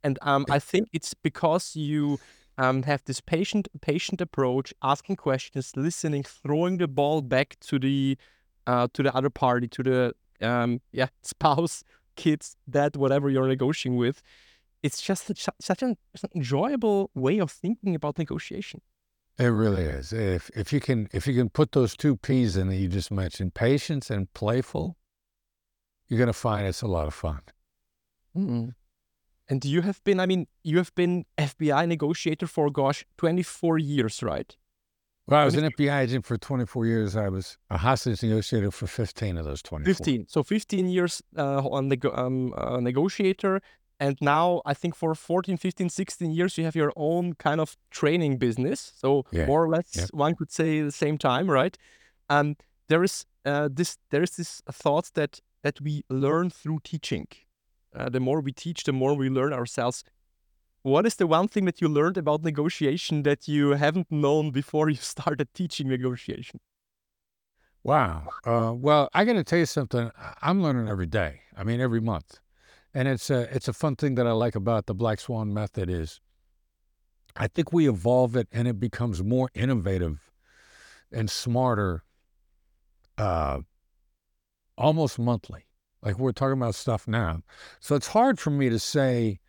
And 0.03 0.19
um, 0.21 0.45
I 0.49 0.59
think 0.59 0.89
it's 0.91 1.13
because 1.13 1.77
you 1.77 2.19
um, 2.57 2.83
have 2.83 3.03
this 3.05 3.21
patient 3.21 3.67
patient 3.81 4.21
approach, 4.21 4.73
asking 4.81 5.17
questions, 5.17 5.73
listening, 5.75 6.23
throwing 6.23 6.77
the 6.77 6.87
ball 6.87 7.21
back 7.21 7.57
to 7.61 7.79
the 7.79 8.17
uh, 8.67 8.87
to 8.93 9.03
the 9.03 9.15
other 9.15 9.29
party, 9.29 9.67
to 9.67 9.83
the 9.83 10.13
um, 10.41 10.81
yeah 10.91 11.07
spouse, 11.21 11.83
kids, 12.15 12.57
dad, 12.69 12.95
whatever 12.95 13.29
you're 13.29 13.47
negotiating 13.47 13.97
with. 13.97 14.21
It's 14.81 15.01
just 15.01 15.27
such, 15.27 15.47
such 15.61 15.81
an 15.81 15.95
enjoyable 16.35 17.09
way 17.15 17.39
of 17.39 17.49
thinking 17.49 17.95
about 17.95 18.17
negotiation. 18.17 18.81
It 19.39 19.45
really 19.45 19.83
is. 19.83 20.13
If 20.13 20.51
if 20.55 20.71
you 20.71 20.79
can 20.79 21.09
if 21.11 21.25
you 21.25 21.33
can 21.33 21.49
put 21.49 21.71
those 21.71 21.95
two 21.95 22.17
P's 22.17 22.55
in 22.55 22.67
that 22.67 22.75
you 22.75 22.87
just 22.87 23.11
mentioned, 23.11 23.55
patience 23.55 24.11
and 24.11 24.31
playful, 24.33 24.97
you're 26.07 26.19
going 26.19 26.27
to 26.27 26.33
find 26.33 26.67
it's 26.67 26.83
a 26.83 26.87
lot 26.87 27.07
of 27.07 27.13
fun. 27.13 27.41
Mm-mm. 28.37 28.73
And 29.53 29.63
you 29.63 29.81
have 29.83 30.03
been, 30.03 30.19
I 30.19 30.25
mean, 30.25 30.47
you 30.63 30.77
have 30.77 30.91
been 30.95 31.25
FBI 31.37 31.87
negotiator 31.87 32.47
for, 32.47 32.71
gosh, 32.71 33.05
24 33.17 33.77
years, 33.77 34.23
right? 34.23 34.57
Well, 35.27 35.41
I 35.41 35.45
was 35.45 35.53
an 35.55 35.69
FBI 35.71 36.01
agent 36.01 36.25
for 36.25 36.37
24 36.37 36.87
years. 36.87 37.15
I 37.15 37.29
was 37.29 37.59
a 37.69 37.77
hostage 37.77 38.23
negotiator 38.23 38.71
for 38.71 38.87
15 38.87 39.37
of 39.37 39.45
those 39.45 39.61
24. 39.61 39.93
15. 39.93 40.25
So 40.27 40.41
15 40.41 40.89
years 40.89 41.21
uh, 41.37 41.67
on 41.67 41.89
the 41.89 41.99
um, 42.19 42.51
uh, 42.57 42.79
negotiator. 42.79 43.61
And 43.99 44.17
now 44.21 44.63
I 44.65 44.73
think 44.73 44.95
for 44.95 45.13
14, 45.13 45.57
15, 45.57 45.89
16 45.89 46.31
years, 46.31 46.57
you 46.57 46.63
have 46.65 46.75
your 46.75 46.91
own 46.95 47.33
kind 47.33 47.61
of 47.61 47.77
training 47.91 48.39
business. 48.39 48.91
So 48.95 49.23
Yeah. 49.31 49.45
more 49.45 49.63
or 49.63 49.69
less, 49.69 49.95
Yeah. 49.95 50.07
one 50.13 50.33
could 50.33 50.51
say 50.51 50.81
the 50.81 50.91
same 50.91 51.19
time, 51.19 51.47
right? 51.47 51.77
Um, 52.27 52.55
there 52.87 53.03
is 53.03 53.25
uh, 53.45 53.69
this, 53.71 53.97
there 54.09 54.23
is 54.23 54.35
this 54.35 54.63
thought 54.71 55.11
that 55.13 55.41
that 55.61 55.79
we 55.79 56.03
learn 56.09 56.49
through 56.49 56.79
teaching. 56.83 57.27
Uh, 57.95 58.09
the 58.09 58.19
more 58.19 58.41
we 58.41 58.51
teach, 58.51 58.83
the 58.83 58.93
more 58.93 59.13
we 59.13 59.29
learn 59.29 59.53
ourselves. 59.53 60.03
What 60.81 61.05
is 61.05 61.15
the 61.15 61.27
one 61.27 61.47
thing 61.47 61.65
that 61.65 61.79
you 61.81 61.87
learned 61.87 62.17
about 62.17 62.43
negotiation 62.43 63.23
that 63.23 63.47
you 63.47 63.71
haven't 63.71 64.11
known 64.11 64.51
before 64.51 64.89
you 64.95 64.97
started 64.97 65.53
teaching 65.53 65.87
negotiation? 65.87 66.59
Wow. 67.83 68.29
Uh, 68.45 68.73
well, 68.75 69.09
I 69.13 69.25
got 69.25 69.33
to 69.33 69.43
tell 69.43 69.59
you 69.59 69.65
something. 69.65 70.09
I'm 70.41 70.61
learning 70.61 70.87
every 70.87 71.05
day. 71.05 71.41
I 71.55 71.63
mean, 71.63 71.81
every 71.81 71.99
month, 71.99 72.39
and 72.93 73.07
it's 73.07 73.29
a 73.29 73.53
it's 73.55 73.67
a 73.67 73.73
fun 73.73 73.95
thing 73.95 74.15
that 74.15 74.25
I 74.25 74.31
like 74.31 74.55
about 74.55 74.85
the 74.85 74.93
Black 74.93 75.19
Swan 75.19 75.53
method 75.53 75.89
is, 75.89 76.21
I 77.35 77.47
think 77.47 77.73
we 77.73 77.89
evolve 77.89 78.35
it 78.35 78.47
and 78.51 78.67
it 78.67 78.79
becomes 78.79 79.21
more 79.21 79.49
innovative, 79.53 80.31
and 81.11 81.29
smarter. 81.29 82.03
Uh, 83.17 83.59
almost 84.77 85.19
monthly, 85.19 85.65
like 86.03 86.19
we're 86.19 86.33
talking 86.33 86.57
about 86.57 86.75
stuff 86.75 87.07
now. 87.07 87.41
So 87.79 87.95
it's 87.95 88.07
hard 88.07 88.39
for 88.39 88.49
me 88.49 88.69
to 88.69 88.79
say 88.79 89.39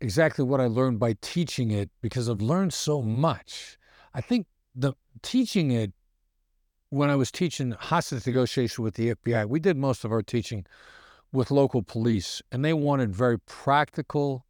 exactly 0.00 0.44
what 0.44 0.60
I 0.60 0.66
learned 0.66 0.98
by 0.98 1.14
teaching 1.20 1.70
it 1.70 1.90
because 2.00 2.28
I've 2.28 2.42
learned 2.42 2.72
so 2.72 3.02
much. 3.02 3.78
I 4.14 4.20
think 4.20 4.46
the 4.74 4.94
teaching 5.22 5.70
it 5.70 5.92
when 6.90 7.10
I 7.10 7.16
was 7.16 7.30
teaching 7.30 7.72
hostage 7.72 8.26
negotiation 8.26 8.82
with 8.82 8.94
the 8.94 9.14
FBI, 9.14 9.46
we 9.46 9.60
did 9.60 9.76
most 9.76 10.04
of 10.04 10.12
our 10.12 10.22
teaching 10.22 10.64
with 11.32 11.50
local 11.50 11.82
police, 11.82 12.40
and 12.50 12.64
they 12.64 12.72
wanted 12.72 13.14
very 13.14 13.38
practical, 13.38 14.46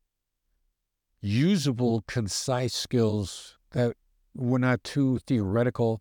usable, 1.21 2.05
concise 2.07 2.75
skills 2.75 3.59
that 3.73 3.97
were 4.37 4.61
not 4.61 4.85
too 4.85 5.19
theoretical. 5.27 6.01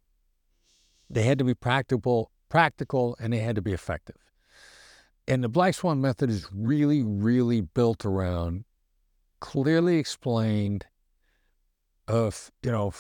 They 1.09 1.23
had 1.23 1.39
to 1.39 1.43
be 1.43 1.55
practical, 1.55 2.31
practical, 2.49 3.17
and 3.19 3.33
they 3.33 3.39
had 3.39 3.55
to 3.55 3.61
be 3.63 3.73
effective. 3.73 4.26
And 5.27 5.43
the 5.43 5.49
Black 5.49 5.73
Swan 5.73 5.99
method 5.99 6.29
is 6.29 6.47
really, 6.53 7.03
really 7.03 7.61
built 7.61 8.05
around 8.05 8.63
clearly 9.39 9.97
explained, 9.97 10.85
of 12.07 12.51
you 12.63 12.71
know, 12.71 12.93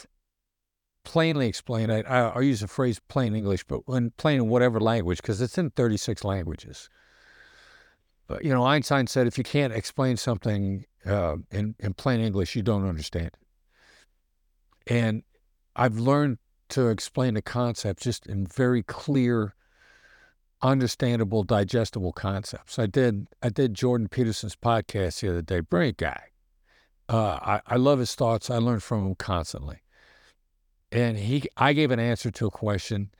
plainly 1.03 1.47
explained. 1.47 1.91
I, 1.91 2.01
I, 2.01 2.41
use 2.41 2.59
the 2.59 2.67
phrase 2.67 2.99
plain 3.07 3.33
English, 3.35 3.63
but 3.63 3.87
when 3.87 4.11
plain 4.17 4.41
in 4.41 4.49
whatever 4.49 4.79
language, 4.79 5.17
because 5.21 5.41
it's 5.41 5.57
in 5.57 5.71
36 5.71 6.23
languages. 6.23 6.89
But, 8.27 8.43
you 8.43 8.51
know, 8.51 8.65
Einstein 8.65 9.07
said 9.07 9.25
if 9.25 9.37
you 9.37 9.43
can't 9.43 9.71
explain 9.71 10.17
something 10.17 10.85
uh, 11.05 11.37
in, 11.49 11.75
in 11.79 11.93
plain 11.93 12.19
English, 12.19 12.55
you 12.55 12.61
don't 12.61 12.87
understand. 12.87 13.31
And 14.85 15.23
I've 15.75 15.97
learned 15.97 16.39
to 16.69 16.89
explain 16.89 17.35
the 17.35 17.41
concept 17.41 18.03
just 18.03 18.27
in 18.27 18.45
very 18.45 18.83
clear, 18.83 19.55
understandable, 20.61 21.43
digestible 21.43 22.13
concepts. 22.13 22.79
I 22.79 22.87
did 22.87 23.27
I 23.41 23.49
did 23.49 23.73
Jordan 23.73 24.07
Peterson's 24.07 24.55
podcast 24.55 25.21
the 25.21 25.29
other 25.29 25.41
day. 25.41 25.59
Brilliant 25.59 25.97
guy. 25.97 26.21
Uh, 27.09 27.39
I, 27.41 27.61
I 27.67 27.75
love 27.77 27.99
his 27.99 28.15
thoughts. 28.15 28.49
I 28.49 28.57
learn 28.57 28.79
from 28.79 29.05
him 29.05 29.15
constantly 29.15 29.81
and 30.91 31.17
he 31.17 31.43
I 31.57 31.73
gave 31.73 31.91
an 31.91 31.99
answer 31.99 32.31
to 32.31 32.47
a 32.47 32.51
question, 32.51 33.11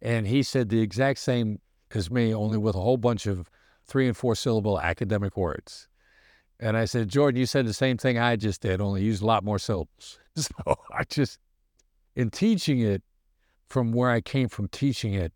and 0.00 0.26
he 0.26 0.42
said 0.42 0.68
the 0.68 0.80
exact 0.80 1.18
same 1.20 1.60
as 1.94 2.10
me, 2.10 2.34
only 2.34 2.58
with 2.58 2.74
a 2.74 2.80
whole 2.80 2.96
bunch 2.96 3.26
of 3.26 3.50
three 3.84 4.06
and 4.06 4.16
four 4.16 4.34
syllable 4.34 4.80
academic 4.80 5.36
words. 5.36 5.88
And 6.58 6.76
I 6.76 6.84
said, 6.84 7.08
Jordan, 7.08 7.38
you 7.38 7.46
said 7.46 7.66
the 7.66 7.74
same 7.74 7.98
thing 7.98 8.18
I 8.18 8.36
just 8.36 8.62
did, 8.62 8.80
only 8.80 9.02
used 9.02 9.22
a 9.22 9.26
lot 9.26 9.44
more 9.44 9.58
syllables. 9.58 10.18
So 10.34 10.76
I 10.90 11.04
just, 11.04 11.38
in 12.16 12.30
teaching 12.30 12.80
it, 12.80 13.02
from 13.68 13.92
where 13.92 14.08
I 14.08 14.22
came 14.22 14.48
from 14.48 14.68
teaching 14.68 15.12
it, 15.12 15.30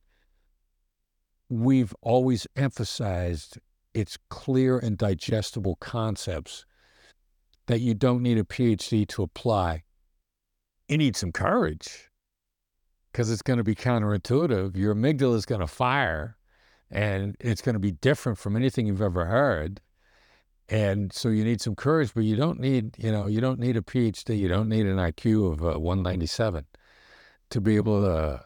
we've 1.49 1.95
always 2.03 2.47
emphasized 2.57 3.59
its 3.95 4.19
clear 4.29 4.79
and 4.79 4.99
digestible 4.99 5.77
concepts 5.77 6.67
that 7.67 7.81
you 7.81 7.95
don't 7.95 8.23
need 8.23 8.39
a 8.39 8.45
PhD 8.45 9.07
to 9.09 9.23
apply 9.23 9.85
you 10.89 10.99
need 10.99 11.17
some 11.17 11.33
courage 11.33 12.11
because 13.11 13.31
it's 13.31 13.43
going 13.43 13.59
to 13.59 13.65
be 13.65 13.75
counterintuitive. 13.75 14.77
Your 14.77 14.95
amygdala 14.95 15.35
is 15.35 15.47
going 15.47 15.61
to 15.61 15.67
fire 15.67 16.37
and 16.91 17.37
it's 17.41 17.63
going 17.63 17.75
to 17.75 17.81
be 17.81 17.93
different 17.93 18.39
from 18.39 18.57
anything 18.57 18.87
you've 18.87 19.03
ever 19.03 19.27
heard. 19.27 19.81
And 20.69 21.13
so 21.13 21.29
you 21.29 21.45
need 21.45 21.61
some 21.61 21.77
courage, 21.77 22.13
but 22.15 22.25
you 22.25 22.37
don't 22.37 22.59
need, 22.59 22.97
you 22.99 23.13
know, 23.13 23.27
you 23.27 23.41
don't 23.41 23.61
need 23.61 23.77
a 23.77 23.83
PhD. 23.83 24.39
You 24.39 24.49
don't 24.49 24.69
need 24.69 24.87
an 24.87 24.97
IQ 24.97 25.53
of 25.53 25.63
uh, 25.63 25.79
197 25.79 26.65
to 27.51 27.61
be 27.61 27.77
able 27.77 28.03
to 28.03 28.45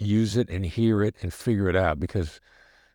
use 0.00 0.36
it 0.36 0.48
and 0.50 0.64
hear 0.66 1.02
it 1.02 1.14
and 1.22 1.32
figure 1.32 1.68
it 1.68 1.76
out. 1.76 2.00
Because 2.00 2.40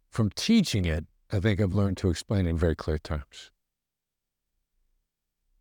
from 0.10 0.30
teaching 0.32 0.86
it, 0.86 1.06
I 1.32 1.39
think 1.39 1.62
I've 1.62 1.74
learned 1.74 1.97
to 1.97 2.10
explain 2.10 2.45
in 2.47 2.58
very 2.58 2.76
clear 2.76 2.97
terms 2.97 3.51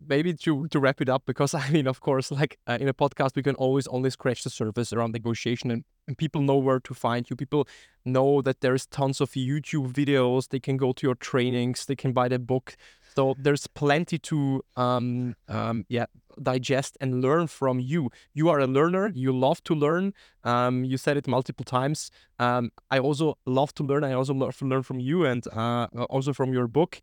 maybe 0.09 0.35
to 0.35 0.69
to 0.69 0.79
wrap 0.79 1.01
it 1.01 1.09
up 1.09 1.25
because 1.27 1.55
I 1.63 1.71
mean, 1.71 1.87
of 1.87 2.01
course, 2.01 2.31
like 2.31 2.59
uh, 2.67 2.79
in 2.81 2.89
a 2.89 2.95
podcast, 2.95 3.37
we 3.37 3.43
can 3.43 3.55
always 3.57 3.87
only 3.89 4.11
scratch 4.11 4.45
the 4.45 4.51
surface 4.51 4.93
around 4.93 5.13
negotiation, 5.13 5.71
and, 5.71 5.85
and 6.07 6.19
people 6.19 6.43
know 6.43 6.57
where 6.57 6.81
to 6.81 6.95
find 6.95 7.29
you. 7.29 7.37
People 7.37 7.67
know 8.05 8.43
that 8.43 8.61
there's 8.61 8.87
tons 8.87 9.21
of 9.21 9.31
YouTube 9.31 9.93
videos. 9.93 10.49
They 10.49 10.61
can 10.61 10.77
go 10.77 10.93
to 10.93 11.07
your 11.07 11.15
trainings. 11.15 11.87
They 11.87 11.97
can 11.97 12.13
buy 12.13 12.29
the 12.29 12.39
book. 12.39 12.77
So 13.17 13.35
there's 13.39 13.67
plenty 13.67 14.19
to 14.19 14.63
um, 14.77 15.37
um, 15.49 15.85
yeah 15.89 16.07
digest 16.43 16.97
and 17.01 17.23
learn 17.23 17.47
from 17.47 17.79
you. 17.79 18.11
You 18.33 18.49
are 18.49 18.59
a 18.59 18.67
learner. 18.67 19.11
You 19.15 19.33
love 19.33 19.63
to 19.65 19.75
learn. 19.75 20.15
Um, 20.43 20.85
you 20.85 20.97
said 20.97 21.17
it 21.17 21.29
multiple 21.29 21.65
times. 21.65 22.11
Um, 22.39 22.71
I 22.91 22.99
also 22.99 23.39
love 23.47 23.75
to 23.75 23.85
learn. 23.85 24.05
I 24.05 24.13
also 24.13 24.35
love 24.35 24.57
to 24.59 24.65
learn 24.65 24.83
from 24.83 24.99
you 24.99 25.25
and 25.25 25.47
uh, 25.53 25.87
also 26.11 26.33
from 26.33 26.53
your 26.53 26.67
book. 26.67 27.01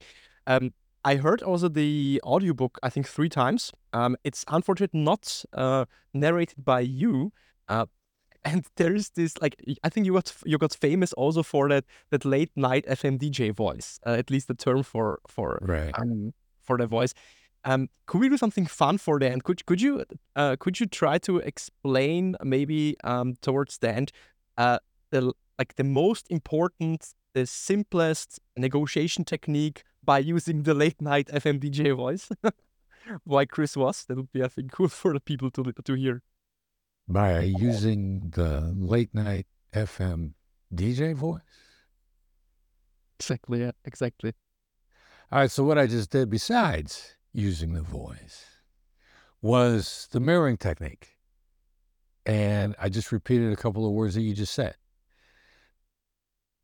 Um, 0.47 0.73
I 1.03 1.15
heard 1.15 1.41
also 1.41 1.67
the 1.67 2.21
audiobook, 2.23 2.77
I 2.83 2.89
think, 2.89 3.07
three 3.07 3.29
times. 3.29 3.71
Um, 3.93 4.15
it's 4.23 4.45
unfortunately 4.47 4.99
not 4.99 5.43
uh, 5.53 5.85
narrated 6.13 6.63
by 6.63 6.81
you. 6.81 7.31
Uh, 7.67 7.85
and 8.45 8.65
there 8.77 8.93
is 8.93 9.09
this 9.11 9.39
like 9.41 9.55
I 9.83 9.89
think 9.89 10.05
you 10.05 10.13
got 10.13 10.33
you 10.45 10.57
got 10.57 10.73
famous 10.73 11.13
also 11.13 11.43
for 11.43 11.69
that 11.69 11.85
that 12.09 12.25
late 12.25 12.51
night 12.55 12.85
FM 12.87 13.19
DJ 13.19 13.55
voice, 13.55 13.99
uh, 14.05 14.11
at 14.11 14.31
least 14.31 14.47
the 14.47 14.55
term 14.55 14.83
for 14.83 15.19
for 15.27 15.59
right. 15.61 15.91
um, 15.97 16.33
for 16.61 16.77
the 16.77 16.87
voice. 16.87 17.13
Um, 17.63 17.89
could 18.07 18.21
we 18.21 18.29
do 18.29 18.37
something 18.37 18.65
fun 18.65 18.97
for 18.97 19.19
the 19.19 19.29
end? 19.29 19.43
Could 19.43 19.65
could 19.65 19.81
you 19.81 20.05
uh, 20.35 20.55
could 20.59 20.79
you 20.79 20.87
try 20.87 21.19
to 21.19 21.37
explain 21.37 22.35
maybe 22.43 22.95
um, 23.03 23.35
towards 23.41 23.77
the 23.77 23.93
end 23.93 24.11
uh, 24.57 24.79
the 25.11 25.33
like 25.59 25.75
the 25.75 25.83
most 25.83 26.25
important, 26.31 27.13
the 27.33 27.45
simplest 27.45 28.39
negotiation 28.57 29.23
technique 29.23 29.83
by 30.03 30.17
using 30.17 30.63
the 30.63 30.73
late 30.73 30.99
night 30.99 31.27
FM 31.27 31.59
DJ 31.59 31.95
voice? 31.95 32.29
Why 33.23 33.45
Chris 33.45 33.77
was? 33.77 34.05
That 34.05 34.17
would 34.17 34.31
be 34.31 34.43
I 34.43 34.47
think 34.47 34.71
cool 34.71 34.87
for 35.01 35.13
the 35.13 35.19
people 35.19 35.51
to 35.51 35.71
to 35.71 35.93
hear. 35.93 36.23
By 37.07 37.41
using 37.41 38.31
the 38.33 38.73
late 38.77 39.13
night 39.13 39.47
FM 39.73 40.33
DJ 40.73 41.13
voice. 41.13 41.41
Exactly. 43.19 43.61
Yeah. 43.61 43.71
Exactly. 43.85 44.33
All 45.31 45.39
right. 45.39 45.51
So 45.51 45.63
what 45.63 45.77
I 45.77 45.87
just 45.87 46.09
did, 46.09 46.29
besides 46.29 47.17
using 47.33 47.73
the 47.73 47.81
voice, 47.81 48.45
was 49.41 50.07
the 50.11 50.19
mirroring 50.19 50.57
technique, 50.57 51.17
and 52.25 52.75
I 52.79 52.89
just 52.89 53.11
repeated 53.11 53.51
a 53.51 53.55
couple 53.57 53.85
of 53.85 53.91
words 53.91 54.15
that 54.15 54.21
you 54.21 54.33
just 54.33 54.53
said. 54.53 54.75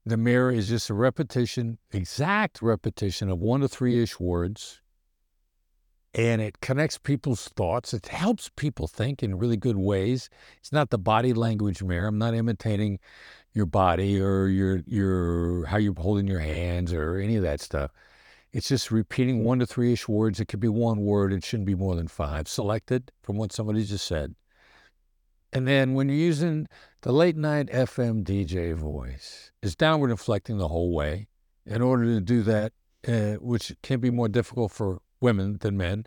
The 0.05 0.17
mirror 0.17 0.51
is 0.51 0.69
just 0.69 0.89
a 0.89 0.93
repetition, 0.93 1.79
exact 1.91 2.61
repetition 2.61 3.29
of 3.29 3.39
one 3.39 3.59
to 3.59 3.67
three 3.67 4.01
ish 4.01 4.19
words. 4.19 4.81
And 6.13 6.41
it 6.41 6.61
connects 6.61 6.97
people's 6.97 7.47
thoughts. 7.49 7.93
It 7.93 8.07
helps 8.07 8.49
people 8.55 8.87
think 8.87 9.21
in 9.21 9.37
really 9.37 9.57
good 9.57 9.77
ways. 9.77 10.29
It's 10.57 10.71
not 10.71 10.89
the 10.89 10.97
body 10.97 11.33
language 11.33 11.83
mirror. 11.83 12.07
I'm 12.07 12.17
not 12.17 12.33
imitating 12.33 12.99
your 13.53 13.65
body 13.65 14.19
or 14.21 14.47
your 14.47 14.83
your 14.87 15.65
how 15.65 15.77
you're 15.77 15.93
holding 15.97 16.27
your 16.27 16.39
hands 16.39 16.93
or 16.93 17.17
any 17.17 17.35
of 17.35 17.43
that 17.43 17.61
stuff. 17.61 17.91
It's 18.53 18.69
just 18.69 18.91
repeating 18.91 19.43
one 19.43 19.59
to 19.59 19.67
three 19.67 19.93
ish 19.93 20.07
words. 20.07 20.39
It 20.39 20.47
could 20.47 20.59
be 20.59 20.69
one 20.69 21.01
word. 21.01 21.33
It 21.33 21.43
shouldn't 21.43 21.67
be 21.67 21.75
more 21.75 21.95
than 21.95 22.07
five. 22.07 22.47
Selected 22.47 23.11
from 23.21 23.37
what 23.37 23.51
somebody 23.51 23.83
just 23.83 24.07
said. 24.07 24.35
And 25.53 25.67
then 25.67 25.93
when 25.93 26.09
you're 26.09 26.17
using 26.17 26.67
the 27.01 27.11
late 27.11 27.37
night 27.37 27.67
FM 27.67 28.23
DJ 28.23 28.73
voice, 28.73 29.51
it's 29.61 29.75
downward 29.75 30.11
inflecting 30.11 30.57
the 30.57 30.67
whole 30.67 30.93
way. 30.93 31.27
In 31.65 31.81
order 31.81 32.05
to 32.05 32.21
do 32.21 32.43
that 32.43 32.71
uh, 33.07 33.33
which 33.35 33.73
can 33.83 33.99
be 33.99 34.09
more 34.09 34.27
difficult 34.27 34.71
for 34.71 34.99
women 35.19 35.57
than 35.59 35.77
men, 35.77 36.05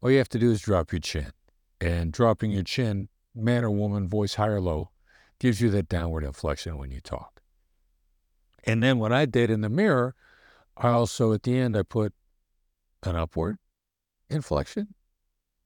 all 0.00 0.10
you 0.10 0.18
have 0.18 0.28
to 0.30 0.38
do 0.38 0.50
is 0.50 0.60
drop 0.60 0.92
your 0.92 1.00
chin. 1.00 1.32
And 1.80 2.12
dropping 2.12 2.52
your 2.52 2.62
chin, 2.62 3.08
man 3.34 3.64
or 3.64 3.70
woman, 3.70 4.08
voice 4.08 4.34
high 4.34 4.48
or 4.48 4.60
low, 4.60 4.90
gives 5.38 5.60
you 5.60 5.70
that 5.70 5.88
downward 5.88 6.24
inflection 6.24 6.78
when 6.78 6.90
you 6.90 7.00
talk. 7.00 7.42
And 8.64 8.82
then 8.82 8.98
what 8.98 9.12
I 9.12 9.26
did 9.26 9.50
in 9.50 9.60
the 9.60 9.68
mirror, 9.68 10.14
I 10.76 10.88
also 10.88 11.32
at 11.32 11.42
the 11.42 11.56
end 11.56 11.76
I 11.76 11.82
put 11.82 12.12
an 13.02 13.14
upward 13.14 13.58
inflection, 14.28 14.94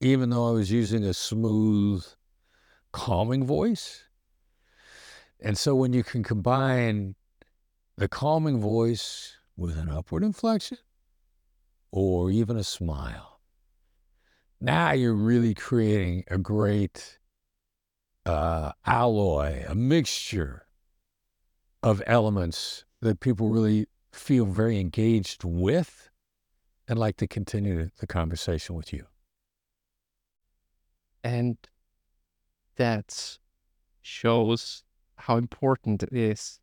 even 0.00 0.30
though 0.30 0.48
I 0.48 0.52
was 0.52 0.70
using 0.70 1.04
a 1.04 1.14
smooth, 1.14 2.04
calming 2.92 3.46
voice. 3.46 4.04
And 5.40 5.56
so 5.56 5.74
when 5.74 5.92
you 5.92 6.02
can 6.02 6.22
combine 6.22 7.14
the 7.96 8.08
calming 8.08 8.60
voice 8.60 9.36
with 9.56 9.78
an 9.78 9.88
upward 9.88 10.22
inflection 10.22 10.78
or 11.92 12.30
even 12.30 12.56
a 12.56 12.64
smile, 12.64 13.40
now 14.60 14.92
you're 14.92 15.14
really 15.14 15.54
creating 15.54 16.24
a 16.28 16.38
great 16.38 17.18
uh, 18.26 18.72
alloy, 18.86 19.64
a 19.68 19.74
mixture 19.74 20.66
of 21.82 22.02
elements 22.06 22.84
that 23.00 23.20
people 23.20 23.48
really 23.48 23.86
feel 24.12 24.44
very 24.44 24.78
engaged 24.78 25.44
with 25.44 26.10
and 26.86 26.98
like 26.98 27.16
to 27.16 27.26
continue 27.26 27.90
the 27.98 28.06
conversation 28.06 28.74
with 28.74 28.92
you. 28.92 29.06
And 31.22 31.56
that 32.76 33.38
shows 34.02 34.82
how 35.16 35.36
important 35.36 36.02
it 36.02 36.12
is 36.12 36.60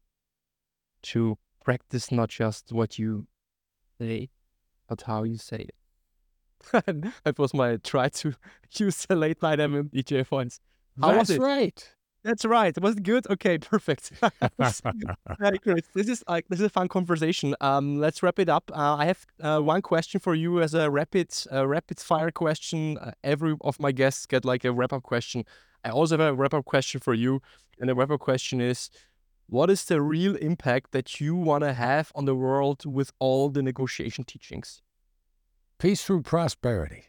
to 1.03 1.37
practice 1.63 2.11
not 2.11 2.29
just 2.29 2.71
what 2.71 2.97
you 2.99 3.27
say, 3.99 4.29
but 4.87 5.01
how 5.03 5.23
you 5.23 5.37
say 5.37 5.67
it. 5.69 5.75
that 7.23 7.37
was 7.37 7.53
my 7.53 7.77
try 7.77 8.09
to 8.09 8.33
use 8.77 9.05
the 9.05 9.15
late 9.15 9.41
night 9.41 9.59
DJ 9.59 10.27
points. 10.27 10.59
How 10.99 11.09
That's 11.09 11.29
was 11.29 11.37
it? 11.37 11.41
right. 11.41 11.93
That's 12.23 12.43
right. 12.43 12.77
Was 12.81 12.97
it 12.97 13.03
good? 13.03 13.25
Okay, 13.29 13.57
perfect. 13.73 14.11
Very 15.39 15.57
great. 15.59 15.85
This 15.93 16.09
is 16.09 16.23
like 16.27 16.47
this 16.49 16.59
is 16.59 16.65
a 16.65 16.69
fun 16.69 16.89
conversation. 16.89 17.55
Um, 17.61 17.99
let's 17.99 18.21
wrap 18.21 18.39
it 18.39 18.49
up. 18.49 18.69
Uh, 18.73 18.95
I 18.95 19.05
have 19.05 19.25
uh, 19.39 19.59
one 19.59 19.81
question 19.81 20.19
for 20.19 20.35
you 20.35 20.61
as 20.61 20.73
a 20.73 20.89
rapid 20.89 21.33
uh, 21.53 21.65
rapid 21.65 21.99
fire 21.99 22.31
question. 22.31 22.97
Uh, 22.97 23.11
every 23.23 23.55
of 23.61 23.79
my 23.79 23.93
guests 23.93 24.25
get 24.25 24.43
like 24.43 24.65
a 24.65 24.73
wrap 24.73 24.91
up 24.91 25.03
question. 25.03 25.45
I 25.85 25.89
also 25.91 26.17
have 26.17 26.27
a 26.27 26.33
wrap 26.33 26.53
up 26.53 26.65
question 26.65 26.99
for 26.99 27.13
you, 27.13 27.41
and 27.79 27.87
the 27.87 27.95
wrap 27.95 28.11
up 28.11 28.19
question 28.19 28.59
is: 28.59 28.89
What 29.47 29.69
is 29.69 29.85
the 29.85 30.01
real 30.01 30.35
impact 30.35 30.91
that 30.91 31.21
you 31.21 31.35
want 31.35 31.63
to 31.63 31.73
have 31.73 32.11
on 32.13 32.25
the 32.25 32.35
world 32.35 32.85
with 32.85 33.11
all 33.19 33.49
the 33.49 33.63
negotiation 33.63 34.25
teachings? 34.25 34.81
Peace 35.79 36.03
through 36.03 36.23
prosperity. 36.23 37.05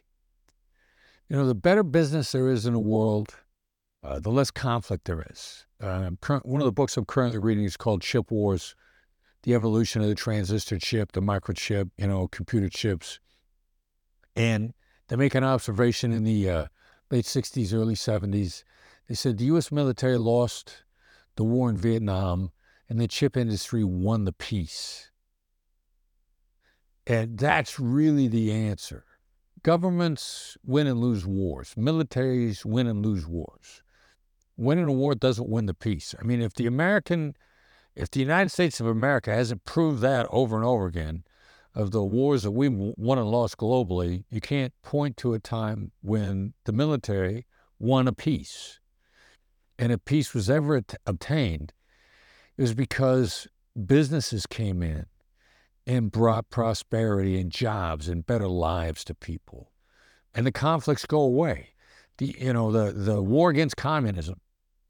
You 1.27 1.35
know, 1.35 1.45
the 1.45 1.55
better 1.55 1.83
business 1.83 2.31
there 2.31 2.49
is 2.49 2.65
in 2.65 2.73
the 2.73 2.79
world 2.79 3.35
uh, 4.03 4.19
the 4.19 4.31
less 4.31 4.51
conflict 4.51 5.05
there 5.05 5.25
is. 5.29 5.65
Uh, 5.81 6.11
one 6.43 6.61
of 6.61 6.65
the 6.65 6.71
books 6.71 6.95
I'm 6.97 7.05
currently 7.05 7.39
reading 7.39 7.65
is 7.65 7.77
called 7.77 8.01
Chip 8.01 8.31
Wars, 8.31 8.75
the 9.43 9.53
evolution 9.53 10.01
of 10.01 10.07
the 10.07 10.15
transistor 10.15 10.77
chip, 10.79 11.11
the 11.11 11.21
microchip, 11.21 11.91
you 11.97 12.07
know, 12.07 12.27
computer 12.27 12.69
chips. 12.69 13.19
And 14.35 14.73
they 15.07 15.15
make 15.15 15.35
an 15.35 15.43
observation 15.43 16.11
in 16.11 16.23
the 16.23 16.49
uh, 16.49 16.65
late 17.11 17.25
60s, 17.25 17.73
early 17.73 17.95
70s. 17.95 18.63
They 19.07 19.15
said 19.15 19.37
the 19.37 19.45
U.S. 19.45 19.71
military 19.71 20.17
lost 20.17 20.83
the 21.39 21.43
war 21.45 21.69
in 21.69 21.77
Vietnam 21.77 22.51
and 22.87 22.99
the 23.01 23.07
chip 23.07 23.35
industry 23.35 23.83
won 23.83 24.25
the 24.25 24.33
peace. 24.33 25.09
And 27.07 27.39
that's 27.39 27.79
really 27.79 28.27
the 28.27 28.51
answer. 28.51 29.05
Governments 29.63 30.57
win 30.63 30.85
and 30.85 30.99
lose 30.99 31.25
wars. 31.25 31.73
Militaries 31.75 32.63
win 32.63 32.85
and 32.85 33.03
lose 33.03 33.25
wars 33.25 33.81
winning 34.59 34.85
a 34.85 34.91
war 34.91 35.15
doesn't 35.15 35.49
win 35.49 35.65
the 35.65 35.73
peace. 35.73 36.13
I 36.19 36.23
mean, 36.23 36.41
if 36.41 36.53
the 36.53 36.67
American, 36.67 37.35
if 37.95 38.11
the 38.11 38.19
United 38.19 38.49
States 38.49 38.79
of 38.79 38.87
America 38.87 39.33
hasn't 39.33 39.63
proved 39.63 40.01
that 40.01 40.27
over 40.29 40.57
and 40.57 40.65
over 40.65 40.85
again, 40.85 41.23
of 41.73 41.91
the 41.91 42.03
wars 42.03 42.43
that 42.43 42.51
we've 42.51 42.73
won 42.73 43.17
and 43.17 43.29
lost 43.29 43.57
globally, 43.57 44.25
you 44.29 44.41
can't 44.41 44.73
point 44.81 45.15
to 45.17 45.33
a 45.33 45.39
time 45.39 45.91
when 46.01 46.53
the 46.65 46.73
military 46.73 47.45
won 47.77 48.07
a 48.07 48.11
peace. 48.11 48.78
And 49.79 49.93
if 49.93 50.03
peace 50.03 50.33
was 50.33 50.49
ever 50.49 50.83
obtained, 51.05 51.71
it 52.57 52.61
was 52.61 52.73
because 52.73 53.47
businesses 53.85 54.45
came 54.45 54.83
in 54.83 55.05
and 55.87 56.11
brought 56.11 56.49
prosperity 56.49 57.39
and 57.39 57.49
jobs 57.49 58.09
and 58.09 58.25
better 58.25 58.49
lives 58.49 59.05
to 59.05 59.15
people. 59.15 59.71
And 60.35 60.45
the 60.45 60.51
conflicts 60.51 61.05
go 61.05 61.21
away. 61.21 61.69
The, 62.17 62.35
you 62.37 62.51
know, 62.51 62.73
the, 62.73 62.91
the 62.91 63.23
war 63.23 63.49
against 63.49 63.77
communism 63.77 64.41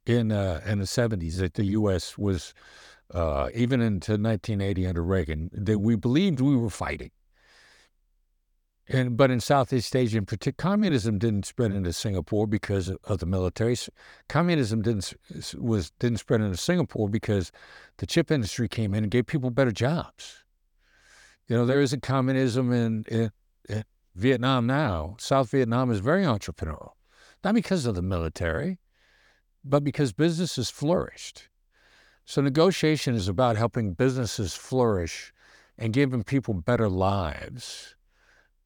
in 0.08 0.32
uh, 0.32 0.62
in 0.66 0.80
the 0.80 0.86
70s 0.86 1.38
that 1.38 1.54
the 1.54 1.66
U.S. 1.66 2.18
was, 2.18 2.56
uh, 3.14 3.50
even 3.54 3.82
into 3.82 4.14
1980 4.14 4.88
under 4.88 5.04
Reagan, 5.04 5.52
that 5.54 5.78
we 5.78 5.96
believed 5.96 6.42
we 6.42 6.56
were 6.56 6.72
fighting. 6.72 7.12
And 8.92 9.16
but 9.16 9.30
in 9.30 9.40
Southeast 9.40 9.96
Asia, 9.96 10.18
in 10.18 10.26
particular, 10.26 10.56
communism 10.58 11.20
didn't 11.20 11.46
spread 11.46 11.72
into 11.72 11.94
Singapore 11.94 12.48
because 12.48 12.90
of 12.90 13.20
the 13.20 13.28
military. 13.28 13.78
Communism 14.28 14.82
didn't 14.82 15.14
was 15.56 15.92
didn't 16.00 16.18
spread 16.18 16.42
into 16.42 16.58
Singapore 16.58 17.08
because 17.08 17.52
the 17.98 18.08
chip 18.08 18.32
industry 18.32 18.68
came 18.68 18.96
in 18.96 19.04
and 19.04 19.12
gave 19.12 19.28
people 19.28 19.52
better 19.52 19.72
jobs. 19.72 20.44
You 21.48 21.56
know, 21.56 21.66
there 21.68 21.82
isn't 21.82 22.02
communism 22.02 22.72
in, 22.72 23.06
in, 23.10 23.32
in 23.68 23.84
Vietnam 24.16 24.66
now. 24.66 25.16
South 25.20 25.52
Vietnam 25.52 25.92
is 25.92 26.00
very 26.00 26.24
entrepreneurial, 26.24 26.92
not 27.44 27.54
because 27.54 27.86
of 27.86 27.94
the 27.94 28.02
military, 28.02 28.80
but 29.64 29.84
because 29.84 30.14
businesses 30.14 30.72
flourished. 30.72 31.48
So 32.26 32.42
negotiation 32.42 33.14
is 33.14 33.28
about 33.28 33.56
helping 33.56 33.94
businesses 33.94 34.56
flourish 34.56 35.32
and 35.78 35.94
giving 35.94 36.24
people 36.24 36.54
better 36.56 36.90
lives 36.90 37.96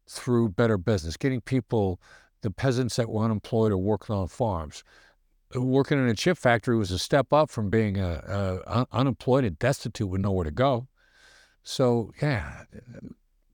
through 0.07 0.49
better 0.49 0.77
business, 0.77 1.17
getting 1.17 1.41
people, 1.41 1.99
the 2.41 2.51
peasants 2.51 2.95
that 2.97 3.09
were 3.09 3.23
unemployed 3.23 3.71
or 3.71 3.77
working 3.77 4.15
on 4.15 4.27
farms. 4.27 4.83
Working 5.55 5.99
in 5.99 6.07
a 6.07 6.15
chip 6.15 6.37
factory 6.37 6.75
was 6.75 6.91
a 6.91 6.97
step 6.97 7.31
up 7.31 7.49
from 7.49 7.69
being 7.69 7.99
a, 7.99 8.63
a 8.67 8.87
unemployed 8.91 9.45
and 9.45 9.57
destitute 9.59 10.09
with 10.09 10.21
nowhere 10.21 10.45
to 10.45 10.51
go. 10.51 10.87
So, 11.61 12.11
yeah, 12.21 12.63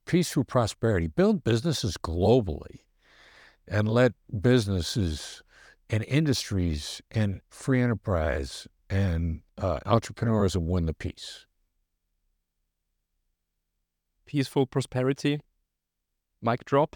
peace 0.05 0.31
through 0.31 0.45
prosperity. 0.45 1.07
Build 1.07 1.43
businesses 1.43 1.97
globally 1.97 2.79
and 3.67 3.87
let 3.87 4.13
businesses 4.41 5.43
and 5.89 6.03
industries 6.05 7.01
and 7.11 7.41
free 7.49 7.81
enterprise 7.81 8.67
and 8.89 9.41
uh, 9.57 9.79
entrepreneurism 9.85 10.67
win 10.67 10.85
the 10.85 10.93
peace. 10.93 11.45
Peaceful 14.25 14.65
prosperity. 14.65 15.41
Mic 16.41 16.65
drop. 16.65 16.95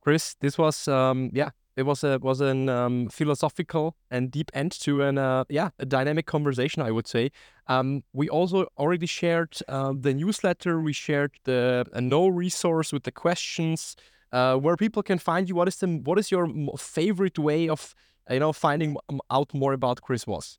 Chris, 0.00 0.34
this 0.40 0.58
was 0.58 0.88
um, 0.88 1.30
yeah, 1.32 1.50
it 1.76 1.84
was 1.84 2.04
a 2.04 2.18
was 2.18 2.40
an 2.40 2.68
um, 2.68 3.08
philosophical 3.08 3.96
and 4.10 4.30
deep 4.30 4.50
end 4.52 4.72
to 4.72 5.02
an 5.02 5.16
uh, 5.16 5.44
yeah 5.48 5.70
a 5.78 5.86
dynamic 5.86 6.26
conversation. 6.26 6.82
I 6.82 6.90
would 6.90 7.06
say. 7.06 7.30
Um, 7.68 8.02
we 8.12 8.28
also 8.28 8.66
already 8.76 9.06
shared 9.06 9.56
uh, 9.68 9.92
the 9.98 10.12
newsletter. 10.12 10.80
We 10.80 10.92
shared 10.92 11.32
the 11.44 11.86
a 11.92 12.00
no 12.00 12.28
resource 12.28 12.92
with 12.92 13.04
the 13.04 13.12
questions 13.12 13.96
uh, 14.32 14.56
where 14.56 14.76
people 14.76 15.02
can 15.02 15.18
find 15.18 15.48
you. 15.48 15.54
What 15.54 15.68
is 15.68 15.76
the 15.76 15.86
what 15.86 16.18
is 16.18 16.30
your 16.30 16.48
favorite 16.76 17.38
way 17.38 17.68
of 17.68 17.94
you 18.28 18.40
know 18.40 18.52
finding 18.52 18.96
out 19.30 19.54
more 19.54 19.72
about 19.72 20.02
Chris 20.02 20.24
Voss? 20.24 20.58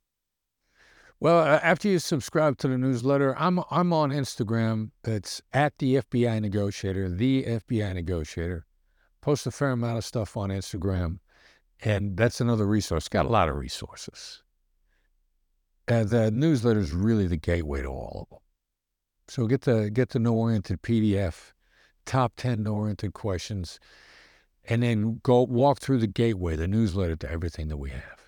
Well, 1.24 1.40
uh, 1.40 1.62
after 1.64 1.88
you 1.88 2.00
subscribe 2.00 2.58
to 2.58 2.68
the 2.68 2.78
newsletter, 2.78 3.34
I'm 3.40 3.62
I'm 3.72 3.94
on 3.94 4.10
Instagram. 4.10 4.92
It's 5.06 5.42
at 5.54 5.78
the 5.78 5.96
FBI 5.96 6.42
Negotiator, 6.42 7.08
the 7.08 7.46
FBI 7.46 7.94
Negotiator. 7.94 8.66
Post 9.22 9.48
a 9.48 9.52
fair 9.52 9.72
amount 9.72 9.98
of 9.98 10.04
stuff 10.04 10.36
on 10.36 10.50
Instagram, 10.50 11.20
and 11.82 12.18
that's 12.18 12.42
another 12.42 12.66
resource. 12.66 13.08
Got 13.08 13.26
a 13.26 13.30
lot 13.30 13.48
of 13.48 13.56
resources. 13.56 14.44
And 15.88 16.10
the 16.10 16.30
newsletter 16.30 16.82
is 16.82 16.92
really 16.92 17.28
the 17.28 17.38
gateway 17.38 17.84
to 17.84 17.88
all 17.88 18.24
of 18.24 18.30
them. 18.30 18.44
So 19.30 19.48
get 19.48 19.62
the 19.62 19.90
get 19.90 20.10
the 20.10 20.20
no 20.20 20.34
oriented 20.34 20.82
PDF 20.82 21.54
top 22.06 22.34
10 22.36 22.64
no 22.64 22.74
oriented 22.74 23.14
questions, 23.14 23.80
and 24.66 24.84
then 24.84 25.22
go 25.24 25.44
walk 25.44 25.80
through 25.80 26.00
the 26.00 26.08
gateway, 26.08 26.58
the 26.58 26.68
newsletter 26.68 27.16
to 27.16 27.32
everything 27.32 27.70
that 27.70 27.78
we 27.78 27.92
have. 27.92 28.23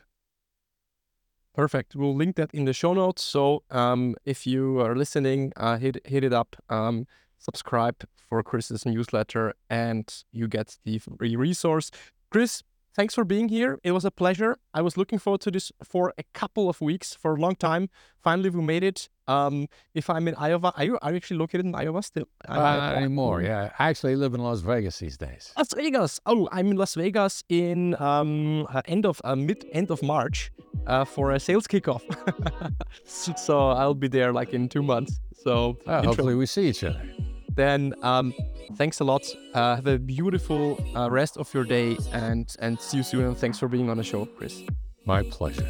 Perfect. 1.56 1.96
We'll 1.96 2.14
link 2.16 2.36
that 2.36 2.54
in 2.54 2.66
the 2.66 2.74
show 2.74 2.94
notes. 2.94 3.24
So 3.24 3.64
um, 3.72 4.16
if 4.26 4.46
you 4.46 4.82
are 4.82 4.94
listening, 4.94 5.54
uh, 5.56 5.78
hit 5.78 6.06
hit 6.06 6.24
it 6.26 6.34
up. 6.34 6.58
Um, 6.70 7.08
subscribe 7.38 8.04
for 8.14 8.44
Chris's 8.44 8.86
newsletter, 8.86 9.54
and 9.70 10.06
you 10.34 10.50
get 10.50 10.78
the 10.84 11.00
free 11.00 11.38
resource. 11.38 11.92
Chris, 12.30 12.62
thanks 12.96 13.14
for 13.14 13.26
being 13.26 13.50
here. 13.50 13.80
It 13.84 13.92
was 13.92 14.06
a 14.06 14.12
pleasure. 14.12 14.58
I 14.74 14.82
was 14.82 14.98
looking 14.98 15.20
forward 15.20 15.42
to 15.42 15.52
this 15.52 15.72
for 15.84 16.14
a 16.18 16.24
couple 16.34 16.70
of 16.70 16.82
weeks, 16.82 17.14
for 17.14 17.36
a 17.36 17.40
long 17.40 17.56
time. 17.56 17.90
Finally, 18.24 18.50
we 18.52 18.62
made 18.62 18.84
it. 18.84 19.10
Um, 19.28 19.68
if 19.94 20.10
I'm 20.10 20.28
in 20.28 20.36
Iowa, 20.36 20.74
are 20.76 20.84
you, 20.84 20.98
are 21.02 21.12
you 21.12 21.18
actually 21.18 21.38
located 21.38 21.66
in 21.66 21.76
Iowa 21.76 22.02
still? 22.02 22.28
Uh, 22.48 22.56
not 22.56 22.96
anymore. 22.96 23.42
Yeah, 23.42 23.72
I 23.78 23.90
actually 23.90 24.16
live 24.16 24.34
in 24.34 24.42
Las 24.42 24.62
Vegas 24.62 25.00
these 25.00 25.18
days. 25.18 25.54
Las 25.58 25.74
Vegas. 25.76 26.20
Oh, 26.26 26.48
I'm 26.52 26.72
in 26.72 26.78
Las 26.78 26.96
Vegas 26.96 27.44
in 27.50 27.96
um, 28.00 28.68
uh, 28.74 28.82
end 28.86 29.06
of 29.06 29.22
uh, 29.24 29.36
mid 29.36 29.66
end 29.72 29.92
of 29.92 30.02
March 30.02 30.52
uh, 30.88 31.06
for 31.06 31.32
a 31.32 31.40
sales 31.40 31.68
kickoff. 31.68 32.04
so 33.06 33.70
I'll 33.70 33.94
be 33.94 34.08
there 34.08 34.32
like 34.32 34.54
in 34.54 34.70
two 34.70 34.84
months. 34.84 35.20
So 35.44 35.78
oh, 35.86 36.02
hopefully 36.02 36.36
we 36.36 36.46
see 36.46 36.70
each 36.70 36.84
other. 36.84 37.02
Then 37.56 37.94
um, 38.02 38.34
thanks 38.76 39.00
a 39.00 39.04
lot. 39.04 39.26
Uh, 39.54 39.76
have 39.76 39.88
a 39.88 39.98
beautiful 39.98 40.78
uh, 40.96 41.10
rest 41.10 41.38
of 41.38 41.54
your 41.54 41.64
day, 41.64 41.98
and 42.12 42.54
and 42.60 42.80
see 42.80 42.98
you 42.98 43.04
soon. 43.04 43.26
And 43.26 43.38
thanks 43.38 43.60
for 43.60 43.68
being 43.68 43.90
on 43.90 43.98
the 43.98 44.04
show, 44.04 44.26
Chris. 44.26 44.62
My 45.06 45.24
pleasure. 45.24 45.68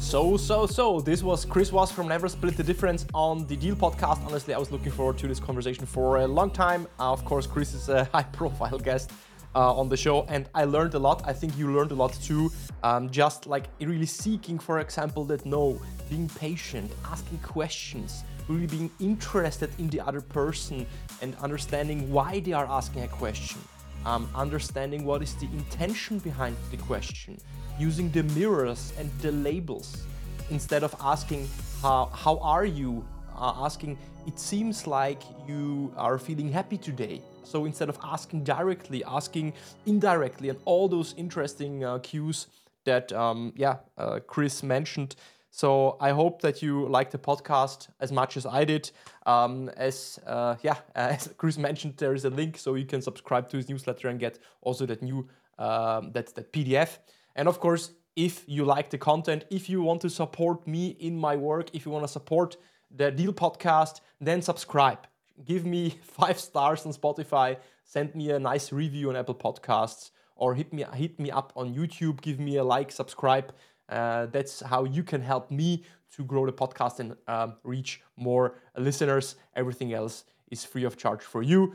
So, 0.00 0.36
so, 0.36 0.66
so, 0.66 1.00
this 1.00 1.24
was 1.24 1.44
Chris 1.44 1.70
Voss 1.70 1.90
from 1.90 2.06
Never 2.06 2.28
Split 2.28 2.56
the 2.56 2.62
Difference 2.62 3.04
on 3.12 3.44
the 3.48 3.56
Deal 3.56 3.74
podcast. 3.74 4.24
Honestly, 4.24 4.54
I 4.54 4.58
was 4.58 4.70
looking 4.70 4.92
forward 4.92 5.18
to 5.18 5.26
this 5.26 5.40
conversation 5.40 5.84
for 5.84 6.18
a 6.18 6.26
long 6.28 6.50
time. 6.50 6.86
Uh, 7.00 7.10
of 7.10 7.24
course, 7.24 7.44
Chris 7.44 7.74
is 7.74 7.88
a 7.88 8.04
high 8.12 8.22
profile 8.22 8.78
guest 8.78 9.10
uh, 9.56 9.72
on 9.74 9.88
the 9.88 9.96
show, 9.96 10.24
and 10.28 10.48
I 10.54 10.64
learned 10.64 10.94
a 10.94 10.98
lot. 10.98 11.22
I 11.24 11.32
think 11.32 11.56
you 11.56 11.72
learned 11.72 11.90
a 11.90 11.94
lot 11.94 12.12
too. 12.12 12.52
Um, 12.82 13.10
just 13.10 13.46
like 13.46 13.64
really 13.80 14.06
seeking, 14.06 14.58
for 14.58 14.80
example, 14.80 15.24
that 15.24 15.46
no, 15.46 15.80
being 16.10 16.28
patient, 16.28 16.92
asking 17.10 17.38
questions, 17.38 18.22
really 18.48 18.66
being 18.66 18.90
interested 19.00 19.70
in 19.78 19.88
the 19.88 20.00
other 20.00 20.20
person, 20.20 20.86
and 21.22 21.34
understanding 21.36 22.12
why 22.12 22.40
they 22.40 22.52
are 22.52 22.66
asking 22.66 23.02
a 23.04 23.08
question. 23.08 23.60
Um, 24.04 24.28
understanding 24.34 25.04
what 25.04 25.22
is 25.22 25.34
the 25.34 25.46
intention 25.46 26.18
behind 26.18 26.56
the 26.70 26.76
question, 26.76 27.40
using 27.78 28.10
the 28.12 28.22
mirrors 28.38 28.92
and 28.98 29.10
the 29.20 29.32
labels 29.32 30.04
instead 30.50 30.84
of 30.84 30.94
asking 31.00 31.48
how, 31.82 32.10
how 32.12 32.38
are 32.38 32.64
you 32.64 33.04
uh, 33.36 33.52
asking 33.56 33.98
it 34.26 34.38
seems 34.38 34.86
like 34.86 35.22
you 35.46 35.92
are 35.96 36.18
feeling 36.18 36.50
happy 36.50 36.78
today 36.78 37.20
so 37.46 37.64
instead 37.64 37.88
of 37.88 37.98
asking 38.02 38.42
directly 38.44 39.02
asking 39.04 39.52
indirectly 39.86 40.48
and 40.48 40.58
all 40.64 40.88
those 40.88 41.14
interesting 41.16 41.84
uh, 41.84 41.98
cues 41.98 42.48
that 42.84 43.12
um, 43.12 43.52
yeah 43.56 43.76
uh, 43.98 44.18
chris 44.26 44.62
mentioned 44.62 45.16
so 45.56 45.96
I 46.00 46.10
hope 46.10 46.42
that 46.42 46.60
you 46.60 46.86
like 46.86 47.10
the 47.10 47.16
podcast 47.16 47.88
as 47.98 48.12
much 48.12 48.36
as 48.36 48.44
I 48.44 48.64
did. 48.64 48.90
Um, 49.24 49.70
as 49.70 50.20
uh, 50.26 50.56
yeah, 50.62 50.76
as 50.94 51.32
Chris 51.38 51.56
mentioned, 51.56 51.94
there 51.96 52.12
is 52.12 52.26
a 52.26 52.30
link 52.30 52.58
so 52.58 52.74
you 52.74 52.84
can 52.84 53.00
subscribe 53.00 53.48
to 53.48 53.56
his 53.56 53.66
newsletter 53.66 54.08
and 54.08 54.20
get 54.20 54.38
also 54.60 54.84
that 54.84 55.00
new 55.00 55.26
um, 55.58 56.12
that 56.12 56.34
that 56.34 56.52
PDF. 56.52 56.98
And 57.36 57.48
of 57.48 57.58
course, 57.58 57.92
if 58.16 58.44
you 58.46 58.66
like 58.66 58.90
the 58.90 58.98
content, 58.98 59.46
if 59.50 59.70
you 59.70 59.80
want 59.80 60.02
to 60.02 60.10
support 60.10 60.66
me 60.66 60.88
in 61.00 61.16
my 61.16 61.36
work, 61.36 61.70
if 61.72 61.86
you 61.86 61.92
want 61.92 62.04
to 62.04 62.12
support 62.12 62.58
the 62.94 63.10
Deal 63.10 63.32
Podcast, 63.32 64.00
then 64.20 64.42
subscribe. 64.42 65.06
Give 65.44 65.64
me 65.64 65.90
five 66.02 66.38
stars 66.38 66.86
on 66.86 66.92
Spotify. 66.92 67.58
Send 67.84 68.14
me 68.14 68.30
a 68.30 68.38
nice 68.38 68.72
review 68.72 69.10
on 69.10 69.16
Apple 69.16 69.34
Podcasts, 69.34 70.10
or 70.34 70.54
hit 70.54 70.72
me 70.72 70.84
hit 70.94 71.18
me 71.18 71.30
up 71.30 71.52
on 71.56 71.74
YouTube. 71.74 72.20
Give 72.20 72.40
me 72.40 72.56
a 72.56 72.64
like, 72.64 72.90
subscribe. 72.90 73.52
Uh, 73.88 74.26
that's 74.26 74.60
how 74.60 74.84
you 74.84 75.02
can 75.02 75.20
help 75.20 75.50
me 75.50 75.84
to 76.16 76.24
grow 76.24 76.46
the 76.46 76.52
podcast 76.52 76.98
and 76.98 77.16
um, 77.28 77.56
reach 77.62 78.02
more 78.16 78.58
listeners. 78.76 79.36
Everything 79.54 79.92
else 79.92 80.24
is 80.50 80.64
free 80.64 80.84
of 80.84 80.96
charge 80.96 81.22
for 81.22 81.42
you. 81.42 81.74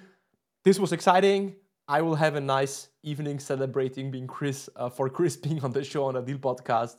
This 0.64 0.80
was 0.80 0.92
exciting. 0.92 1.56
I 1.88 2.02
will 2.02 2.16
have 2.16 2.36
a 2.36 2.42
nice 2.42 2.90
evening 3.04 3.40
celebrating 3.40 4.12
being 4.12 4.28
Chris 4.28 4.70
uh, 4.76 4.90
for 4.90 5.10
Chris 5.18 5.36
being 5.36 5.64
on 5.64 5.72
the 5.72 5.84
show 5.84 6.06
on 6.06 6.16
a 6.16 6.22
deal 6.22 6.38
podcast. 6.38 6.98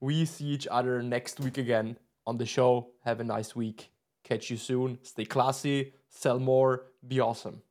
We 0.00 0.24
see 0.24 0.46
each 0.46 0.66
other 0.70 1.02
next 1.02 1.40
week 1.40 1.58
again 1.58 1.96
on 2.26 2.38
the 2.38 2.46
show. 2.46 2.88
Have 3.04 3.20
a 3.20 3.24
nice 3.24 3.54
week. 3.54 3.90
Catch 4.24 4.50
you 4.50 4.56
soon. 4.56 4.98
Stay 5.02 5.24
classy, 5.24 5.92
sell 6.12 6.38
more, 6.38 6.84
be 7.06 7.18
awesome. 7.20 7.62